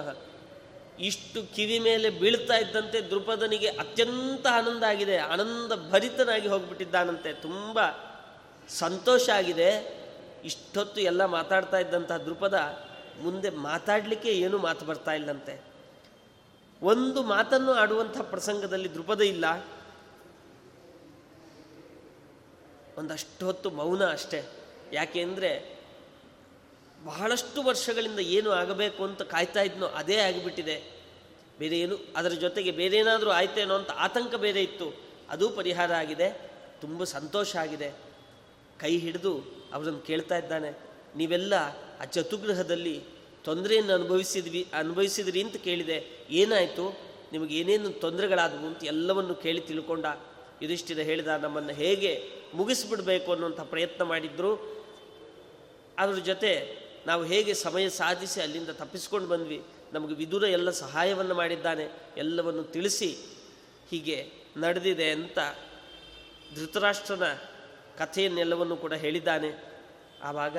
[0.99, 5.17] ಇಷ್ಟು ಕಿವಿ ಮೇಲೆ ಬೀಳ್ತಾ ಇದ್ದಂತೆ ದ್ರುಪದನಿಗೆ ಅತ್ಯಂತ ಆನಂದ ಆಗಿದೆ.
[5.19, 7.33] ಆನಂದ ಭರಿತನಾಗಿ ಹೋಗ್ಬಿಟ್ಟಿದ್ದಾನಂತೆ.
[7.33, 7.79] ತುಂಬ
[8.69, 9.99] ಸಂತೋಷ ಆಗಿದೆ.
[10.45, 12.85] ಇಷ್ಟೊತ್ತು ಎಲ್ಲ ಮಾತಾಡ್ತಾ ಇದ್ದಂತಹ ದ್ರುಪದ
[13.23, 15.61] ಮುಂದೆ ಮಾತಾಡಲಿಕ್ಕೆ ಏನೂ ಮಾತು ಬರ್ತಾ ಇಲ್ಲಂತೆ.
[16.83, 19.65] ಒಂದು ಮಾತನ್ನು ಆಡುವಂಥ ಪ್ರಸಂಗದಲ್ಲಿ ದೃಪದ ಇಲ್ಲ.
[22.99, 24.45] ಒಂದಷ್ಟು ಹೊತ್ತು ಮೌನ ಅಷ್ಟೇ.
[24.93, 25.74] ಯಾಕೆ ಅಂದರೆ
[27.05, 30.77] ಬಹಳಷ್ಟು ವರ್ಷಗಳಿಂದ ಏನು ಆಗಬೇಕು ಅಂತ ಕಾಯ್ತಾ ಇದ್ನೋ ಅದೇ ಆಗಿಬಿಟ್ಟಿದೆ.
[31.59, 34.87] ಬೇರೆ ಏನು, ಅದರ ಜೊತೆಗೆ ಬೇರೆ ಏನಾದರೂ ಆಯ್ತೇನೋ ಅಂತ ಆತಂಕ ಬೇರೆ ಇತ್ತು.
[35.31, 36.29] ಅದು ಪರಿಹಾರ ಆಗಿದೆ.
[36.81, 37.89] ತುಂಬ ಸಂತೋಷ ಆಗಿದೆ.
[38.81, 39.33] ಕೈ ಹಿಡಿದು
[39.73, 40.71] ಅವರನ್ನು ಕೇಳ್ತಾ ಇದ್ದಾನೆ,
[41.17, 41.55] ನೀವೆಲ್ಲ
[42.01, 42.97] ಆ ಚತುಗ್ರಹದಲ್ಲಿ
[43.45, 45.99] ತೊಂದರೆಯನ್ನು ಅನುಭವಿಸಿದ್ವಿ, ಅನುಭವಿಸಿದ್ರಿ ಅಂತ ಕೇಳಿದೆ.
[46.31, 46.87] ಏನಾಯಿತು?
[47.33, 50.07] ನಿಮಗೆ ಏನೇನು ತೊಂದರೆಗಳಾದವು ಅಂತ ಎಲ್ಲವನ್ನು ಕೇಳಿ ತಿಳ್ಕೊಂಡ
[50.63, 52.13] ಯುಧಿಷ್ಠಿರ ಹೇಳಿದ, ನಮ್ಮನ್ನು ಹೇಗೆ
[52.55, 54.53] ಮುಗಿಸ್ಬಿಡಬೇಕು ಅನ್ನುವಂಥ ಪ್ರಯತ್ನ ಮಾಡಿದ್ರು.
[55.99, 56.53] ಅದ್ರ ಜೊತೆ
[57.07, 59.65] ನಾವು ಹೇಗೆ ಸಮಯ ಸಾಧಿಸಿ ಅಲ್ಲಿಂದ ತಪ್ಪಿಸ್ಕೊಂಡು ಬಂದ್ವಿ.
[59.93, 61.89] ನಮಗೆ ವಿದುರ ಎಲ್ಲ ಸಹಾಯವನ್ನು ಮಾಡಿದ್ದಾನೆ.
[62.17, 63.17] ಎಲ್ಲವನ್ನು ತಿಳಿಸಿ
[63.91, 65.39] ಹೀಗೆ ನಡೆದಿದೆ ಅಂತ
[66.55, 67.33] ಧೃತರಾಷ್ಟ್ರನ
[67.99, 69.75] ಕಥೆಯನ್ನೆಲ್ಲವನ್ನು ಕೂಡ ಹೇಳಿದ್ದಾನೆ.
[70.23, 70.57] ಆವಾಗ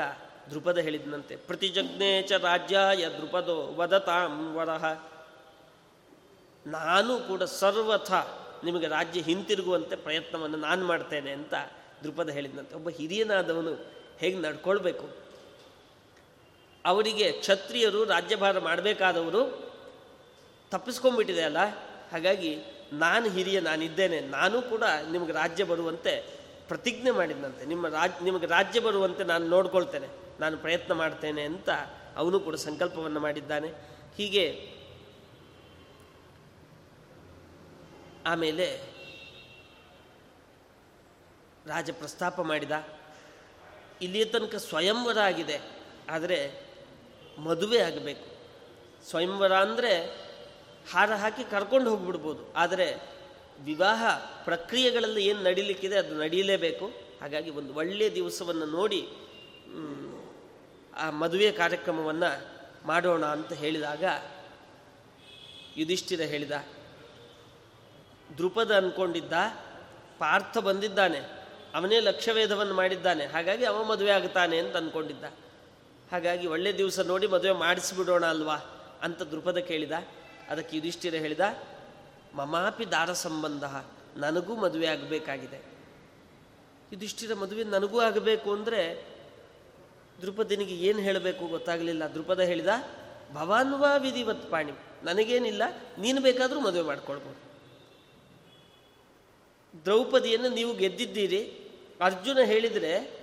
[0.51, 5.03] ದೃಪದ ಹೇಳಿದನಂತೆ ಪ್ರತಿಜಜ್ಞೆ ಚ ರಾಜ್ಯಾಯ ದೃಪದೋ ವದತಾಂ ವರಹ
[6.67, 8.11] ನಾನು ಕೂಡ ಸರ್ವಥ
[8.63, 11.53] ನಿಮಗೆ ರಾಜ್ಯ ಹಿಂತಿರುಗುವಂತೆ ಪ್ರಯತ್ನವನ್ನು ನಾನು ಮಾಡ್ತೇನೆ ಅಂತ
[12.03, 13.85] ದೃಪದ ಹೇಳಿದಂತೆ ಒಬ್ಬ ಹಿರಿಯನಾದವನು
[14.17, 15.24] ಹೇಗೆ ನಡ್ಕೊಳ್ಬೇಕು?
[16.85, 19.65] ಅವರಿಗೆ ಕ್ಷತ್ರಿಯರು ರಾಜ್ಯಭಾರ ಮಾಡಬೇಕಾದವರು
[20.69, 21.57] ತಪ್ಪಿಸ್ಕೊಂಡ್ಬಿಟ್ಟಿದೆ ಅಲ್ಲ?
[22.11, 22.57] ಹಾಗಾಗಿ
[22.93, 24.19] ನಾನು ಹಿರಿಯ, ನಾನಿದ್ದೇನೆ.
[24.19, 30.07] ನಾನು ಕೂಡ ನಿಮಗೆ ರಾಜ್ಯ ಬರುವಂತೆ ಪ್ರತಿಜ್ಞೆ ಮಾಡಿದಂತೆ ನಿಮ್ಮ ರಾಜ್, ನಿಮಗೆ ರಾಜ್ಯ ಬರುವಂತೆ ನಾನು ನೋಡ್ಕೊಳ್ತೇನೆ.
[30.39, 31.69] ನಾನು ಪ್ರಯತ್ನ ಮಾಡ್ತೇನೆ ಅಂತ
[32.15, 33.73] ಅವನು ಕೂಡ ಸಂಕಲ್ಪವನ್ನು ಮಾಡಿದ್ದಾನೆ.
[34.17, 34.75] ಹೀಗೆ
[38.25, 38.81] ಆಮೇಲೆ
[41.65, 42.71] ರಾಜ ಪ್ರಸ್ತಾಪ ಮಾಡಿದ.
[44.01, 45.61] ಇಲ್ಲಿಯ ತನಕ ಸ್ವಯಂವರ ಆಗಿದೆ
[46.09, 46.64] ಆದರೆ
[47.37, 48.25] ಮದುವೆ ಆಗಬೇಕು.
[49.09, 50.25] ಸ್ವಯಂವರ ಅಂದರೆ
[50.91, 52.53] ಹಾರ ಹಾಕಿ ಕರ್ಕೊಂಡು ಹೋಗ್ಬಿಡ್ಬೋದು.
[52.53, 53.15] ಆದರೆ
[53.59, 54.05] ವಿವಾಹ
[54.43, 56.85] ಪ್ರಕ್ರಿಯೆಗಳಲ್ಲಿ ಏನು ನಡೀಲಿಕ್ಕಿದೆ ಅದು ನಡೀಲೇಬೇಕು.
[57.21, 59.07] ಹಾಗಾಗಿ ಒಂದು ಒಳ್ಳೆಯ ದಿವಸವನ್ನು ನೋಡಿ
[60.97, 62.45] ಆ ಮದುವೆ ಕಾರ್ಯಕ್ರಮವನ್ನು
[62.87, 64.03] ಮಾಡೋಣ ಅಂತ ಹೇಳಿದಾಗ
[65.77, 66.51] ಯುಧಿಷ್ಠಿರ ಹೇಳಿದ
[68.37, 69.33] ದೃಪದ ಅಂದ್ಕೊಂಡಿದ್ದ
[70.19, 71.19] ಪಾರ್ಥ ಬಂದಿದ್ದಾನೆ.
[71.75, 73.25] ಅವನೇ ಲಕ್ಷ್ಯವೇಧವನ್ನು ಮಾಡಿದ್ದಾನೆ.
[73.25, 75.25] ಹಾಗಾಗಿ ಅವ ಮದುವೆ ಆಗುತ್ತಾನೆ ಅಂತ ಅಂದ್ಕೊಂಡಿದ್ದ
[76.11, 78.55] ಹಾಗಾಗಿ ಒಳ್ಳೆ ದಿವಸ ನೋಡಿ ಮದುವೆ ಮಾಡಿಸಿಬಿಡೋಣ ಅಲ್ವಾ
[79.01, 79.91] ಅಂತ ದೃಪದ ಕೇಳಿದ.
[80.49, 81.39] ಅದಕ್ಕೆ ಯುಧಿಷ್ಠಿರ ಹೇಳಿದ,
[82.33, 83.63] ಮಮಾಪಿ ದಾರ ಸಂಬಂಧ,
[84.17, 85.59] ನನಗೂ ಮದುವೆ ಆಗಬೇಕಾಗಿದೆ.
[86.91, 89.07] ಯುಧಿಷ್ಠಿರ ಮದುವೆ ನನಗೂ ಆಗಬೇಕು ಅಂದರೆ
[90.21, 92.07] ದೃಪದಿನಿಗೆ ಏನು ಹೇಳಬೇಕು ಗೊತ್ತಾಗಲಿಲ್ಲ.
[92.07, 92.67] ದೃಪದ ಹೇಳಿದ,
[93.33, 94.71] ಭವಾನ್ವಾ ವಿಧಿವತ್ ಪಾಣಿ,
[95.03, 95.63] ನನಗೇನಿಲ್ಲ,
[95.97, 97.41] ನೀನು ಬೇಕಾದರೂ ಮದುವೆ ಮಾಡ್ಕೊಳ್ಬೋದು.
[99.85, 101.41] ದ್ರೌಪದಿಯನ್ನು ನೀವು ಗೆದ್ದಿದ್ದೀರಿ.
[102.01, 103.14] ಅರ್ಜುನ ಹೇಳಿದರೆ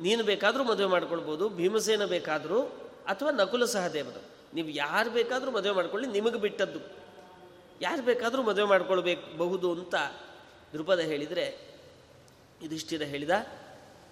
[0.00, 2.62] ನೀನು ಬೇಕಾದರೂ ಮದುವೆ ಮಾಡ್ಕೊಳ್ಬೋದು, ಭೀಮಸೇನ ಬೇಕಾದರೂ,
[3.06, 4.22] ಅಥವಾ ನಕುಲ ಸಹದೇವರು
[4.54, 6.80] ನೀವು ಯಾರು ಬೇಕಾದರೂ ಮದುವೆ ಮಾಡ್ಕೊಳ್ಳಿ, ನಿಮಗೆ ಬಿಟ್ಟದ್ದು.
[7.80, 9.94] ಯಾರು ಬೇಕಾದರೂ ಮದುವೆ ಮಾಡ್ಕೊಳ್ಬೇಕು, ಬಹುದು ಅಂತ
[10.72, 11.70] ದೃಪದ ಹೇಳಿದರೆ,
[12.62, 13.30] ಯುಧಿಷ್ಠಿರ ಹೇಳಿದ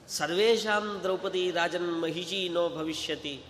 [0.09, 3.45] ಸರ್ವೇಶಾಂ ದ್ರೌಪದಿ ರಾಜನ್ ಮಹಿಷೀನೋ ಭವಿಷ್ಯತಿ.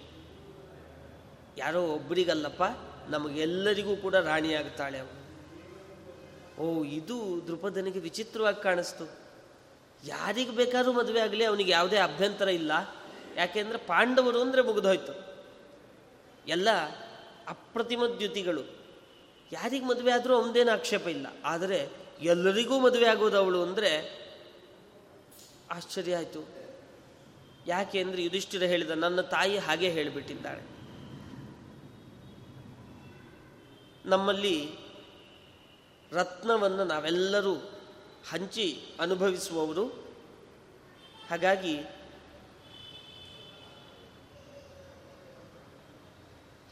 [1.59, 2.63] ಯಾರೋ ಒಬ್ಬರಿಗಲ್ಲಪ್ಪ
[3.09, 5.19] ನಮಗೆಲ್ಲರಿಗೂ ಕೂಡ ರಾಣಿಯಾಗುತ್ತಾಳೆ ಅವಳು
[6.63, 9.28] ಓ, ಇದು ದೃಪದನಿಗೆ ವಿಚಿತ್ರವಾಗಿ ಕಾಣಿಸ್ತು.
[10.05, 12.73] ಯಾರಿಗೆ ಬೇಕಾದ್ರೂ ಮದುವೆ ಆಗಲಿ, ಅವನಿಗೆ ಯಾವುದೇ ಅಭ್ಯಂತರ ಇಲ್ಲ.
[13.37, 15.13] ಯಾಕೆಂದರೆ ಪಾಂಡವರು ಅಂದರೆ ಮುಗಿದೋಯ್ತು.
[16.49, 16.69] ಎಲ್ಲ
[17.49, 18.63] ಅಪ್ರತಿಮ ದ್ಯುತಿಗಳು.
[19.53, 21.27] ಯಾರಿಗೆ ಮದುವೆ ಆದರೂ ಅವನದೇನು ಆಕ್ಷೇಪ ಇಲ್ಲ.
[21.45, 21.89] ಆದರೆ
[22.21, 23.91] ಎಲ್ಲರಿಗೂ ಮದುವೆ ಆಗೋದು ಅವಳು ಅಂದರೆ
[25.71, 26.49] ಆಶ್ಚರ್ಯ ಆಯಿತು.
[27.67, 30.63] ಯಾಕೆ ಅಂದರೆ ಯುಧಿಷ್ಠಿರ ಹೇಳಿದ, ನನ್ನ ತಾಯಿ ಹಾಗೆ ಹೇಳಿಬಿಟ್ಟಿದ್ದಾಳೆ.
[34.07, 34.75] ನಮ್ಮಲ್ಲಿ
[36.13, 37.78] ರತ್ನವನ್ನು ನಾವೆಲ್ಲರೂ
[38.31, 39.87] ಹಂಚಿ ಅನುಭವಿಸುವವರು.
[41.31, 41.81] ಹಾಗಾಗಿ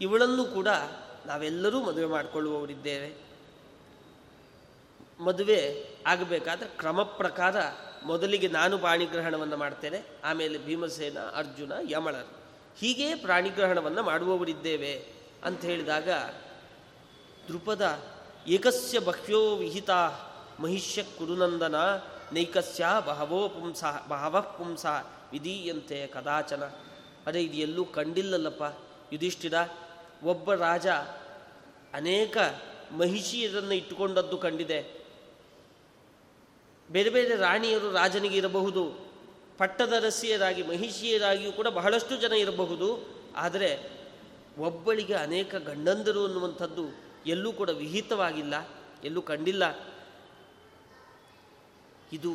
[0.00, 0.68] ಇವಳಲ್ಲೂ ಕೂಡ
[1.26, 3.26] ನಾವೆಲ್ಲರೂ ಮದುವೆ ಮಾಡಿಕೊಳ್ಳುವವರಿದ್ದೇವೆ.
[5.24, 7.56] ಮದುವೆ ಆಗಬೇಕಾದ್ರೆ ಕ್ರಮ ಪ್ರಕಾರ
[8.04, 12.46] ಮೊದಲಿಗೆ ನಾನು ಪ್ರಾಣಿಗ್ರಹಣವನ್ನು ಮಾಡ್ತೇನೆ, ಆಮೇಲೆ ಭೀಮಸೇನ, ಅರ್ಜುನ, ಯಮಳರು.
[12.78, 15.04] ಹೀಗೇ ಪ್ರಾಣಿಗ್ರಹಣವನ್ನು ಮಾಡುವವರಿದ್ದೇವೆ
[15.44, 16.10] ಅಂತ ಹೇಳಿದಾಗ
[17.48, 18.02] ದೃಪದ
[18.46, 19.90] ಏಕಸ್ಯ ಬಹ್ಯೋ ವಿಹಿತ
[20.60, 21.74] ಮಹಿಷ್ಯ ಕುರುನಂದನ
[22.32, 24.86] ನೈಕಸ್ಯ ಬಹವೋ ಪುಂಸ ಬಹವ ಪುಂಸ
[25.32, 26.62] ವಿಧೀಯಂತೆ ಕದಾಚನ.
[27.26, 28.62] ಅದೇ ಇದು ಎಲ್ಲೂ ಕಂಡಿಲ್ಲಲ್ಲಪ್ಪ.
[29.12, 29.54] ಯುಧಿಷ್ಠಿರ,
[30.24, 30.86] ಒಬ್ಬ ರಾಜ
[31.94, 32.36] ಅನೇಕ
[32.98, 35.04] ಮಹಿಷಿಯರನ್ನು ಇಟ್ಟುಕೊಂಡದ್ದು ಕಂಡಿದೆ.
[36.90, 39.06] ಬೇರೆ ಬೇರೆ ರಾಣಿಯರು ರಾಜನಿಗೆ ಇರಬಹುದು.
[39.58, 43.08] ಪಟ್ಟದರಸಿಯರಾಗಿ, ಮಹಿಷಿಯರಾಗಿಯೂ ಕೂಡ ಬಹಳಷ್ಟು ಜನ ಇರಬಹುದು.
[43.36, 43.90] ಆದರೆ,
[44.58, 46.82] ಒಬ್ಬಳಿಗೆ ಅನೇಕ ಗಂಡಂದರು ಅನ್ನುವಂಥದ್ದು
[47.26, 48.54] ಎಲ್ಲೂ ಕೂಡ ವಿಹಿತವಾಗಿಲ್ಲ,
[49.04, 49.95] ಎಲ್ಲೂ ಕಂಡಿಲ್ಲ.
[52.12, 52.32] ಇದು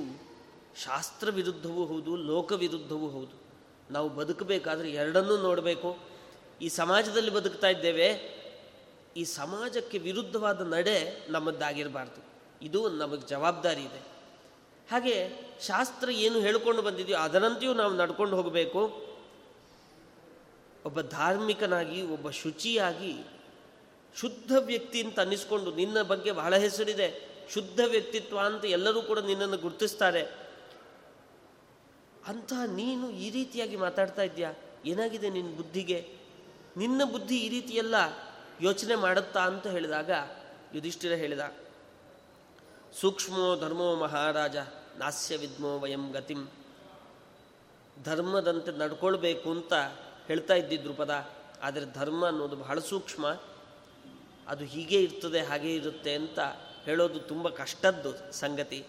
[0.83, 3.41] ಶಾಸ್ತ್ರ ವಿರುದ್ಧವೂ ಹೌದು ಲೋಕ ವಿರುದ್ಧವೂ ಹೌದು.
[3.91, 5.97] ನಾವು ಬದುಕಬೇಕಾದ್ರೆ ಎರಡನ್ನೂ ನೋಡಬೇಕು.
[6.61, 8.41] ಈ ಸಮಾಜದಲ್ಲಿ ಬದುಕ್ತಾ ಇದ್ದೇವೆ.
[9.17, 12.25] ಈ ಸಮಾಜಕ್ಕೆ ವಿರುದ್ಧವಾದ ನಡೆ ನಮ್ಮದ್ದಾಗಿರಬಾರ್ದು.
[12.65, 14.11] ಇದು ನಮಗೆ ಜವಾಬ್ದಾರಿ ಇದೆ.
[14.91, 15.29] ಹಾಗೆ
[15.61, 19.11] ಶಾಸ್ತ್ರ ಏನು ಹೇಳ್ಕೊಂಡು ಬಂದಿದೆಯೋ ಅದರಂತೆಯೂ ನಾವು ನಡ್ಕೊಂಡು ಹೋಗಬೇಕು.
[20.85, 23.15] ಒಬ್ಬ ಧಾರ್ಮಿಕನಾಗಿ, ಒಬ್ಬ ಶುಚಿಯಾಗಿ,
[24.19, 27.30] ಶುದ್ಧ ವ್ಯಕ್ತಿ ಅಂತ ಅನ್ನಿಸ್ಕೊಂಡು ನಿನ್ನ ಬಗ್ಗೆ ಬಹಳ ಹೆಸರಿದೆ.
[27.49, 30.23] ಶುದ್ಧ ವ್ಯಕ್ತಿತ್ವ ಅಂತ ಎಲ್ಲರೂ ಕೂಡ ನಿನ್ನನ್ನು ಗುರುತಿಸ್ತಾರೆ.
[32.27, 34.51] ಅಂತ ನೀನು ಈ ರೀತಿಯಾಗಿ ಮಾತಾಡ್ತಾ ಇದೆಯಾ
[34.85, 35.99] ಏನಾಗಿದೆ ನಿನ್ನ ಬುದ್ಧಿಗೆ?
[36.77, 37.95] ನಿನ್ನ ಬುದ್ಧಿ ಈ ರೀತಿಯೆಲ್ಲ
[38.61, 40.11] ಯೋಚನೆ ಮಾಡುತ್ತಾ ಅಂತ ಹೇಳಿದಾಗ
[40.75, 41.43] ಯುಧಿಷ್ಠಿರ ಹೇಳಿದ,
[43.01, 44.57] ಸೂಕ್ಷ್ಮೋ ಧರ್ಮೋ ಮಹಾರಾಜ
[44.97, 46.41] ನಾಸ್ಯ ವಿದ್ಮೋ ವಯಂ ಗತಿಂ.
[48.03, 49.73] ಧರ್ಮದಂತೆ ನಡ್ಕೊಳ್ಬೇಕು ಅಂತ
[50.27, 51.13] ಹೇಳ್ತಾ ಇದ್ದಿದ್ರು ಪದ
[51.61, 53.25] ಆದರೆ ಧರ್ಮ ಅನ್ನೋದು ಬಹಳ ಸೂಕ್ಷ್ಮ,
[54.47, 56.39] ಅದು ಹೀಗೆ ಇರ್ತದೆ, ಹಾಗೆ ಇರುತ್ತೆ ಅಂತ
[56.85, 58.85] ಹೇಳೋದು ತುಂಬ ಕಷ್ಟದ್ದು ಸಂಗತಿ.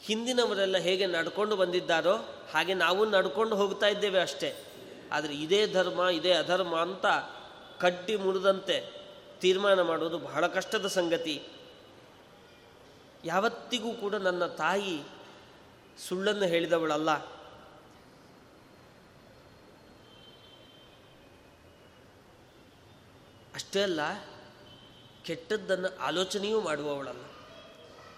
[0.00, 2.16] ಹಿಂದಿನವರೆಲ್ಲ ಹೇಗೆ ನಡ್ಕೊಂಡು ಬಂದಿದ್ದಾರೋ
[2.52, 4.56] ಹಾಗೆ ನಾವು ನಡ್ಕೊಂಡು ಹೋಗ್ತಾ ಇದ್ದೇವೆ ಅಷ್ಟೇ.
[5.12, 7.06] ಆದರೆ ಇದೇ ಧರ್ಮ, ಇದೇ ಅಧರ್ಮ ಅಂತ
[7.80, 8.92] ಕಡ್ಡಿ ಮುರಿದಂತೆ
[9.40, 11.42] ತೀರ್ಮಾನ ಮಾಡೋದು ಬಹಳ ಕಷ್ಟದ ಸಂಗತಿ.
[13.24, 15.02] ಯಾವತ್ತಿಗೂ ಕೂಡ ನನ್ನ ತಾಯಿ
[16.08, 17.10] ಸುಳ್ಳನ್ನು ಹೇಳಿದವಳಲ್ಲ.
[23.54, 24.00] ಅಷ್ಟೇ ಅಲ್ಲ
[25.24, 27.20] ಕೆಟ್ಟದ್ದನ್ನು ಆಲೋಚನೆಯೂ ಮಾಡುವವಳಲ್ಲ.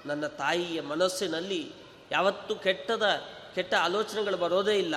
[0.07, 1.73] ನನ್ನ ತಾಯಿಯ ಮನಸ್ಸಿನಲ್ಲಿ
[2.13, 3.03] ಯಾವತ್ತೂ ಕೆಟ್ಟದ,
[3.55, 4.97] ಕೆಟ್ಟ ಆಲೋಚನೆಗಳು ಬರೋದೇ ಇಲ್ಲ.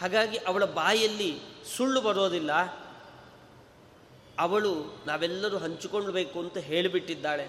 [0.00, 1.40] ಹಾಗಾಗಿ ಅವಳ ಬಾಯಲ್ಲಿ
[1.76, 2.52] ಸುಳ್ಳು ಬರೋದಿಲ್ಲ.
[4.38, 7.48] ಅವಳು ನಾವೆಲ್ಲರೂ ಹಂಚಿಕೊಳ್ಳಬೇಕು ಅಂತ ಹೇಳಿಬಿಟ್ಟಿದ್ದಾಳೆ.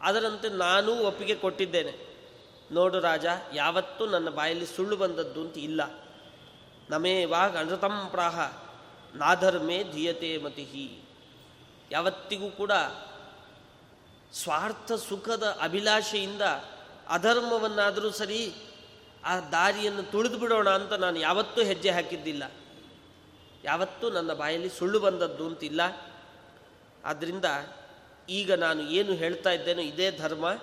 [0.00, 2.16] ಅದರಂತೆ ನಾನೂ ಒಪ್ಪಿಗೆ ಕೊಟ್ಟಿದ್ದೇನೆ.
[2.72, 6.04] ನೋಡು ರಾಜ, ಯಾವತ್ತೂ ನನ್ನ ಬಾಯಲ್ಲಿ ಸುಳ್ಳು ಬಂದದ್ದು ಅಂತ ಇಲ್ಲ.
[6.90, 8.40] ನಮೇವಾಗ ಅನೃತಂ ಪ್ರಾಹ
[9.14, 11.07] ನಾಧರ್ಮೇ ಧೀಯತೆ ಮತಿಹಿ.
[11.90, 12.72] ಯಾವತ್ತಿಗೂ ಕೂಡ
[14.32, 16.42] ಸ್ವಾರ್ಥ ಸುಖದ ಅಭಿಲಾಷೆಯಿಂದ
[17.08, 18.54] ಅಧರ್ಮವನ್ನಾದರೂ ಸರಿ
[19.24, 22.52] ಆ ದಾರಿಯನ್ನು ತುಳಿದು ಬಿಡೋಣ ಅಂತ ನಾನು ಯಾವತ್ತೂ ಹೆಜ್ಜೆ ಹಾಕಿದ್ದಿಲ್ಲ.
[23.64, 25.80] ಯಾವತ್ತೂ ನನ್ನ ಬಾಯಲ್ಲಿ ಸುಳ್ಳು ಬಂದದ್ದು ಅಂತಿಲ್ಲ.
[27.04, 27.44] ಆದ್ದರಿಂದ
[28.28, 30.58] ಈಗ ನಾನು ಏನು ಹೇಳ್ತಾ ಇದ್ದೇನೋ ಇದೇ ಧರ್ಮ,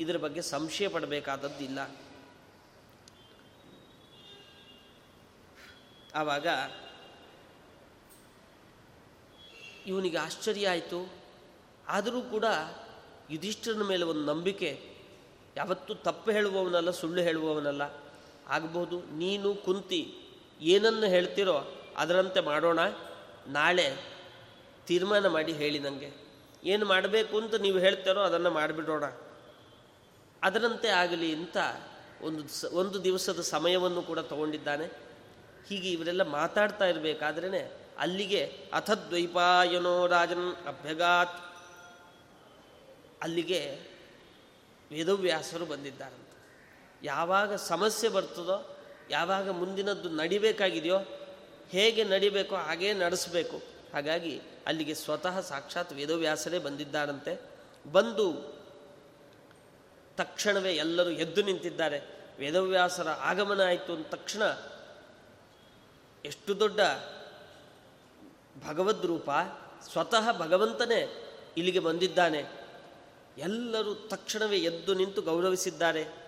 [0.00, 1.78] ಇದರ ಬಗ್ಗೆ ಸಂಶಯ ಪಡಬೇಕಾದದ್ದಿಲ್ಲ
[6.14, 6.46] ಆವಾಗ
[9.86, 11.12] ಇವನಿಗೆ ಆಶ್ಚರ್ಯ ಆಯಿತು.
[11.88, 12.44] ಆದರೂ ಕೂಡ
[13.30, 14.96] ಯುಧಿಷ್ಠರನ ಮೇಲೆ ಒಂದು ನಂಬಿಕೆ.
[15.56, 17.82] ಯಾವತ್ತೂ ತಪ್ಪು ಹೇಳುವವನಲ್ಲ, ಸುಳ್ಳು ಹೇಳುವವನಲ್ಲ.
[18.48, 20.14] ಆಗಬಹುದು ನೀನು ಕುಂತಿ
[20.60, 22.78] ಏನನ್ನು ಹೇಳ್ತಿರೋ ಅದರಂತೆ ಮಾಡೋಣ.
[23.46, 23.96] ನಾಳೆ
[24.86, 26.26] ತೀರ್ಮಾನ ಮಾಡಿ ಹೇಳಿ ನನಗೆ
[26.64, 29.04] ಏನು ಮಾಡಬೇಕು ಅಂತ ನೀವು ಹೇಳ್ತಾರೋ ಅದನ್ನು ಮಾಡಿಬಿಡೋಣ.
[30.42, 31.56] ಅದರಂತೆ ಆಗಲಿ ಅಂತ
[32.22, 34.86] ಒಂದು ಒಂದು ದಿವಸದ ಸಮಯವನ್ನು ಕೂಡ ತಗೊಂಡಿದ್ದಾನೆ.
[35.68, 41.46] ಹೀಗೆ ಇವರೆಲ್ಲ ಮಾತಾಡ್ತಾ ಇರಬೇಕಾದ್ರೇ ಅಲ್ಲಿಗೆ ಅಥದ್ವೈಪಾಯನೋ ರಾಜನ್ ಅಭ್ಯಗಾತ್.
[43.22, 43.80] ಅಲ್ಲಿಗೆ
[44.90, 46.36] ವೇದವ್ಯಾಸರು ಬಂದಿದ್ದಾರಂತ.
[47.02, 48.78] ಯಾವಾಗ ಸಮಸ್ಯೆ ಬರ್ತದೋ,
[49.10, 50.98] ಯಾವಾಗ ಮುಂದಿನದ್ದು ನಡಿಬೇಕಾಗಿದೆಯೋ,
[51.68, 53.62] ಹೇಗೆ ನಡಿಬೇಕೋ ಹಾಗೇ ನಡೆಸಬೇಕು.
[53.94, 57.40] ಹಾಗಾಗಿ ಅಲ್ಲಿಗೆ ಸ್ವತಃ ಸಾಕ್ಷಾತ್ ವೇದವ್ಯಾಸರೇ ಬಂದಿದ್ದಾರಂತೆ.
[57.92, 58.56] ಬಂದು
[60.16, 62.00] ತಕ್ಷಣವೇ ಎಲ್ಲರೂ ಎದ್ದು ನಿಂತಿದ್ದಾರೆ.
[62.38, 64.42] ವೇದವ್ಯಾಸರ ಆಗಮನ ಆಯಿತು ಅಂದ ತಕ್ಷಣ
[66.24, 66.80] ಎಷ್ಟು ದೊಡ್ಡ
[68.64, 69.30] ಭಗವದ್ರೂಪ
[69.92, 72.44] ಸ್ವತಃ ಭಗವಂತನೇ ಇಲ್ಲಿಗೆ ಬಂದಿದ್ದಾನೆ.
[73.38, 76.26] ಎಲ್ಲರೂ ತಕ್ಷಣವೇ ಎದ್ದು ನಿಂತು ಗೌರವಿಸಿದ್ದಾರೆ.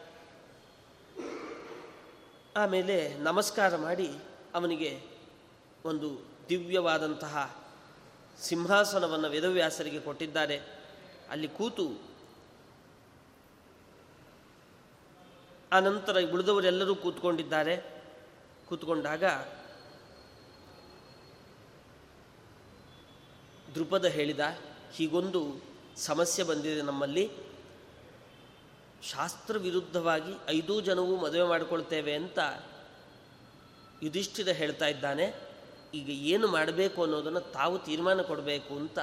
[2.56, 4.10] ಆಮೇಲೆ ನಮಸ್ಕಾರ ಮಾಡಿ
[4.54, 5.02] ಅವನಿಗೆ
[5.84, 7.56] ಒಂದು ದಿವ್ಯವಾದಂತಹ
[8.40, 10.60] ಸಿಂಹಾಸನವನ್ನು ವೇದವ್ಯಾಸರಿಗೆ ಕೊಟ್ಟಿದ್ದಾರೆ.
[11.30, 12.02] ಅಲ್ಲಿ ಕೂತು
[15.72, 18.02] ಆನಂತರ ಉಳಿದವರೆಲ್ಲರೂ ಕೂತ್ಕೊಂಡಿದ್ದಾರೆ.
[18.68, 19.24] ಕೂತ್ಕೊಂಡಾಗ
[23.78, 24.44] ದೃಪದ ಹೇಳಿದ
[24.92, 25.40] ಹೀಗೊಂದು
[25.96, 27.24] ಸಮಸ್ಯೆ ಬಂದಿದೆ ನಮ್ಮಲ್ಲಿ.
[29.02, 32.38] ಶಾಸ್ತ್ರ ವಿರುದ್ಧವಾಗಿ ಐದೂ ಜನವೂ ಮದುವೆ ಮಾಡಿಕೊಳ್ತೇವೆ ಅಂತ
[34.02, 35.26] ಯುಧಿಷ್ಠಿರ ಹೇಳ್ತಾ ಇದ್ದಾನೆ.
[35.94, 38.98] ಈಗ ಏನು ಮಾಡಬೇಕು ಅನ್ನೋದನ್ನು ತಾವು ತೀರ್ಮಾನ ಕೊಡಬೇಕು ಅಂತ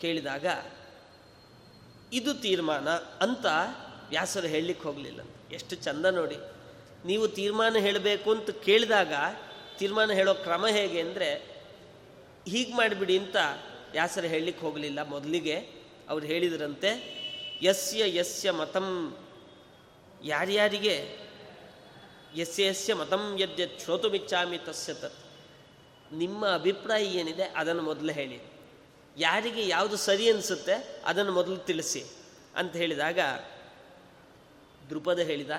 [0.00, 0.46] ಕೇಳಿದಾಗ,
[2.12, 2.88] ಇದು ತೀರ್ಮಾನ
[3.20, 3.46] ಅಂತ
[4.08, 5.20] ವ್ಯಾಸರು ಹೇಳಲಿಕ್ಕೆ ಹೋಗಲಿಲ್ಲ.
[5.52, 6.38] ಎಷ್ಟು ಚಂದ ನೋಡಿ.
[7.04, 9.12] ನೀವು ತೀರ್ಮಾನ ಹೇಳಬೇಕು ಅಂತ ಕೇಳಿದಾಗ,
[9.78, 11.30] ತೀರ್ಮಾನ ಹೇಳೋ ಕ್ರಮ ಹೇಗೆ ಅಂದರೆ,
[12.48, 13.36] ಹೀಗೆ ಮಾಡಿಬಿಡಿ ಅಂತ
[13.90, 15.02] ವ್ಯಾಸರು ಹೇಳಲಿಕ್ಕೆ ಹೋಗಲಿಲ್ಲ.
[15.02, 15.56] ಮೊದಲಿಗೆ
[16.08, 16.90] ಅವ್ರು ಹೇಳಿದರಂತೆ,
[17.62, 19.16] ಯಸ್ಯ ಯಸ್ಯ ಮತಂ,
[20.24, 21.18] ಯಾರ್ಯಾರಿಗೆ?
[22.36, 25.14] ಯಸ್ಯ ಯಸ್ಯ ಮತಂ ಯದ್ಯ ಶ್ರೋತುಮಿಚ್ಚಾಮಿ ತಸ್ಯ ತತ್.
[26.12, 28.40] ನಿಮ್ಮ ಅಭಿಪ್ರಾಯ ಏನಿದೆ ಅದನ್ನು ಮೊದಲು ಹೇಳಿ.
[29.18, 32.04] ಯಾರಿಗೆ ಯಾವುದು ಸರಿ ಅನಿಸುತ್ತೆ ಅದನ್ನು ಮೊದಲು ತಿಳಿಸಿ
[32.56, 33.18] ಅಂತ ಹೇಳಿದಾಗ
[34.90, 35.50] ದೃಪದ ಹೇಳಿದ,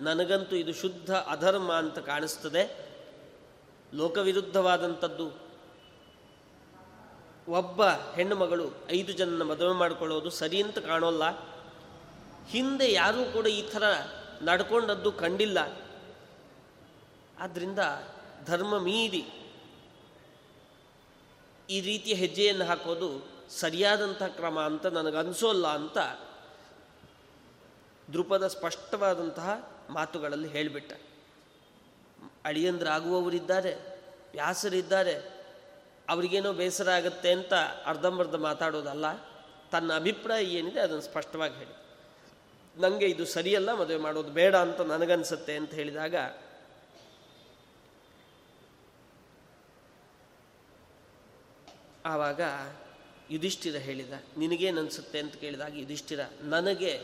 [0.00, 2.86] ನನಗಂತೂ ಇದು ಶುದ್ಧ ಅಧರ್ಮ ಅಂತ ಕಾಣಿಸ್ತದೆ.
[3.94, 5.45] ಲೋಕವಿರುದ್ಧವಾದಂಥದ್ದು
[7.48, 11.46] ಒಬ್ಬ ಹೆಣ್ಣು ಮಗಳು ಐದು ಜನನ ಮದುವೆ ಮಾಡಿಕೊಳ್ಳೋದು ಸರಿ ಅಂತ ಕಾಣೋಲ್ಲ.
[12.46, 13.82] ಹಿಂದೆ ಯಾರೂ ಕೂಡ ಈ ಥರ
[14.42, 15.58] ನಡ್ಕೊಂಡದ್ದು ಕಂಡಿಲ್ಲ.
[17.38, 17.78] ಆದ್ದರಿಂದ
[18.46, 19.26] ಧರ್ಮ ಮೀರಿ
[21.70, 25.98] ಈ ರೀತಿಯ ಹೆಜ್ಜೆಯನ್ನು ಹಾಕೋದು ಸರಿಯಾದಂಥ ಕ್ರಮ ಅಂತ ನನಗನ್ಸೋಲ್ಲ ಅಂತ
[28.12, 30.92] ದೃಪದ ಸ್ಪಷ್ಟವಾದಂತಹ ಮಾತುಗಳಲ್ಲಿ ಹೇಳಿಬಿಟ್ಟ.
[32.44, 33.74] ಅಳಿಯಂದ್ರಾಗುವವರಿದ್ದಾರೆ,
[34.32, 35.35] ವ್ಯಾಸರಿದ್ದಾರೆ
[36.08, 37.54] ಅವರಿಗೇನೋ ಬೇಸರ ಆಗುತ್ತೆ ಅಂತ
[37.84, 39.06] ಅರ್ಧಂಬರ್ಧ ಮಾತಾಡೋದಲ್ಲ.
[39.72, 41.76] ತನ್ನ ಅಭಿಪ್ರಾಯ ಏನಿದೆ ಅದನ್ನು ಸ್ಪಷ್ಟವಾಗಿ ಹೇಳಿ.
[42.80, 46.14] ನನಗೆ ಇದು ಸರಿಯಲ್ಲ, ಮದುವೆ ಮಾಡೋದು ಬೇಡ ಅಂತ ನನಗನ್ಸುತ್ತೆ ಅಂತ ಹೇಳಿದಾಗ,
[52.06, 52.40] ಆವಾಗ
[53.30, 57.00] ಯುಧಿಷ್ಠಿರ ಹೇಳಿದ ನಿನಗೇನು ಅನಿಸುತ್ತೆ ಅಂತ ಕೇಳಿದಾಗ ಯುಧಿಷ್ಠಿರ, ನನಗೆ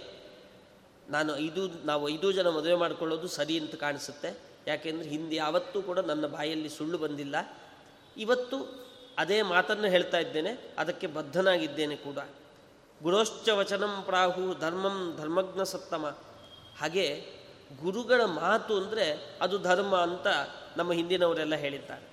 [1.09, 4.38] ನಾನು ಐದು, ನಾವು ಐದು ಜನ ಮದುವೆ ಮಾಡಿಕೊಳ್ಳೋದು ಸರಿ ಅಂತ ಕಾಣಿಸುತ್ತೆ.
[4.66, 7.36] ಯಾಕೆಂದರೆ ಹಿಂದೆ ಯಾವತ್ತೂ ಕೂಡ ನನ್ನ ಬಾಯಲ್ಲಿ ಸುಳ್ಳು ಬಂದಿಲ್ಲ.
[8.16, 8.82] ಇವತ್ತು
[9.18, 12.18] ಅದೇ ಮಾತನ್ನು ಹೇಳ್ತಾ ಇದ್ದೇನೆ, ಅದಕ್ಕೆ ಬದ್ಧನಾಗಿದ್ದೇನೆ ಕೂಡ.
[13.02, 16.06] ಗುರೋಶ್ಚ ವಚನಂ ಪ್ರಾಹು ಧರ್ಮಂ ಧರ್ಮಜ್ಞ ಸತ್ತಮ.
[16.80, 17.06] ಹಾಗೆ
[17.82, 19.06] ಗುರುಗಳ ಮಾತು ಅಂದರೆ
[19.40, 20.26] ಅದು ಧರ್ಮ ಅಂತ
[20.76, 22.04] ನಮ್ಮ ಹಿಂದಿನವರೆಲ್ಲ ಹೇಳಿದ್ದಾರೆ.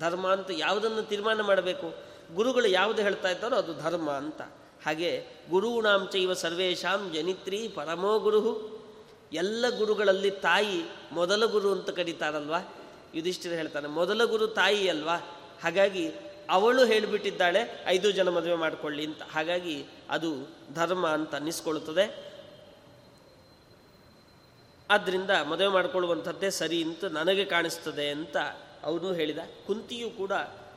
[0.00, 1.88] ಧರ್ಮ ಅಂತ ಯಾವುದನ್ನು ತೀರ್ಮಾನ ಮಾಡಬೇಕು?
[2.34, 4.40] ಗುರುಗಳು ಯಾವುದು ಹೇಳ್ತಾ ಇದ್ದಾರೋ ಅದು ಧರ್ಮ ಅಂತ.
[4.86, 5.10] ಹಾಗೆ
[5.50, 8.40] ಗುರುಣಾಂಚ ಇವ ಸರ್ವೇಶಾಂ ಜನಿತ್ರಿ ಪರಮೋ ಗುರು
[9.32, 10.78] ಎಲ್ಲ ಗುರುಗಳಲ್ಲಿ ತಾಯಿ
[11.12, 12.60] ಮೊದಲ ಗುರು ಅಂತ ಕರೀತಾರಲ್ವಾ?
[13.14, 15.16] ಯುಧಿಷ್ಠಿರ ಹೇಳ್ತಾನೆ, ಮೊದಲ ಗುರು ತಾಯಿ ಅಲ್ವಾ?
[15.62, 16.10] ಹಾಗಾಗಿ
[16.50, 19.22] ಅವಳು ಹೇಳಿಬಿಟ್ಟಿದ್ದಾಳೆ, ಐದು ಜನ ಮದುವೆ ಮಾಡಿಕೊಳ್ಳಿ ಅಂತ.
[19.22, 22.28] ಹಾಗಾಗಿ ಅದು ಧರ್ಮ ಅಂತ ಅನ್ನಿಸ್ಕೊಳ್ಳುತ್ತದೆ.
[24.90, 28.36] ಆದ್ದರಿಂದ ಮದುವೆ ಮಾಡಿಕೊಳ್ಳುವಂಥದ್ದೇ ಸರಿ ಅಂತ ನನಗೆ ಕಾಣಿಸ್ತದೆ ಅಂತ
[28.82, 29.38] ಅವನು ಹೇಳಿದ.
[29.66, 30.32] ಕುಂತಿಯು ಕೂಡ,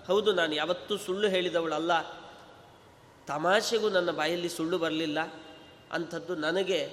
[0.08, 2.22] ಹೌದು, ನಾನು ಯಾವತ್ತೂ ಸುಳ್ಳು ಹೇಳಿದವಳಲ್ಲ.
[3.28, 5.20] ತಮಾಷೆಗೂ ನನ್ನ ಬಾಯಲ್ಲಿ ಸುಳ್ಳು ಬರಲಿಲ್ಲ
[5.92, 6.90] ಅಂಥದ್ದು ನನಗೆ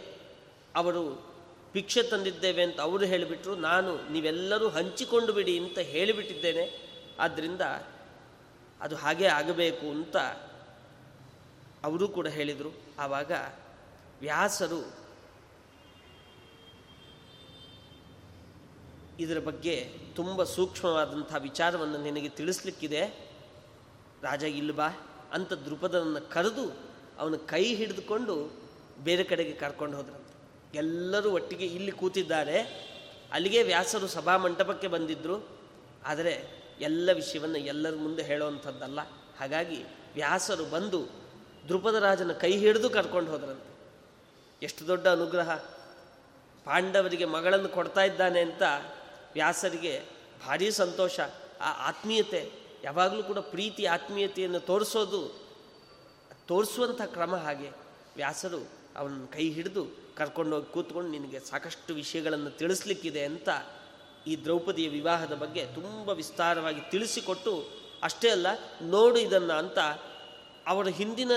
[0.75, 1.33] ಅವರು
[1.73, 3.57] ಭಿಕ್ಷೆ ತಂದಿದ್ದೇವೆ ಅಂತ ಅವರು ಹೇಳಿಬಿಟ್ರು.
[3.57, 6.88] ನಾನು ನೀವೆಲ್ಲರೂ ಹಂಚಿಕೊಂಡು ಬಿಡಿ ಅಂತ ಹೇಳಿಬಿಟ್ಟಿದ್ದೇನೆ.
[7.19, 7.61] ಆದ್ದರಿಂದ
[8.81, 10.17] ಅದು ಹಾಗೆ ಆಗಬೇಕು ಅಂತ
[11.85, 12.77] ಅವರು ಕೂಡ ಹೇಳಿದರು.
[12.99, 13.33] ಆವಾಗ
[14.21, 14.95] ವ್ಯಾಸರು
[19.21, 23.31] ಇದರ ಬಗ್ಗೆ ತುಂಬ ಸೂಕ್ಷ್ಮವಾದಂಥ ವಿಚಾರವನ್ನು ನಿನಗೆ ತಿಳಿಸ್ಲಿಕ್ಕಿದೆ.
[24.23, 24.89] ರಾಜ ಇಲ್ವಾ
[25.33, 26.81] ಅಂತ ದೃಪದನನ್ನು ಕರೆದು
[27.19, 28.53] ಅವನ ಕೈ ಹಿಡಿದುಕೊಂಡು
[28.99, 30.35] ಬೇರೆ ಕಡೆಗೆ ಕರ್ಕೊಂಡು ಹೋದ್ರಂತೆ.
[30.79, 32.89] ಎಲ್ಲರೂ ಒಟ್ಟಿಗೆ ಇಲ್ಲಿ ಕೂತಿದ್ದಾರೆ.
[33.33, 35.49] ಅಲ್ಲಿಗೆ ವ್ಯಾಸರು ಸಭಾ ಮಂಟಪಕ್ಕೆ ಬಂದಿದ್ದರು
[36.07, 39.01] ಆದರೆ ಎಲ್ಲ ವಿಷಯವನ್ನು ಎಲ್ಲರ ಮುಂದೆ ಹೇಳುವಂಥದ್ದಲ್ಲ.
[39.39, 41.07] ಹಾಗಾಗಿ ವ್ಯಾಸರು ಬಂದು
[41.69, 43.79] ದೃಪದರಾಜನ ಕೈ ಹಿಡಿದು ಕರ್ಕೊಂಡು ಹೋದ್ರಂತೆ.
[44.63, 45.55] ಎಷ್ಟು ದೊಡ್ಡ ಅನುಗ್ರಹ.
[46.65, 48.63] ಪಾಂಡವರಿಗೆ ಮಗಳನ್ನು ಕೊಡ್ತಾ ಇದ್ದಾನೆ ಅಂತ
[49.35, 50.03] ವ್ಯಾಸರಿಗೆ
[50.47, 51.21] ಭಾರೀ ಸಂತೋಷ.
[51.61, 52.53] ಆ ಆತ್ಮೀಯತೆ,
[52.85, 55.49] ಯಾವಾಗಲೂ ಕೂಡ ಪ್ರೀತಿ, ಆತ್ಮೀಯತೆಯನ್ನು ತೋರಿಸೋದು,
[56.47, 57.71] ತೋರಿಸುವಂಥ ಕ್ರಮ ಹಾಗೆ
[58.17, 63.49] ವ್ಯಾಸರು ಅವನ ಕೈ ಹಿಡಿದು ಕರ್ಕೊಂಡೋಗಿ ಕೂತ್ಕೊಂಡು ನಿನಗೆ ಸಾಕಷ್ಟು ವಿಷಯಗಳನ್ನು ತಿಳಿಸ್ಲಿಕ್ಕಿದೆ ಅಂತ
[64.27, 67.69] ಈ ದ್ರೌಪದಿಯ ವಿವಾಹದ ಬಗ್ಗೆ ತುಂಬ ವಿಸ್ತಾರವಾಗಿ ತಿಳಿಸಿಕೊಟ್ಟು,
[68.03, 68.47] ಅಷ್ಟೇ ಅಲ್ಲ,
[68.83, 69.79] ನೋಡು ಇದನ್ನು ಅಂತ
[70.67, 71.31] ಅವರ ಹಿಂದಿನ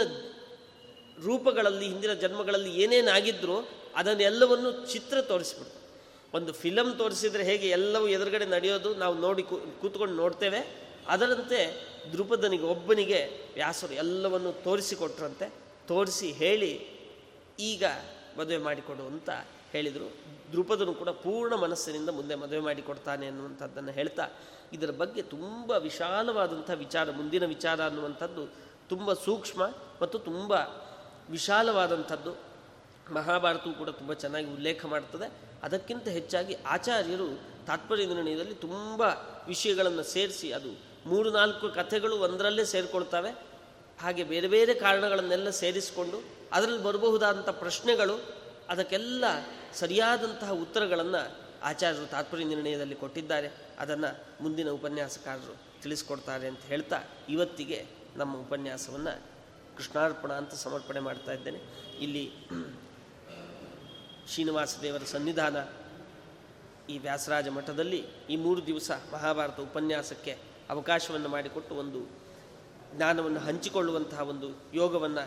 [1.25, 5.81] ರೂಪಗಳಲ್ಲಿ, ಹಿಂದಿನ ಜನ್ಮಗಳಲ್ಲಿ ಏನೇನಾಗಿದ್ದರೂ ಅದನ್ನೆಲ್ಲವನ್ನು ಚಿತ್ರ ತೋರಿಸ್ಬಿಡ್ತು.
[6.33, 9.43] ಒಂದು ಫಿಲಮ್ ತೋರಿಸಿದರೆ ಹೇಗೆ ಎಲ್ಲವೂ ಎದುರುಗಡೆ ನಡೆಯೋದು ನಾವು ನೋಡಿ
[9.81, 10.91] ಕೂತ್ಕೊಂಡು ನೋಡ್ತೇವೆ.
[11.07, 11.59] ಅದರಂತೆ
[12.13, 15.53] ದೃಪದನಿಗೆ ಒಬ್ಬನಿಗೆ ವ್ಯಾಸರು ಎಲ್ಲವನ್ನು ತೋರಿಸಿಕೊಟ್ರಂತೆ.
[15.87, 16.73] ತೋರಿಸಿ ಹೇಳಿ,
[17.59, 17.83] ಈಗ
[18.37, 19.29] ಮದುವೆ ಮಾಡಿಕೊಡು ಅಂತ
[19.71, 20.07] ಹೇಳಿದರು.
[20.53, 24.25] ದೃಪದನು ಕೂಡ ಪೂರ್ಣ ಮನಸ್ಸಿನಿಂದ ಮುಂದೆ ಮದುವೆ ಮಾಡಿಕೊಡ್ತಾನೆ ಅನ್ನುವಂಥದ್ದನ್ನು ಹೇಳ್ತಾ,
[24.73, 28.43] ಇದರ ಬಗ್ಗೆ ತುಂಬ ವಿಶಾಲವಾದಂಥ ವಿಚಾರ, ಮುಂದಿನ ವಿಚಾರ ಅನ್ನುವಂಥದ್ದು
[28.89, 29.61] ತುಂಬ ಸೂಕ್ಷ್ಮ
[30.01, 30.51] ಮತ್ತು ತುಂಬ
[31.29, 32.31] ವಿಶಾಲವಾದಂಥದ್ದು.
[33.13, 35.27] ಮಹಾಭಾರತವು ಕೂಡ ತುಂಬ ಚೆನ್ನಾಗಿ ಉಲ್ಲೇಖ ಮಾಡ್ತದೆ.
[35.63, 37.27] ಅದಕ್ಕಿಂತ ಹೆಚ್ಚಾಗಿ ಆಚಾರ್ಯರು
[37.65, 39.01] ತಾತ್ಪರ್ಯ ನಿರ್ಣಯದಲ್ಲಿ ತುಂಬ
[39.47, 40.71] ವಿಷಯಗಳನ್ನು ಸೇರಿಸಿ, ಅದು
[41.05, 43.31] ಮೂರು ನಾಲ್ಕು ಕಥೆಗಳು ಒಂದರಲ್ಲೇ ಸೇರಿಕೊಳ್ತವೆ.
[44.01, 46.17] ಹಾಗೆ ಬೇರೆ ಬೇರೆ ಕಾರಣಗಳನ್ನೆಲ್ಲ ಸೇರಿಸಿಕೊಂಡು,
[46.51, 48.15] ಅದರಲ್ಲಿ ಬರಬಹುದಾದಂಥ ಪ್ರಶ್ನೆಗಳು
[48.71, 49.25] ಅದಕ್ಕೆಲ್ಲ
[49.73, 51.21] ಸರಿಯಾದಂತಹ ಉತ್ತರಗಳನ್ನು
[51.63, 53.49] ಆಚಾರ್ಯರು ತಾತ್ಪರ್ಯ ನಿರ್ಣಯದಲ್ಲಿ ಕೊಟ್ಟಿದ್ದಾರೆ.
[53.79, 54.09] ಅದನ್ನು
[54.43, 59.13] ಮುಂದಿನ ಉಪನ್ಯಾಸಕಾರರು ತಿಳಿಸ್ಕೊಡ್ತಾರೆ ಅಂತ ಹೇಳ್ತಾ ಇವತ್ತಿಗೆ ನಮ್ಮ ಉಪನ್ಯಾಸವನ್ನು
[59.77, 61.59] ಕೃಷ್ಣಾರ್ಪಣ ಅಂತ ಸಮರ್ಪಣೆ ಮಾಡ್ತಾ ಇದ್ದೇನೆ.
[61.99, 62.31] ಇಲ್ಲಿ
[64.27, 65.57] ಶ್ರೀನಿವಾಸ ದೇವರ ಸನ್ನಿಧಾನ
[66.89, 70.37] ಈ ವ್ಯಾಸರಾಜ ಮಠದಲ್ಲಿ ಈ ಮೂರು ದಿವಸ ಮಹಾಭಾರತ ಉಪನ್ಯಾಸಕ್ಕೆ
[70.69, 71.99] ಅವಕಾಶವನ್ನು ಮಾಡಿಕೊಟ್ಟು ಒಂದು
[72.95, 75.23] ಜ್ಞಾನವನ್ನು ಹಂಚಿಕೊಳ್ಳುವಂತಹ ಒಂದು ಯೋಗವನ್ನು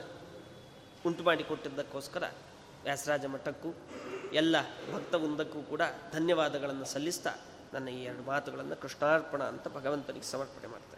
[1.07, 2.25] ಉಂಟು ಮಾಡಿಕೊಟ್ಟಿದ್ದಕ್ಕೋಸ್ಕರ
[2.85, 3.71] ವ್ಯಾಸರಾಜ ಮಠಕ್ಕೂ,
[4.33, 4.57] ಎಲ್ಲ
[4.95, 5.83] ಭಕ್ತವೃಂದಕ್ಕೂ ಕೂಡ
[6.13, 7.31] ಧನ್ಯವಾದಗಳನ್ನು ಸಲ್ಲಿಸ್ತಾ
[7.75, 10.94] ನನ್ನ ಈ ಎರಡು ಮಾತುಗಳನ್ನು ಕೃಷ್ಣಾರ್ಪಣ ಅಂತ ಭಗವಂತನಿಗೆ ಸಮರ್ಪಣೆ ಮಾಡ್ತೇನೆ.